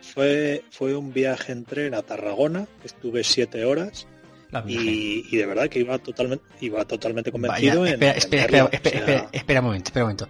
[0.00, 2.68] fue, fue un viaje en tren a Tarragona.
[2.84, 4.06] Estuve siete horas.
[4.66, 8.42] Y, y de verdad que iba totalmente, iba totalmente Vaya, convencido en, espera, en espera,
[8.42, 10.28] espera, espera, O sea, espera, espera un momento, espera un momento.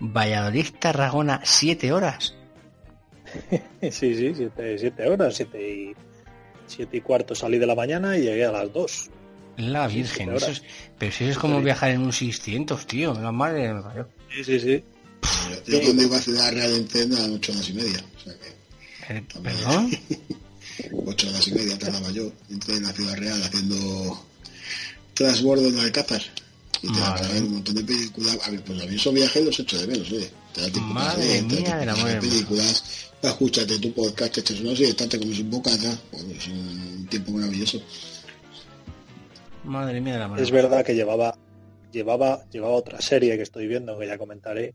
[0.00, 2.34] Valladolid, Tarragona, siete horas.
[3.82, 5.92] sí, sí, siete, siete horas, siete y,
[6.66, 9.10] siete y cuarto salí de la mañana y llegué a las dos.
[9.56, 10.62] La Sí, Virgen, eso es-
[10.98, 14.08] pero si es como viajar en un 600, tío, la madre me parió.
[14.34, 14.84] Sí, sí, sí.
[15.66, 16.72] Yo cuando iba a Ciudad Real
[17.32, 18.04] ocho horas y media.
[18.16, 19.90] O sea que Eh, ¿Perdón?
[21.06, 22.32] ocho horas y media tardaba yo.
[22.50, 24.26] Entré en la Ciudad Real haciendo
[25.14, 26.22] transbordo en Alcázar.
[26.82, 27.22] Y te Madre.
[27.22, 28.38] para ver un montón de películas.
[28.44, 30.30] A ver, pues a mí esos viajes los echo de menos, oye.
[30.52, 32.84] Te da tiempo para Madre ver, te da mía tiempo del para películas.
[33.22, 35.98] Escúchate tu podcast, te echas una siesta, te comes un bocata.
[36.12, 37.80] Bueno, es un tiempo maravilloso.
[39.64, 40.42] Madre mía de la mano.
[40.42, 41.36] Es verdad que llevaba,
[41.90, 44.74] llevaba, llevaba otra serie que estoy viendo, que ya comentaré,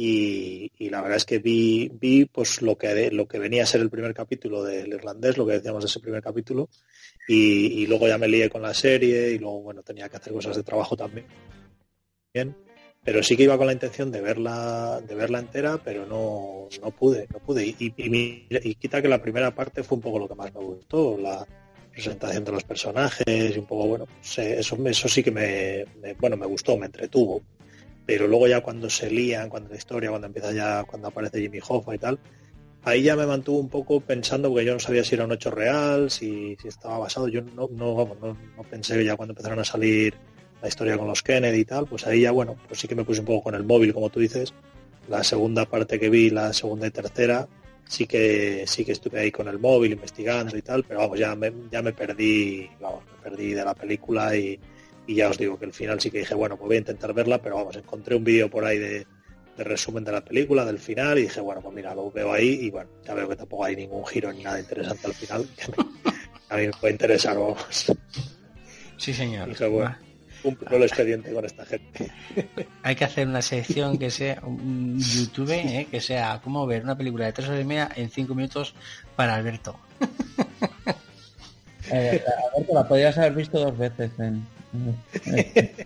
[0.00, 3.80] y, la verdad es que vi, vi pues lo que lo que venía a ser
[3.80, 6.68] el primer capítulo del irlandés, lo que decíamos de ese primer capítulo,
[7.26, 10.54] y, luego ya me lié con la serie, y luego bueno tenía que hacer cosas
[10.54, 11.26] de trabajo también.
[12.32, 12.54] Bien,
[13.02, 16.90] pero sí que iba con la intención de verla, de verla entera, pero no, no
[16.92, 17.66] pude, no pude.
[17.66, 21.18] Y, y quita que la primera parte fue un poco lo que más me gustó,
[21.18, 21.44] la
[21.90, 25.84] presentación de los personajes y un poco bueno, pues, eh, eso, eso sí que me,
[26.00, 27.42] me- bueno, me gustó, me entretuvo.
[28.08, 31.58] Pero luego ya cuando se lían, cuando la historia, cuando empieza ya, cuando aparece Jimmy
[31.68, 32.18] Hoffa y tal,
[32.82, 35.50] ahí ya me mantuvo un poco pensando, porque yo no sabía si era un hecho
[35.50, 39.58] real, si, si estaba basado, yo no, no, vamos, no, no pensé ya cuando empezaron
[39.58, 40.14] a salir
[40.62, 43.04] la historia con los Kennedy y tal, pues ahí ya bueno, pues sí que me
[43.04, 44.54] puse un poco con el móvil, como tú dices.
[45.10, 47.46] La segunda parte que vi, la segunda y tercera,
[47.86, 51.36] sí que sí que estuve ahí con el móvil investigando y tal, pero vamos, ya
[51.36, 54.58] me, ya me perdí, vamos, me perdí de la película y,
[55.08, 57.12] y ya os digo que el final sí que dije, bueno, pues voy a intentar
[57.12, 59.06] verla, pero vamos, encontré un vídeo por ahí de,
[59.56, 62.60] de resumen de la película, del final, y dije, bueno, pues mira, lo veo ahí
[62.62, 65.72] y bueno, ya veo que tampoco hay ningún giro ni nada interesante al final, que
[65.72, 66.10] me-
[66.50, 67.92] a mí me puede interesar, vamos.
[68.96, 69.48] Sí, señor.
[69.48, 69.96] Dije, bueno,
[70.42, 72.10] cumplo el expediente con esta gente.
[72.82, 75.86] Hay que hacer una sección que sea un YouTube, ¿eh?
[75.90, 78.74] que sea cómo ver una película de tres horas y media en cinco minutos
[79.16, 79.78] para Alberto.
[81.90, 82.22] Eh,
[82.54, 84.46] Alberto, la podrías haber visto dos veces en...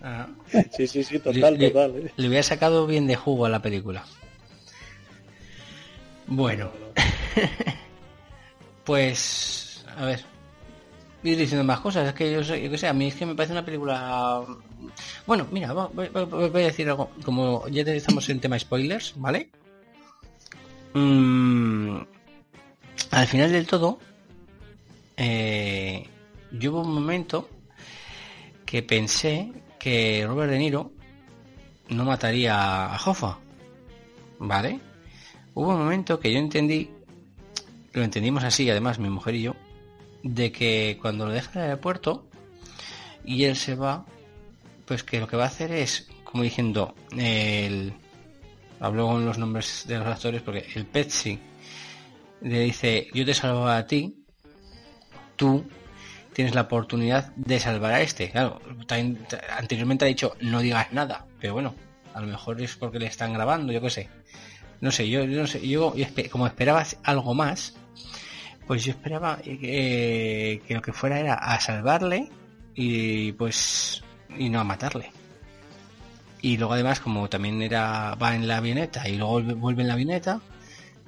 [0.02, 0.28] Ah,
[0.70, 1.96] Sí, sí, sí, total, Le- total.
[1.96, 2.12] ¿eh?
[2.16, 4.04] le hubiera sacado bien de jugo a la película.
[6.26, 6.70] Bueno,
[8.84, 10.24] pues a ver,
[11.22, 12.08] ir diciendo más cosas.
[12.08, 14.42] Es que yo, sé, yo que sé, a mí es que me parece una película.
[15.26, 17.10] Bueno, mira, voy, voy- voy a decir algo.
[17.24, 19.50] Como ya estamos en tema spoilers, ¿vale?
[20.94, 21.98] Mm,
[23.10, 23.98] al final del todo,
[25.16, 26.06] eh,
[26.52, 27.48] yo hubo un momento
[28.72, 30.92] que pensé que Robert De Niro
[31.90, 33.38] no mataría a Hoffa,
[34.38, 34.80] ¿vale?
[35.52, 36.88] Hubo un momento que yo entendí,
[37.92, 39.56] lo entendimos así, además mi mujer y yo,
[40.22, 42.26] de que cuando lo deja en el aeropuerto
[43.26, 44.06] y él se va,
[44.86, 47.92] pues que lo que va a hacer es, como diciendo, el,
[48.80, 51.38] hablo con los nombres de los actores porque el Pepsi
[52.40, 54.24] le dice, yo te salvo a ti,
[55.36, 55.62] tú
[56.32, 58.30] tienes la oportunidad de salvar a este.
[58.30, 58.60] Claro,
[59.56, 61.74] anteriormente ha dicho no digas nada, pero bueno,
[62.14, 64.08] a lo mejor es porque le están grabando, yo qué sé.
[64.80, 65.94] No sé, yo, no sé, yo,
[66.30, 67.74] como esperaba algo más,
[68.66, 72.28] pues yo esperaba eh, que lo que fuera era a salvarle
[72.74, 74.02] y pues
[74.36, 75.12] y no a matarle.
[76.40, 79.94] Y luego además como también era va en la avioneta y luego vuelve en la
[79.94, 80.40] avioneta,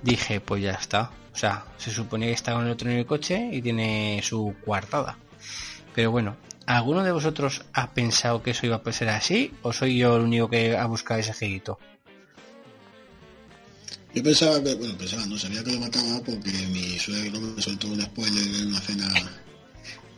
[0.02, 1.10] dije pues ya está.
[1.34, 4.54] O sea, se supone que está con el otro en el coche y tiene su
[4.64, 5.18] coartada.
[5.92, 9.52] Pero bueno, ¿alguno de vosotros ha pensado que eso iba a ser así?
[9.62, 11.78] ¿O soy yo el único que ha buscado ese girito?
[14.14, 17.88] Yo pensaba que, bueno, pensaba, no sabía que lo mataba porque mi suegro me soltó
[17.88, 19.12] un spoiler en una cena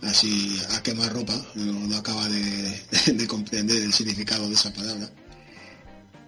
[0.03, 2.83] así a quemar ropa, no, no acaba de,
[3.13, 5.11] de comprender el significado de esa palabra.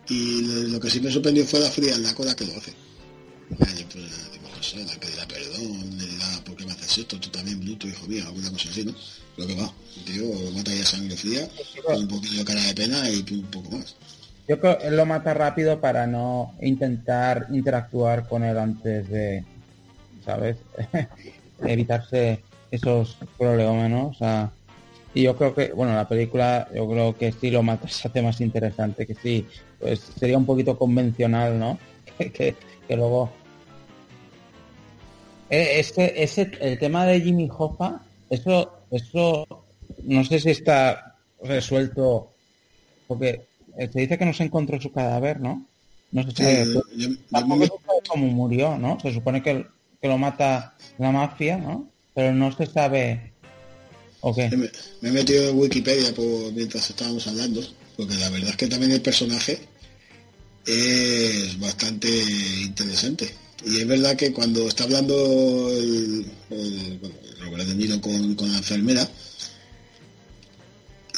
[0.09, 0.41] Y
[0.71, 2.73] lo, que sí me sorprendió fue la frialdad con la que lo hace.
[3.59, 3.87] Pues,
[4.59, 7.19] no sé, la pedirá perdón, le dirá, ¿por qué me haces esto?
[7.21, 8.93] Tú también, bruto, hijo mío, alguna cosa así, ¿no?
[9.37, 9.73] Lo que va,
[10.05, 11.49] tío, lo mata ya sangre fría,
[11.85, 13.95] con un poquillo de cara de pena y un poco más.
[14.49, 19.45] Yo creo que él lo mata rápido para no intentar interactuar con él antes de,
[20.25, 20.57] ¿sabes?
[21.65, 24.17] Evitarse esos prolegómenos.
[24.17, 24.51] o sea,
[25.15, 28.23] y yo creo que, bueno, la película, yo creo que sí lo mata, se hace
[28.23, 29.47] más interesante, que sí,
[29.79, 31.79] pues sería un poquito convencional, ¿no?
[32.19, 32.57] que, que,
[32.89, 33.31] que luego...
[35.51, 39.47] Eh, Es que ese, el tema de Jimmy Hoffa, eso, eso,
[40.05, 42.35] no sé si está resuelto,
[43.07, 43.47] porque
[43.79, 45.67] eh, se dice que no se encontró su cadáver, ¿no?
[46.11, 46.65] No se Sí, sabe.
[46.75, 48.99] yo- yo Tampoco me- se sabe cómo murió, ¿no?
[49.01, 49.67] Se supone que,
[50.01, 51.91] que lo mata la mafia, ¿no?
[52.15, 53.33] Pero no se sabe.
[54.21, 54.49] ¿O qué?
[54.51, 54.69] Me,
[55.01, 57.61] me he metido en Wikipedia por, mientras estábamos hablando,
[57.97, 59.61] porque la verdad es que también el personaje
[60.67, 62.09] es bastante
[62.65, 63.31] interesante.
[63.65, 67.01] Y es verdad que cuando está hablando el, el,
[67.41, 69.09] Robert De Niro con, con la enfermera,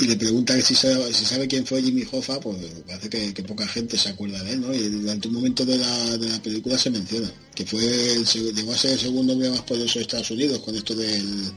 [0.00, 2.56] y le pregunta que si sabe, si sabe quién fue Jimmy Hoffa, pues
[2.86, 4.72] parece que, que, poca gente se acuerda de él, ¿no?
[4.72, 7.84] Y durante un momento de la, de la película se menciona, que fue
[8.14, 11.52] el, llegó a ser el segundo hombre más poderoso de Estados Unidos con esto del,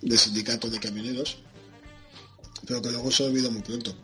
[0.00, 1.36] del sindicato de camioneros,
[2.66, 3.94] pero que luego se olvidó muy pronto.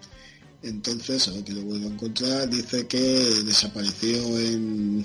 [0.63, 3.01] Entonces, a ver que lo vuelvo a encontrar, dice que
[3.45, 5.05] desapareció en...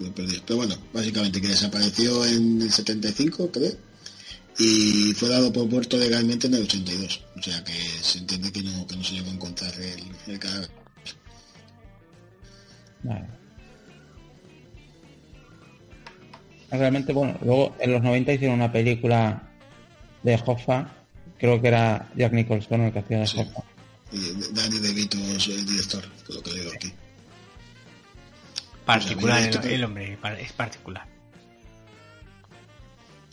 [0.00, 0.42] Lo perdí.
[0.46, 3.72] Pero bueno, básicamente que desapareció en el 75, creo
[4.58, 7.24] y fue dado por muerto legalmente en el 82.
[7.36, 10.38] O sea que se entiende que no, que no se llegó a encontrar el, el
[10.38, 10.70] cadáver.
[13.02, 13.26] Vale.
[16.70, 19.50] Realmente, bueno, luego en los 90 hicieron una película
[20.22, 20.90] de Hoffa,
[21.38, 23.38] creo que era Jack Nicholson el que hacía de Sí.
[23.40, 23.62] Hoffa.
[24.12, 26.92] Y Danny DeVito es el director, que lo que leo aquí.
[28.84, 31.06] Particular, Pues el, el hombre, es particular.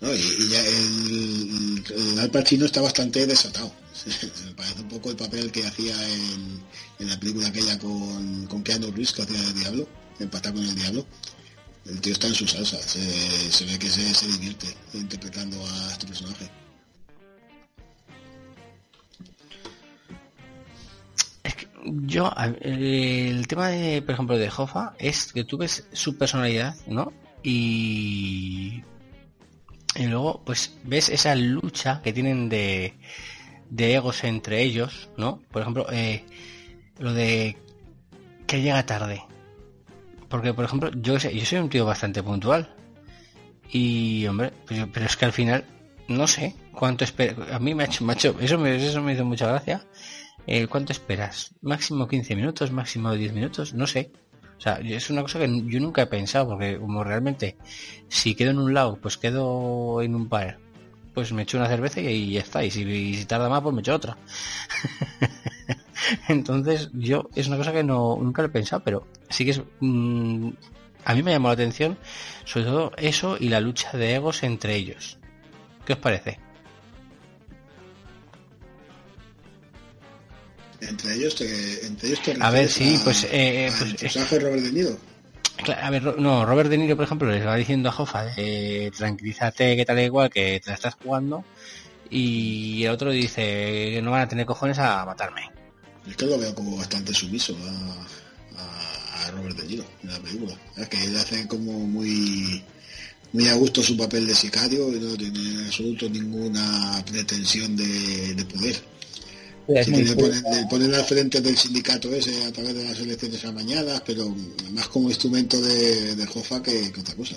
[0.01, 0.13] ¿no?
[0.13, 3.73] Y, y ya el, el Al Pacino está bastante desatado.
[4.45, 6.61] Me parece un poco el papel que hacía en,
[6.99, 9.88] en la película aquella con, con Keanu Reeves, que hacía de Diablo,
[10.19, 11.05] empatar con el Diablo.
[11.85, 15.91] El tío está en su salsa, se, se ve que se, se divierte interpretando a
[15.91, 16.49] este personaje.
[21.85, 26.76] Yo, a- el tema de, por ejemplo, de Hoffa es que tú ves su personalidad,
[26.88, 27.14] ¿no?
[27.43, 28.84] Y,
[29.95, 32.93] y luego, pues, ves esa lucha que tienen de,
[33.69, 35.41] de egos entre ellos, ¿no?
[35.51, 36.23] Por ejemplo, eh,
[36.97, 37.57] lo de
[38.47, 39.23] que llega tarde.
[40.27, 42.69] Porque, por ejemplo, yo, yo soy un tío bastante puntual.
[43.72, 45.64] Y, hombre, pues pero es que al final,
[46.07, 47.45] no sé cuánto espero.
[47.53, 49.85] A mí me ha hecho, hecho- eso, me, eso me hizo mucha gracia.
[50.47, 51.53] Eh, ¿Cuánto esperas?
[51.61, 52.71] ¿Máximo 15 minutos?
[52.71, 53.73] ¿Máximo 10 minutos?
[53.73, 54.11] No sé.
[54.57, 57.57] O sea, es una cosa que yo nunca he pensado, porque como realmente,
[58.09, 60.57] si quedo en un lado, pues quedo en un par,
[61.13, 62.63] pues me echo una cerveza y ya está.
[62.63, 64.17] Y si, y si tarda más, pues me echo otra.
[66.27, 69.61] Entonces, yo es una cosa que no nunca lo he pensado, pero sí que es.
[69.79, 70.49] mm,
[71.05, 71.97] a mí me llamó la atención,
[72.43, 75.17] sobre todo eso y la lucha de egos entre ellos.
[75.85, 76.39] ¿Qué os parece?
[80.81, 84.64] Entre ellos te, entre ellos te A ver, sí, pues, eh, al pues, de Robert
[84.64, 84.97] De Niro.
[85.81, 89.76] A ver, no, Robert De Niro, por ejemplo, les va diciendo a Hoffa, eh, tranquilízate,
[89.76, 91.43] que tal y igual, que te la estás jugando,
[92.10, 93.41] y el otro dice
[93.93, 95.41] que no van a tener cojones a matarme.
[96.10, 97.56] Es que lo veo como bastante sumiso
[98.57, 100.57] a, a- a Robert De Niro en la película.
[100.77, 102.64] Es que él hace como muy
[103.31, 108.34] muy a gusto su papel de sicario y no tiene en absoluto ninguna pretensión de,
[108.34, 108.76] de poder.
[109.69, 110.29] Es Sí, muy le, cool.
[110.31, 114.27] ponen, le ponen al frente del sindicato ese a través de las elecciones amañadas, pero
[114.71, 117.35] más como instrumento de, de Jofa que, que otra cosa.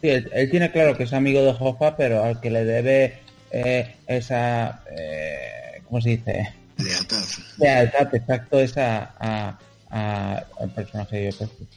[0.00, 3.18] Sí, él, él tiene claro que es amigo de Hoffa, pero al que le debe
[3.50, 6.54] eh, esa, eh, ¿cómo se dice?
[6.78, 7.24] Lealtad.
[7.58, 9.58] Lealtad, exacto, esa a,
[9.90, 11.68] a- al personaje de Joe Pesci.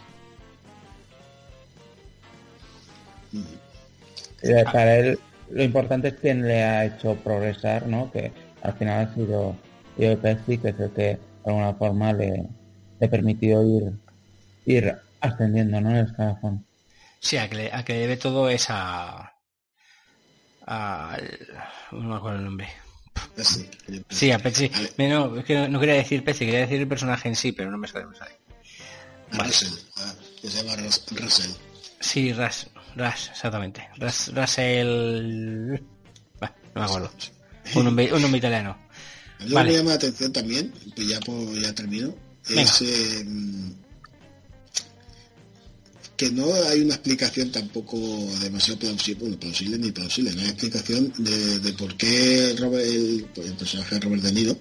[4.43, 5.19] Eh, Para él
[5.49, 8.11] lo importante es quién le ha hecho progresar, ¿no?
[8.11, 8.31] Que
[8.61, 9.55] al final ha sido
[10.01, 12.43] Joe Pesci, que es el que de alguna forma le,
[12.99, 13.91] le permitió ir,
[14.65, 15.91] ir ascendiendo, ¿no?
[15.91, 16.65] En el escalafón.
[17.19, 19.33] Sí, a que le, a que le debe todo esa...
[20.65, 21.47] al-
[21.91, 22.67] no me acuerdo el nombre.
[23.37, 23.69] Así.
[24.09, 24.69] Sí, a Pepsi.
[24.69, 25.09] Vale.
[25.09, 27.69] No, es que no, no quería decir Pepsi, quería decir el personaje en sí, pero
[27.71, 28.35] no me sale, no me sale.
[29.31, 29.49] A Vale.
[29.49, 31.51] Russell, ah, que se llama Rus- Russell.
[31.99, 33.87] Sí, Ras, Ras, exactamente.
[33.97, 35.79] Ras, Russell...
[36.39, 37.11] Bah, no me acuerdo.
[37.75, 38.77] Un nombre, un nombre italiano.
[39.41, 39.67] A mí lo Vale.
[39.69, 41.19] que me llama la atención también, pues ya,
[41.59, 42.15] ya termino,
[42.47, 42.61] Venga.
[42.61, 43.25] es eh,
[46.17, 47.97] que no hay una explicación tampoco
[48.41, 53.25] demasiado plausible, bueno, plausible ni plausible, no hay explicación de, de por qué Robert, el,
[53.33, 54.57] pues, el personaje de Robert De Niro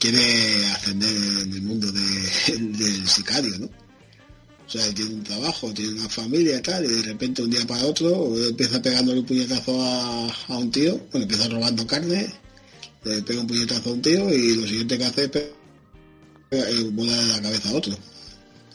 [0.00, 3.66] quiere ascender en el mundo de- del sicario, ¿no?
[3.66, 7.66] O sea, tiene un trabajo, tiene una familia y tal, y de repente un día
[7.66, 12.32] para otro empieza pegándole un puñetazo a, a un tío, bueno, empieza robando carne,
[13.04, 15.52] le pega un puñetazo a un tío y lo siguiente que hace es pe-
[16.50, 17.96] eh, volar la cabeza a otro.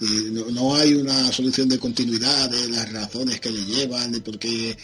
[0.01, 4.21] Y no, no hay una solución de continuidad de las razones que le llevan, de
[4.21, 4.77] por qué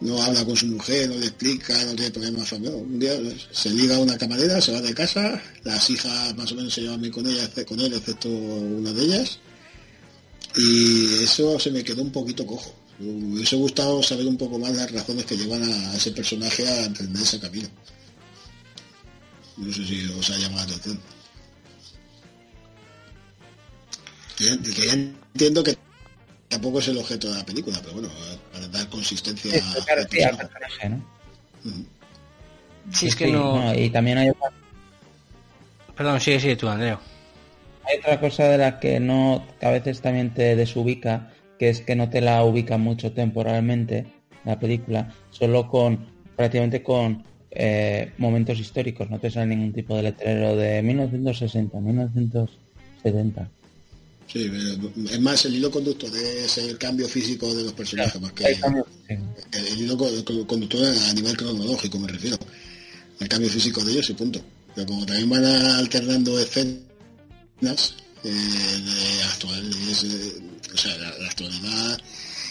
[0.00, 2.82] no habla con su mujer, no le explica, no tiene problemas familiares.
[2.82, 3.12] Un día
[3.50, 6.82] se liga a una camarera, se va de casa, las hijas más o menos se
[6.82, 9.38] llevan bien con ella, con él, excepto una de ellas.
[10.56, 12.74] Y eso se me quedó un poquito cojo.
[13.00, 16.86] Me hubiese gustado saber un poco más las razones que llevan a ese personaje a
[16.86, 17.68] emprender ese camino.
[19.58, 21.00] No sé si os ha llamado la atención.
[24.36, 25.76] Que, que ya entiendo que
[26.48, 28.08] tampoco es el objeto de la película, pero bueno,
[28.52, 30.36] para dar consistencia al personaje.
[30.36, 31.04] personaje, ¿no?
[32.92, 33.62] Sí, es que Sí, no...
[33.62, 34.50] no, Y también hay otra,
[35.96, 37.00] Perdón, sigue, sigue tú, Andreo.
[37.84, 41.80] hay otra cosa de la que no, que a veces también te desubica, que es
[41.80, 44.06] que no te la ubica mucho temporalmente
[44.44, 46.06] la película, solo con,
[46.36, 53.50] prácticamente con eh, momentos históricos, no te sale ningún tipo de letrero de 1960, 1970.
[54.26, 58.32] Sí, pero es más el hilo conductor es el cambio físico de los personajes, más
[58.32, 58.58] que el,
[59.72, 62.36] el hilo co- co- conductor a nivel cronológico, me refiero.
[63.20, 64.40] El cambio físico de ellos y punto.
[64.74, 70.42] Pero como también van alternando escenas eh, de actuales, eh,
[70.74, 71.98] o sea, la, la actualidad,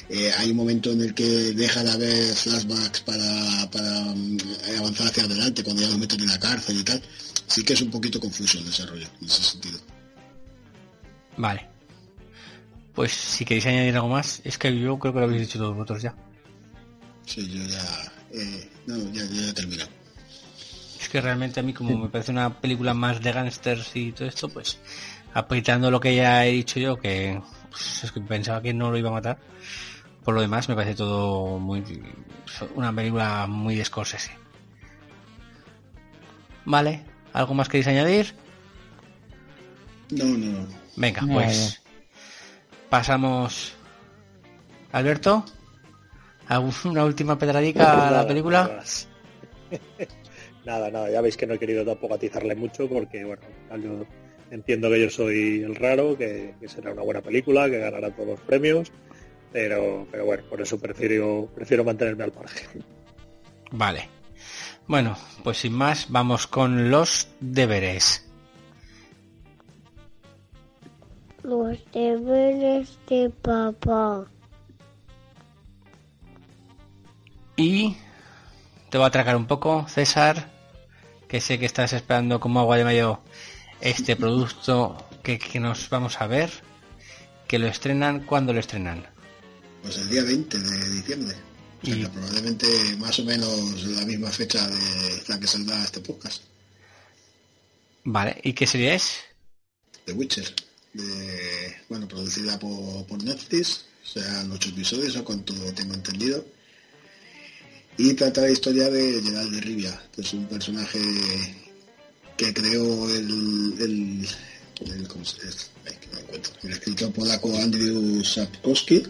[0.10, 4.38] eh, hay un momento en el que deja de haber flashbacks para, para mm,
[4.80, 7.02] avanzar hacia adelante, cuando ya los meten en la cárcel y tal.
[7.48, 9.80] Sí que es un poquito confuso el desarrollo, en ese sentido.
[11.38, 11.68] Vale.
[12.94, 15.76] Pues si queréis añadir algo más, es que yo creo que lo habéis dicho todos
[15.76, 16.16] vosotros ya.
[17.26, 18.12] Sí, yo ya...
[18.34, 19.90] eh, no, ya, ya he terminado.
[21.00, 24.28] Es que realmente a mí como me parece una película más de gángsters y todo
[24.28, 24.80] esto, pues
[25.34, 27.40] aplicando lo que ya he dicho yo, que
[27.70, 29.38] pues, es que pensaba que no lo iba a matar.
[30.28, 31.82] Por lo demás me parece todo muy
[32.76, 34.32] una película muy de Scorsese.
[36.66, 38.34] Vale, ¿algo más queréis añadir?
[40.12, 40.68] No, no, no.
[40.98, 41.82] Venga, No, pues
[42.90, 43.74] pasamos.
[44.92, 45.46] Alberto,
[46.50, 48.64] ¿alguna última pedradica a la película?
[48.64, 48.84] nada.
[50.66, 53.44] Nada, nada, ya veis que no he querido tampoco atizarle mucho porque, bueno,
[53.82, 54.06] yo
[54.52, 58.28] entiendo que yo soy el raro, que, que será una buena película, que ganará todos
[58.32, 58.92] los premios,
[59.58, 62.86] pero, pero bueno, por eso prefiero, prefiero mantenerme al margen.
[63.72, 64.08] Vale.
[64.86, 68.30] Bueno, pues sin más, vamos con los deberes.
[71.42, 74.26] Los deberes de papá.
[77.56, 77.98] Y
[78.92, 80.52] te voy a atracar un poco, César,
[81.28, 83.22] que sé que estás esperando como agua de mayo
[83.82, 86.52] este producto que, que nos vamos a ver,
[87.48, 89.17] que lo estrenan cuando lo estrenan.
[89.88, 91.34] Pues el día 20 de diciembre.
[91.82, 95.82] O sea Y- que probablemente más o menos la misma fecha de la que saldrá
[95.82, 96.42] este podcast.
[98.04, 99.14] Vale, ¿y qué serie es?
[100.04, 100.54] The Witcher.
[100.92, 103.86] De, bueno, producida por, por Netflix.
[104.04, 106.46] O sea, ocho episodios, o cuanto tengo entendido.
[107.98, 111.00] Y trata la historia de Gerald de Rivia, que es un personaje
[112.36, 114.28] que creó el, el,
[114.82, 115.34] el, encuentro.
[116.64, 119.04] el escritor polaco Andrew Sapkowski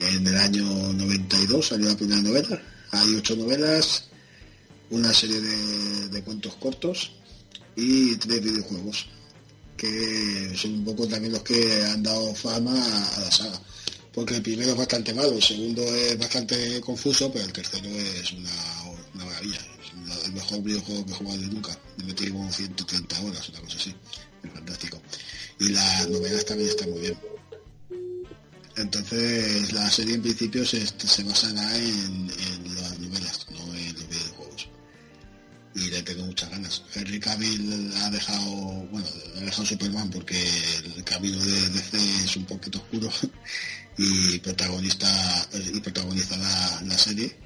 [0.00, 2.62] en el año 92 salió la primera novela.
[2.92, 4.04] Hay ocho novelas,
[4.90, 7.12] una serie de, de cuentos cortos
[7.76, 9.06] y tres videojuegos
[9.78, 13.62] que son un poco también los que han dado fama a, la saga.
[14.12, 18.32] Porque el primero es bastante malo, el segundo es bastante confuso, pero el tercero es
[18.32, 18.50] una,
[19.14, 19.60] una maravilla.
[20.24, 21.78] El mejor videojuego que he jugado de nunca.
[21.98, 23.94] Me metí como 130 horas, una cosa así.
[24.42, 25.00] Es fantástico.
[25.60, 27.18] Y las novelas también están muy bien.
[28.78, 32.28] Entonces la serie en principio se, se basará en,
[32.76, 34.68] las novelas, no en los videojuegos.
[35.74, 36.82] Y le tengo muchas ganas.
[36.94, 38.46] Henry Cavill ha dejado,
[38.90, 39.06] bueno,
[39.36, 40.40] ha dejado Superman porque
[40.96, 43.10] el camino de DC es un poquito oscuro
[43.98, 45.08] y protagonista
[45.72, 47.36] y protagoniza la, la serie.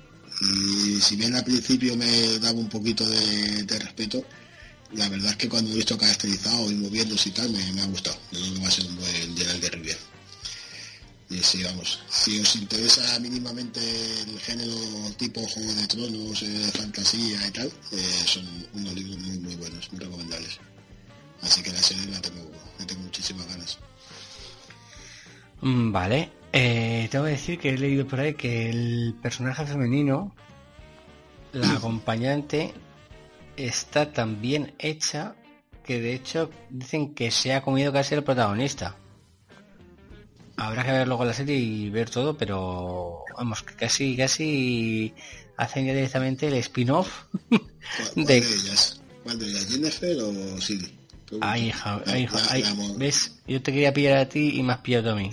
[0.40, 4.24] Y si bien al principio me daba un poquito de, respeto,
[4.92, 8.18] la verdad es que cuando he visto caracterizado y moviéndose y tal, me, ha gustado.
[8.32, 10.00] Yo creo que va a ser un buen Gerald de Riviera.
[11.32, 13.80] Y sí, vamos, si os interesa mínimamente
[14.22, 14.74] el género
[15.16, 18.44] tipo Juego de Tronos, eh, fantasía y tal, eh, son
[18.74, 20.60] unos libros muy muy buenos, muy recomendables.
[21.40, 23.78] Así que la serie la tengo, la tengo muchísimas ganas.
[25.62, 26.30] Mm, Vale.
[26.52, 30.34] Eh, tengo que decir que he leído por ahí que el personaje femenino,
[31.52, 32.74] la acompañante,
[33.56, 35.34] está tan bien hecha
[35.82, 38.96] que de hecho dicen que se ha comido casi el protagonista.
[40.66, 45.12] Habrá que ver luego la serie y ver todo, pero vamos, que casi, casi
[45.56, 47.24] hacen ya directamente el spin-off.
[47.48, 47.60] ¿Cuál,
[48.14, 49.01] cuál De- de ellas?
[49.24, 49.66] ¿Cuál de ellas?
[49.68, 50.98] ¿Jennifer o Silly?
[51.40, 52.62] Ay, hija, ay, hija, ay.
[52.97, 53.32] ¿ves?
[53.47, 55.30] Yo te quería pillar a ti y me has pillado a mí.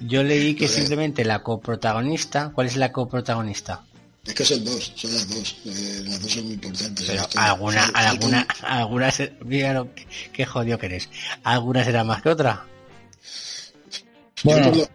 [0.00, 0.80] Yo leí que Joder.
[0.80, 3.84] simplemente la coprotagonista, ¿cuál es la coprotagonista?
[4.24, 5.56] Es que son dos, son las dos.
[5.66, 7.06] eh, las dos son muy importantes.
[7.06, 11.10] Pero alguna, alguna, alguna, se- mira lo que, qué jodido que eres.
[11.44, 12.64] ¿Alguna será más que otra?
[14.44, 14.88] Yo por lo-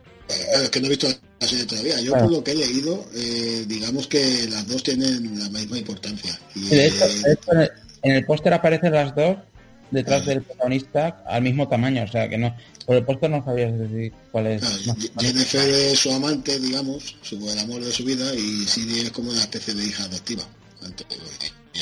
[0.63, 1.07] es que no he visto
[1.39, 1.99] la serie todavía.
[2.01, 2.25] Yo Claro.
[2.27, 6.37] por lo que he leído, eh, digamos que las dos tienen la misma importancia.
[6.55, 7.51] Y, de hecho, eh, de hecho,
[8.03, 9.37] en el- póster aparecen las dos
[9.91, 12.53] detrás del protagonista al mismo tamaño, o sea que no,
[12.85, 14.61] por el póster no sabías decir cuál es.
[14.85, 18.99] Más- Ye- Jennifer es su amante, digamos, su el amor de su vida, y Siri
[18.99, 20.43] es como una especie de hija adoptiva.
[20.83, 21.07] Antes,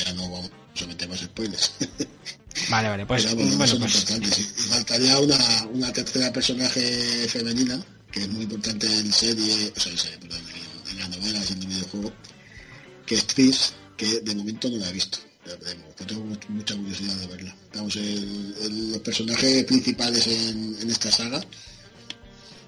[0.04, 0.50] ya no vamos
[0.82, 1.72] a meter más spoilers.
[2.70, 4.48] Vale, vale, pues Pero bueno, son pues importantes, sí.
[4.56, 5.36] Y faltaría una,
[5.74, 10.40] una tercera personaje femenina, que es muy importante en serie, o sea, en serie, perdón,
[10.90, 12.12] en, las novelas y en el videojuego,
[13.04, 15.18] que es Tris, que de momento no la he visto.
[15.44, 15.58] Pero
[16.06, 17.54] tengo mu- mucha curiosidad de verla.
[17.74, 21.40] Vamos, el- el- los personajes principales en, en esta saga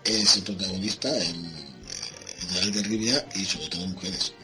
[0.04, 1.50] es el protagonista, el,
[2.62, 4.34] el de Rivia y sobre todo mujeres.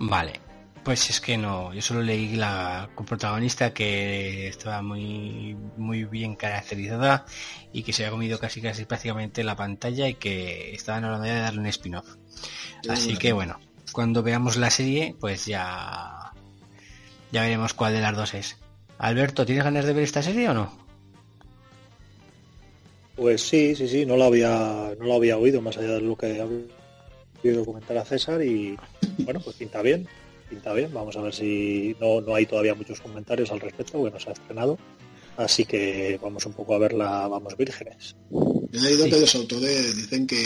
[0.00, 0.40] Vale,
[0.84, 7.26] pues es que no, yo solo leí la protagonista que estaba muy muy bien caracterizada
[7.72, 11.34] y que se había comido casi casi prácticamente la pantalla y que estaban hablando ya
[11.34, 12.16] de darle un spin-off.
[12.88, 13.60] Así que bueno,
[13.92, 16.32] cuando veamos la serie, pues ya
[17.32, 18.56] ya veremos cuál de las dos es.
[18.98, 20.88] Alberto, ¿tienes ganas de ver esta serie o no?
[23.16, 26.16] Pues sí, sí, sí, no lo había, no lo había oído más allá de lo
[26.16, 26.68] que había
[27.64, 28.76] comentar a César y
[29.18, 30.06] bueno, pues pinta bien,
[30.48, 30.92] pinta bien.
[30.92, 34.32] Vamos a ver si no, no hay todavía muchos comentarios al respecto, bueno, se ha
[34.32, 34.78] estrenado.
[35.36, 38.16] Así que vamos un poco a verla, vamos vírgenes.
[38.72, 39.10] He leído Sí.
[39.10, 40.42] que los autores dicen que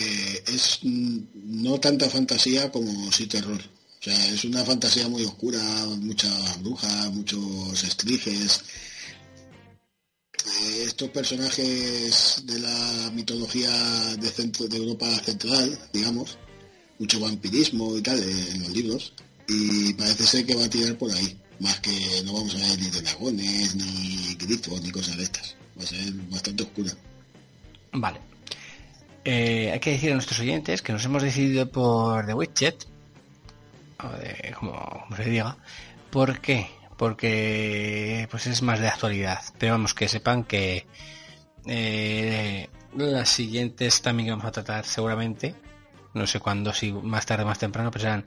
[0.47, 3.61] es no tanta fantasía como sí terror.
[4.01, 5.61] O sea, es una fantasía muy oscura,
[5.99, 8.63] muchas brujas, muchos estriges.
[10.45, 13.71] Eh, estos personajes de la mitología
[14.17, 16.37] de, centro, de Europa central, digamos,
[16.99, 19.13] mucho vampirismo y tal eh, en los libros.
[19.49, 21.39] Y parece ser que va a tirar por ahí.
[21.61, 25.57] Más que no vamos a ver ni dragones, ni grifos, ni cosas de estas.
[25.79, 26.93] Va a ser bastante oscura.
[27.93, 28.21] Vale.
[29.25, 32.87] Eh, hay que decir a nuestros oyentes que nos hemos decidido por The Widget,
[34.03, 35.57] o de- como, se diga.
[36.11, 36.69] ¿Por qué?
[36.99, 39.41] Porque pues es más de actualidad.
[39.59, 40.87] Pero vamos, que sepan que
[41.67, 45.55] eh, las siguientes también que vamos a tratar seguramente,
[46.15, 48.25] no sé cuándo, si más tarde o más temprano, pues serán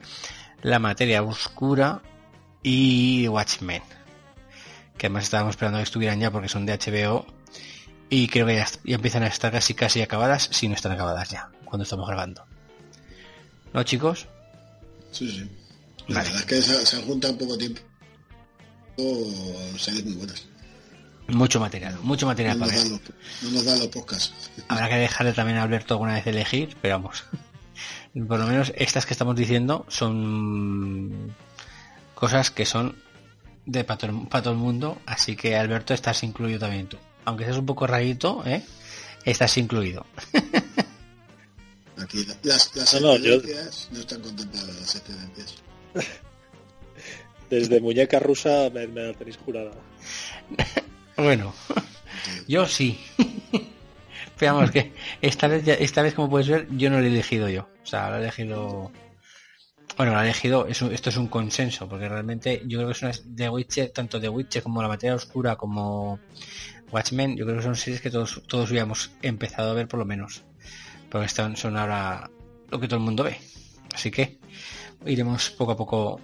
[0.66, 2.02] La Materia Oscura
[2.60, 3.84] y Watchmen.
[4.98, 7.24] Que además estábamos esperando que estuvieran ya porque son de HBO
[8.10, 11.30] y creo que ya, ya empiezan a estar casi casi acabadas, si no están acabadas
[11.30, 12.44] ya, cuando estamos grabando.
[13.72, 14.26] ¿No, chicos?
[15.12, 15.50] Sí, sí.
[16.08, 16.30] La Vale.
[16.30, 17.80] verdad es que se, se junta en poco tiempo
[19.78, 20.46] series muy buenas.
[21.28, 22.90] Mucho material, mucho No material nos, para ver.
[22.90, 23.00] los,
[23.42, 24.50] no nos dan los podcasts.
[24.66, 27.22] Habrá que dejarle también a Alberto alguna vez elegir, pero vamos.
[28.26, 31.34] Por lo menos estas que estamos diciendo son
[32.14, 32.96] cosas que son
[33.66, 36.96] de para todo, el- para todo el mundo, así que Alberto estás incluido también tú.
[37.24, 38.62] Aunque seas un poco rarito, ¿eh?
[39.24, 40.06] estás incluido.
[41.98, 45.54] Aquí las, las No, no, yo- excedencias no están contempladas las excedencias.
[47.50, 49.72] Desde muñeca rusa me, me la tenéis jurada.
[51.18, 51.54] Bueno,
[52.46, 53.00] yo sí.
[54.38, 54.92] Pero vamos, que
[55.22, 57.68] esta vez, esta vez como puedes ver, yo no lo he elegido yo.
[57.82, 58.90] O sea, lo he elegido...
[59.96, 63.48] Bueno, lo he elegido, esto es un consenso, porque realmente yo creo que son de
[63.48, 66.18] Witcher, tanto de Witcher como La Materia Oscura como
[66.90, 70.04] Watchmen, yo creo que son series que todos, todos hubiéramos empezado a ver por lo
[70.04, 70.42] menos.
[71.10, 72.30] Porque están, son ahora
[72.70, 73.38] lo que todo el mundo ve.
[73.94, 74.38] Así que
[75.06, 76.20] iremos poco a poco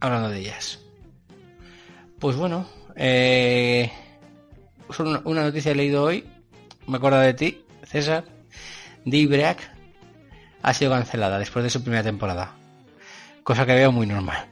[0.00, 0.80] hablando de ellas.
[2.18, 3.90] Pues bueno, eh,
[4.90, 6.24] solo una, una noticia he leído hoy,
[6.86, 8.24] me acuerdo de ti, César,
[9.04, 9.58] D-Break
[10.62, 12.54] ha sido cancelada después de su primera temporada.
[13.42, 14.48] Cosa que veo muy normal.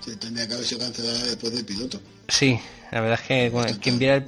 [0.00, 2.00] Se tendría que haber sido cancelada después del piloto.
[2.28, 2.60] Sí,
[2.92, 4.24] la verdad es que Bastante- quien viera el,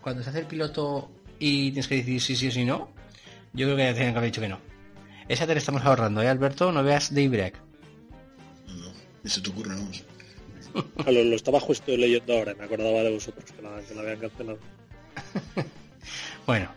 [0.00, 2.90] cuando se hace el piloto y tienes que decir sí, sí o sí no,
[3.52, 4.60] yo creo que ya tenían que haber dicho que no.
[5.28, 6.72] Esa te la estamos ahorrando, ¿eh, Alberto?
[6.72, 7.54] No veas Daybreak.
[8.66, 8.92] No,
[9.28, 10.02] se te ocurre, vamos.
[11.06, 14.58] Lo, estaba justo leyendo ahora, me acordaba de vosotros que la, que la habían cancelado.
[16.46, 16.70] Bueno,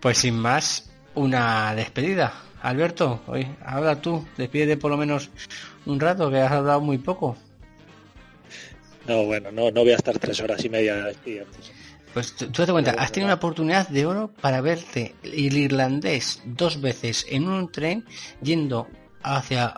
[0.00, 2.34] pues sin más, una despedida.
[2.60, 5.30] Alberto, hoy habla tú, despídete por lo menos
[5.84, 7.36] un rato, que has hablado muy poco.
[9.06, 11.52] No, bueno, no, no voy a estar tres horas y media despidiendo.
[12.12, 16.42] Pues tú tú date cuenta, has tenido una oportunidad de oro para verte el irlandés
[16.44, 18.04] dos veces en un tren
[18.42, 18.88] yendo
[19.22, 19.74] hacia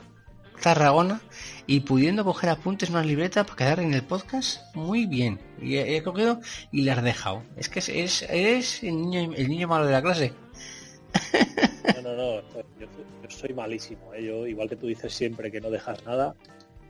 [0.62, 1.20] Tarragona
[1.66, 5.38] y pudiendo coger apuntes en una libreta para quedar en el podcast muy bien.
[5.60, 6.40] Y he, cogido
[6.72, 7.42] y le has dejado.
[7.56, 10.32] Es que es, es- eres el niño, el niño malo de la clase.
[11.94, 12.34] No, no, no,
[12.78, 12.86] yo,
[13.22, 14.12] yo soy malísimo.
[14.14, 14.24] ¿eh?
[14.24, 16.34] Yo, igual que tú dices siempre que no dejas nada,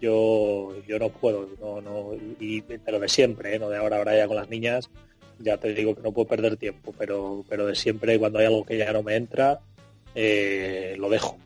[0.01, 3.59] yo, yo no puedo, no, no, y, pero de siempre, ¿eh?
[3.59, 4.91] no de ahora, ahora ya con las niñas,
[5.39, 8.65] ya te digo que no puedo perder tiempo, pero, pero de siempre cuando hay algo
[8.65, 9.61] que ya no me entra,
[10.15, 11.39] eh, lo dejo.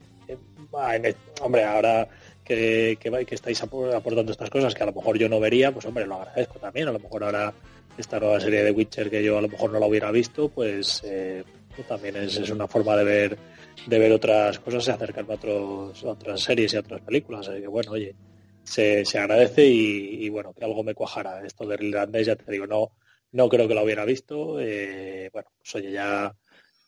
[0.95, 2.09] El- hombre, ahora
[2.45, 5.87] que, que, que estáis aportando estas cosas que a lo mejor yo no vería, pues
[5.87, 6.89] hombre, lo agradezco también.
[6.89, 7.53] A lo mejor ahora
[7.97, 11.03] esta nueva serie de Witcher que yo a lo mejor no la hubiera visto, pues,
[11.05, 11.45] eh,
[11.75, 13.39] pues también es, una forma de ver
[13.87, 17.49] de ver otras cosas y acercarme a, otros, otras series y a otras películas.
[17.49, 18.15] Así que bueno, oye,
[18.63, 21.45] se, agradece y, bueno, que algo me cuajara.
[21.45, 22.93] Esto del irlandés, ya te digo, no,
[23.33, 24.61] no creo que lo hubiera visto.
[24.61, 26.33] Eh, bueno, pues oye, ya,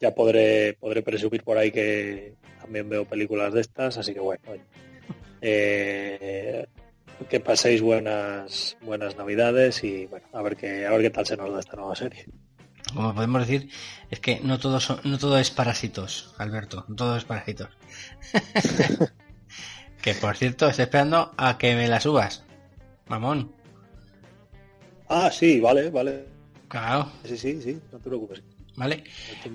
[0.00, 4.42] ya podré, podré presumir por ahí que también veo películas de estas, así que bueno,
[5.40, 6.66] eh,
[7.28, 11.36] que paséis buenas buenas navidades y bueno, a ver qué, a ver qué tal se
[11.36, 12.26] nos da esta nueva serie.
[12.92, 13.70] Como podemos decir,
[14.10, 17.68] es que no todo, no todo es parásitos, Alberto, no todo es parásitos.
[20.02, 22.44] que por cierto, estoy esperando a que me la subas,
[23.08, 23.52] mamón.
[25.08, 26.26] Ah, sí, vale, vale.
[26.68, 27.10] Claro.
[27.24, 28.42] Sí, sí, sí, no te preocupes.
[28.76, 29.04] ¿Vale?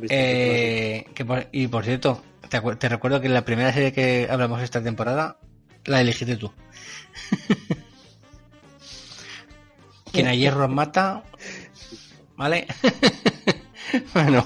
[0.09, 1.05] Eh,
[1.51, 5.37] y por cierto, te, recuerdo que la primera serie que hablamos esta temporada
[5.85, 6.51] la elegiste tú.
[10.11, 11.23] Quien a hierro mata.
[12.35, 12.67] ¿Vale?
[14.13, 14.45] bueno,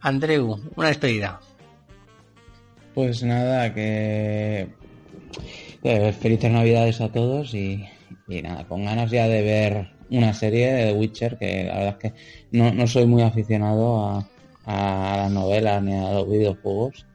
[0.00, 1.40] Andreu, una despedida.
[2.94, 4.68] Pues nada, que
[6.20, 7.88] felices navidades a todos y,
[8.28, 12.12] y, nada, con ganas ya de ver una serie de Witcher que la verdad es
[12.12, 12.20] que
[12.52, 14.28] no, no soy muy aficionado a,
[14.64, 17.06] a las novelas ni a los videojuegos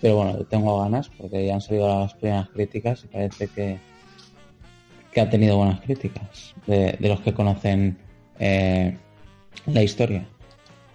[0.00, 3.78] pero bueno, tengo ganas porque ya han salido las primeras críticas y parece que,
[5.12, 7.98] que ha tenido buenas críticas de, los que conocen
[8.38, 8.96] eh,
[9.66, 10.26] la historia.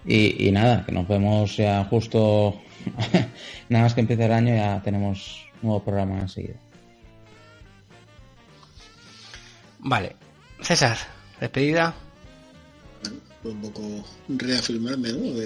[0.05, 2.59] Y, nada, que nos vemos ya justo,
[3.69, 6.55] nada más que empiece el año ya tenemos nuevo programa enseguida.
[9.79, 10.15] Vale,
[10.61, 10.97] César,
[11.43, 11.93] despedida.
[13.43, 15.41] Un poco reafirmarme, ¿no?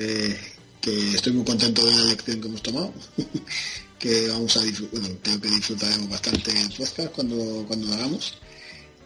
[1.15, 2.94] estoy muy contento de la lección que hemos tomado,
[3.99, 8.38] que vamos a disfrutar, bueno, creo que disfrutaremos bastante el podcast cuando, cuando lo hagamos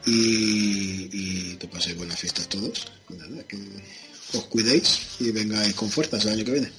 [0.05, 2.88] y, que paséis buenas fiestas todos,
[3.47, 3.57] que
[4.38, 6.72] os cuidéis y vengáis con fuerzas el año que viene.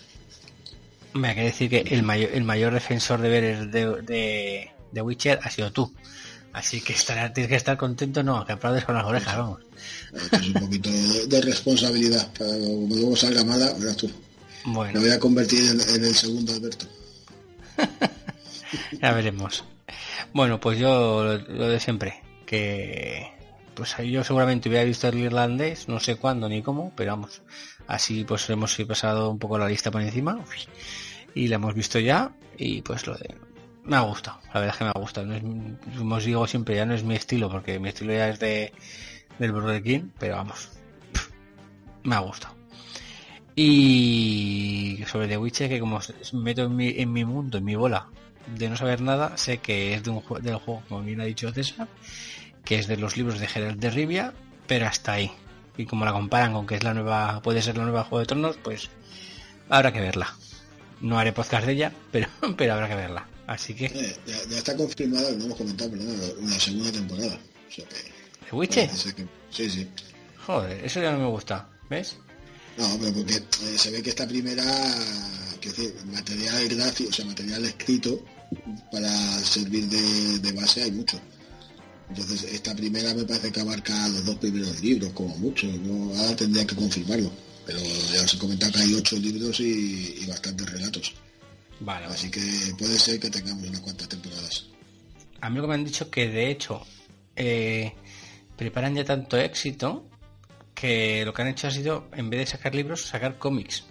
[1.15, 5.41] Me hay que decir que el mayor, el mayor defensor de ver de, de, Witcher
[5.43, 5.93] ha sido tú.
[6.53, 9.61] Así que estar, tienes que estar contento, no, que aplaudes con las orejas, vamos.
[10.33, 14.11] es un poquito de, responsabilidad, para que luego salga mala, verás tú.
[14.65, 15.01] Bueno.
[15.01, 16.87] Me voy a convertir en, el segundo Alberto.
[19.01, 19.65] ya veremos.
[20.35, 23.33] Bueno, pues yo lo, de siempre, que
[23.75, 27.41] pues yo seguramente hubiera visto el irlandés, no sé cuándo ni cómo, pero vamos,
[27.87, 30.39] así pues hemos pasado un poco la lista por encima
[31.35, 33.35] y la hemos visto ya y pues lo de
[33.85, 35.27] me ha gustado, la verdad es que me ha gustado.
[35.27, 38.39] No como os digo siempre, ya no es mi estilo, porque mi estilo ya es
[38.39, 38.73] de
[39.39, 40.71] del Burger King, pero vamos,
[42.05, 42.55] me ha gustado.
[43.55, 46.01] Y sobre The Witcher, que como
[46.33, 48.09] me meto en mi, en mi mundo, en mi bola,
[48.47, 51.53] de no saber nada, sé que es de un del juego, como bien ha dicho
[51.53, 51.89] César,
[52.65, 54.33] que es de los libros de Geralt de Rivia,
[54.67, 55.31] pero hasta ahí.
[55.77, 58.27] Y como la comparan con que es la nueva, puede ser la nueva Juego de
[58.27, 58.91] Tronos, pues
[59.69, 60.35] habrá que verla.
[61.01, 63.27] No haré podcast de ella, pero, pero habrá que verla.
[63.47, 63.87] Así que.
[63.87, 67.39] Eh, ya, está confirmada, no hemos comentado, perdón, una segunda temporada.
[67.77, 68.91] ¿De Witcher?
[69.51, 69.89] sí, sí.
[70.47, 71.69] Joder, eso ya no me gusta.
[71.89, 72.17] ¿Ves?
[72.77, 74.65] No, pero porque eh, se ve que esta primera,
[75.61, 78.25] que decir, material gráfico, o sea, material escrito
[78.91, 79.11] para
[79.41, 81.21] servir de, base hay mucho.
[82.09, 85.67] Entonces, esta primera me parece que abarca los dos primeros libros, como mucho.
[85.67, 86.15] ¿no?
[86.19, 87.31] Ahora tendría que confirmarlo.
[87.65, 87.79] Pero
[88.13, 91.15] ya os he comentado que hay ocho libros y, bastantes relatos.
[91.85, 92.07] Vale.
[92.07, 92.41] Así que
[92.79, 94.67] puede ser que tengamos unas cuantas temporadas.
[95.41, 96.87] A mí me han dicho que de hecho
[97.35, 97.93] eh,
[98.57, 100.09] preparan ya tanto éxito
[100.75, 103.85] que lo que han hecho ha sido, en vez de sacar libros, sacar cómics.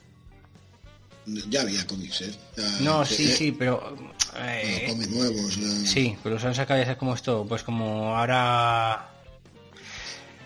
[1.25, 2.33] Ya había cómics, ¿eh?
[2.81, 3.95] no, sí, sí, pero...
[4.35, 5.59] Eh, cómics nuevos.
[5.85, 9.07] Sí, pero se han sacado ya como esto, pues como ahora...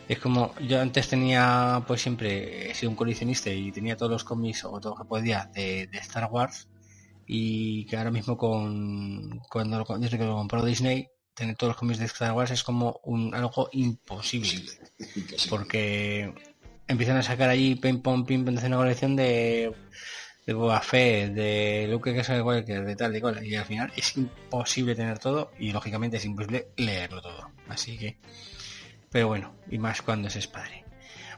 [0.07, 4.23] Es como, yo antes tenía, pues siempre he sido un coleccionista y tenía todos los
[4.23, 6.67] cómics o todo lo que podía de, Star Wars
[7.25, 11.99] y que ahora mismo con cuando desde que lo compró Disney tener todos los cómics
[11.99, 14.63] de Star Wars es como un algo imposible.
[15.49, 16.33] Porque
[16.87, 19.73] empiezan a sacar allí ping pong ping pong una colección de
[20.45, 23.91] de Boba Fett, de Luke que sabe cualquier, de tal, de cual, y al final
[23.95, 27.49] es imposible tener todo y lógicamente es imposible leerlo todo.
[27.67, 28.19] Así que,
[29.09, 30.85] pero bueno, y más cuando es padre.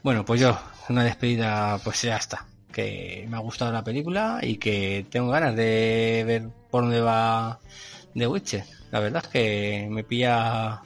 [0.03, 0.59] Bueno, pues yo,
[0.89, 2.47] una despedida, pues ya está.
[2.77, 7.59] Que me ha gustado la película y que tengo ganas de ver por dónde va
[8.13, 8.65] The Witcher.
[8.91, 10.83] La verdad es que me pilla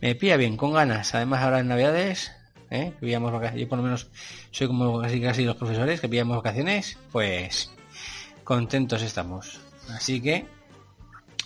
[0.00, 1.12] me pilla bien, con ganas.
[1.16, 2.30] Además ahora en Navidades,
[2.70, 2.92] ¿eh?
[3.00, 4.08] vacaciones, yo por lo menos
[4.52, 7.72] soy como casi casi los profesores que pillamos vacaciones, pues
[8.44, 9.58] contentos estamos.
[9.90, 10.46] Así que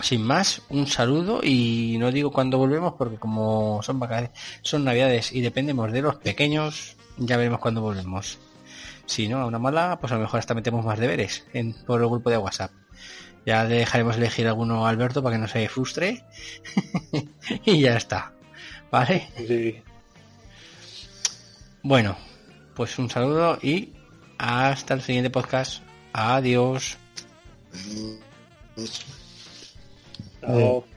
[0.02, 5.32] sin más, un saludo y no digo cuándo volvemos porque como son vacaciones, son navidades
[5.32, 8.38] y dependemos de los pequeños, ya veremos cuándo volvemos.
[9.06, 12.00] Si no, a una mala, pues a lo mejor hasta metemos más deberes en, por
[12.00, 12.72] el grupo de WhatsApp.
[13.44, 16.24] Ya le dejaremos elegir alguno a Alberto para que no se frustre.
[17.64, 18.32] y ya está.
[18.90, 19.28] ¿Vale?
[19.36, 19.82] Sí.
[21.82, 22.16] Bueno,
[22.74, 23.92] pues un saludo y
[24.38, 25.82] hasta el siguiente podcast.
[26.12, 26.98] Adiós.
[30.40, 30.95] Chao.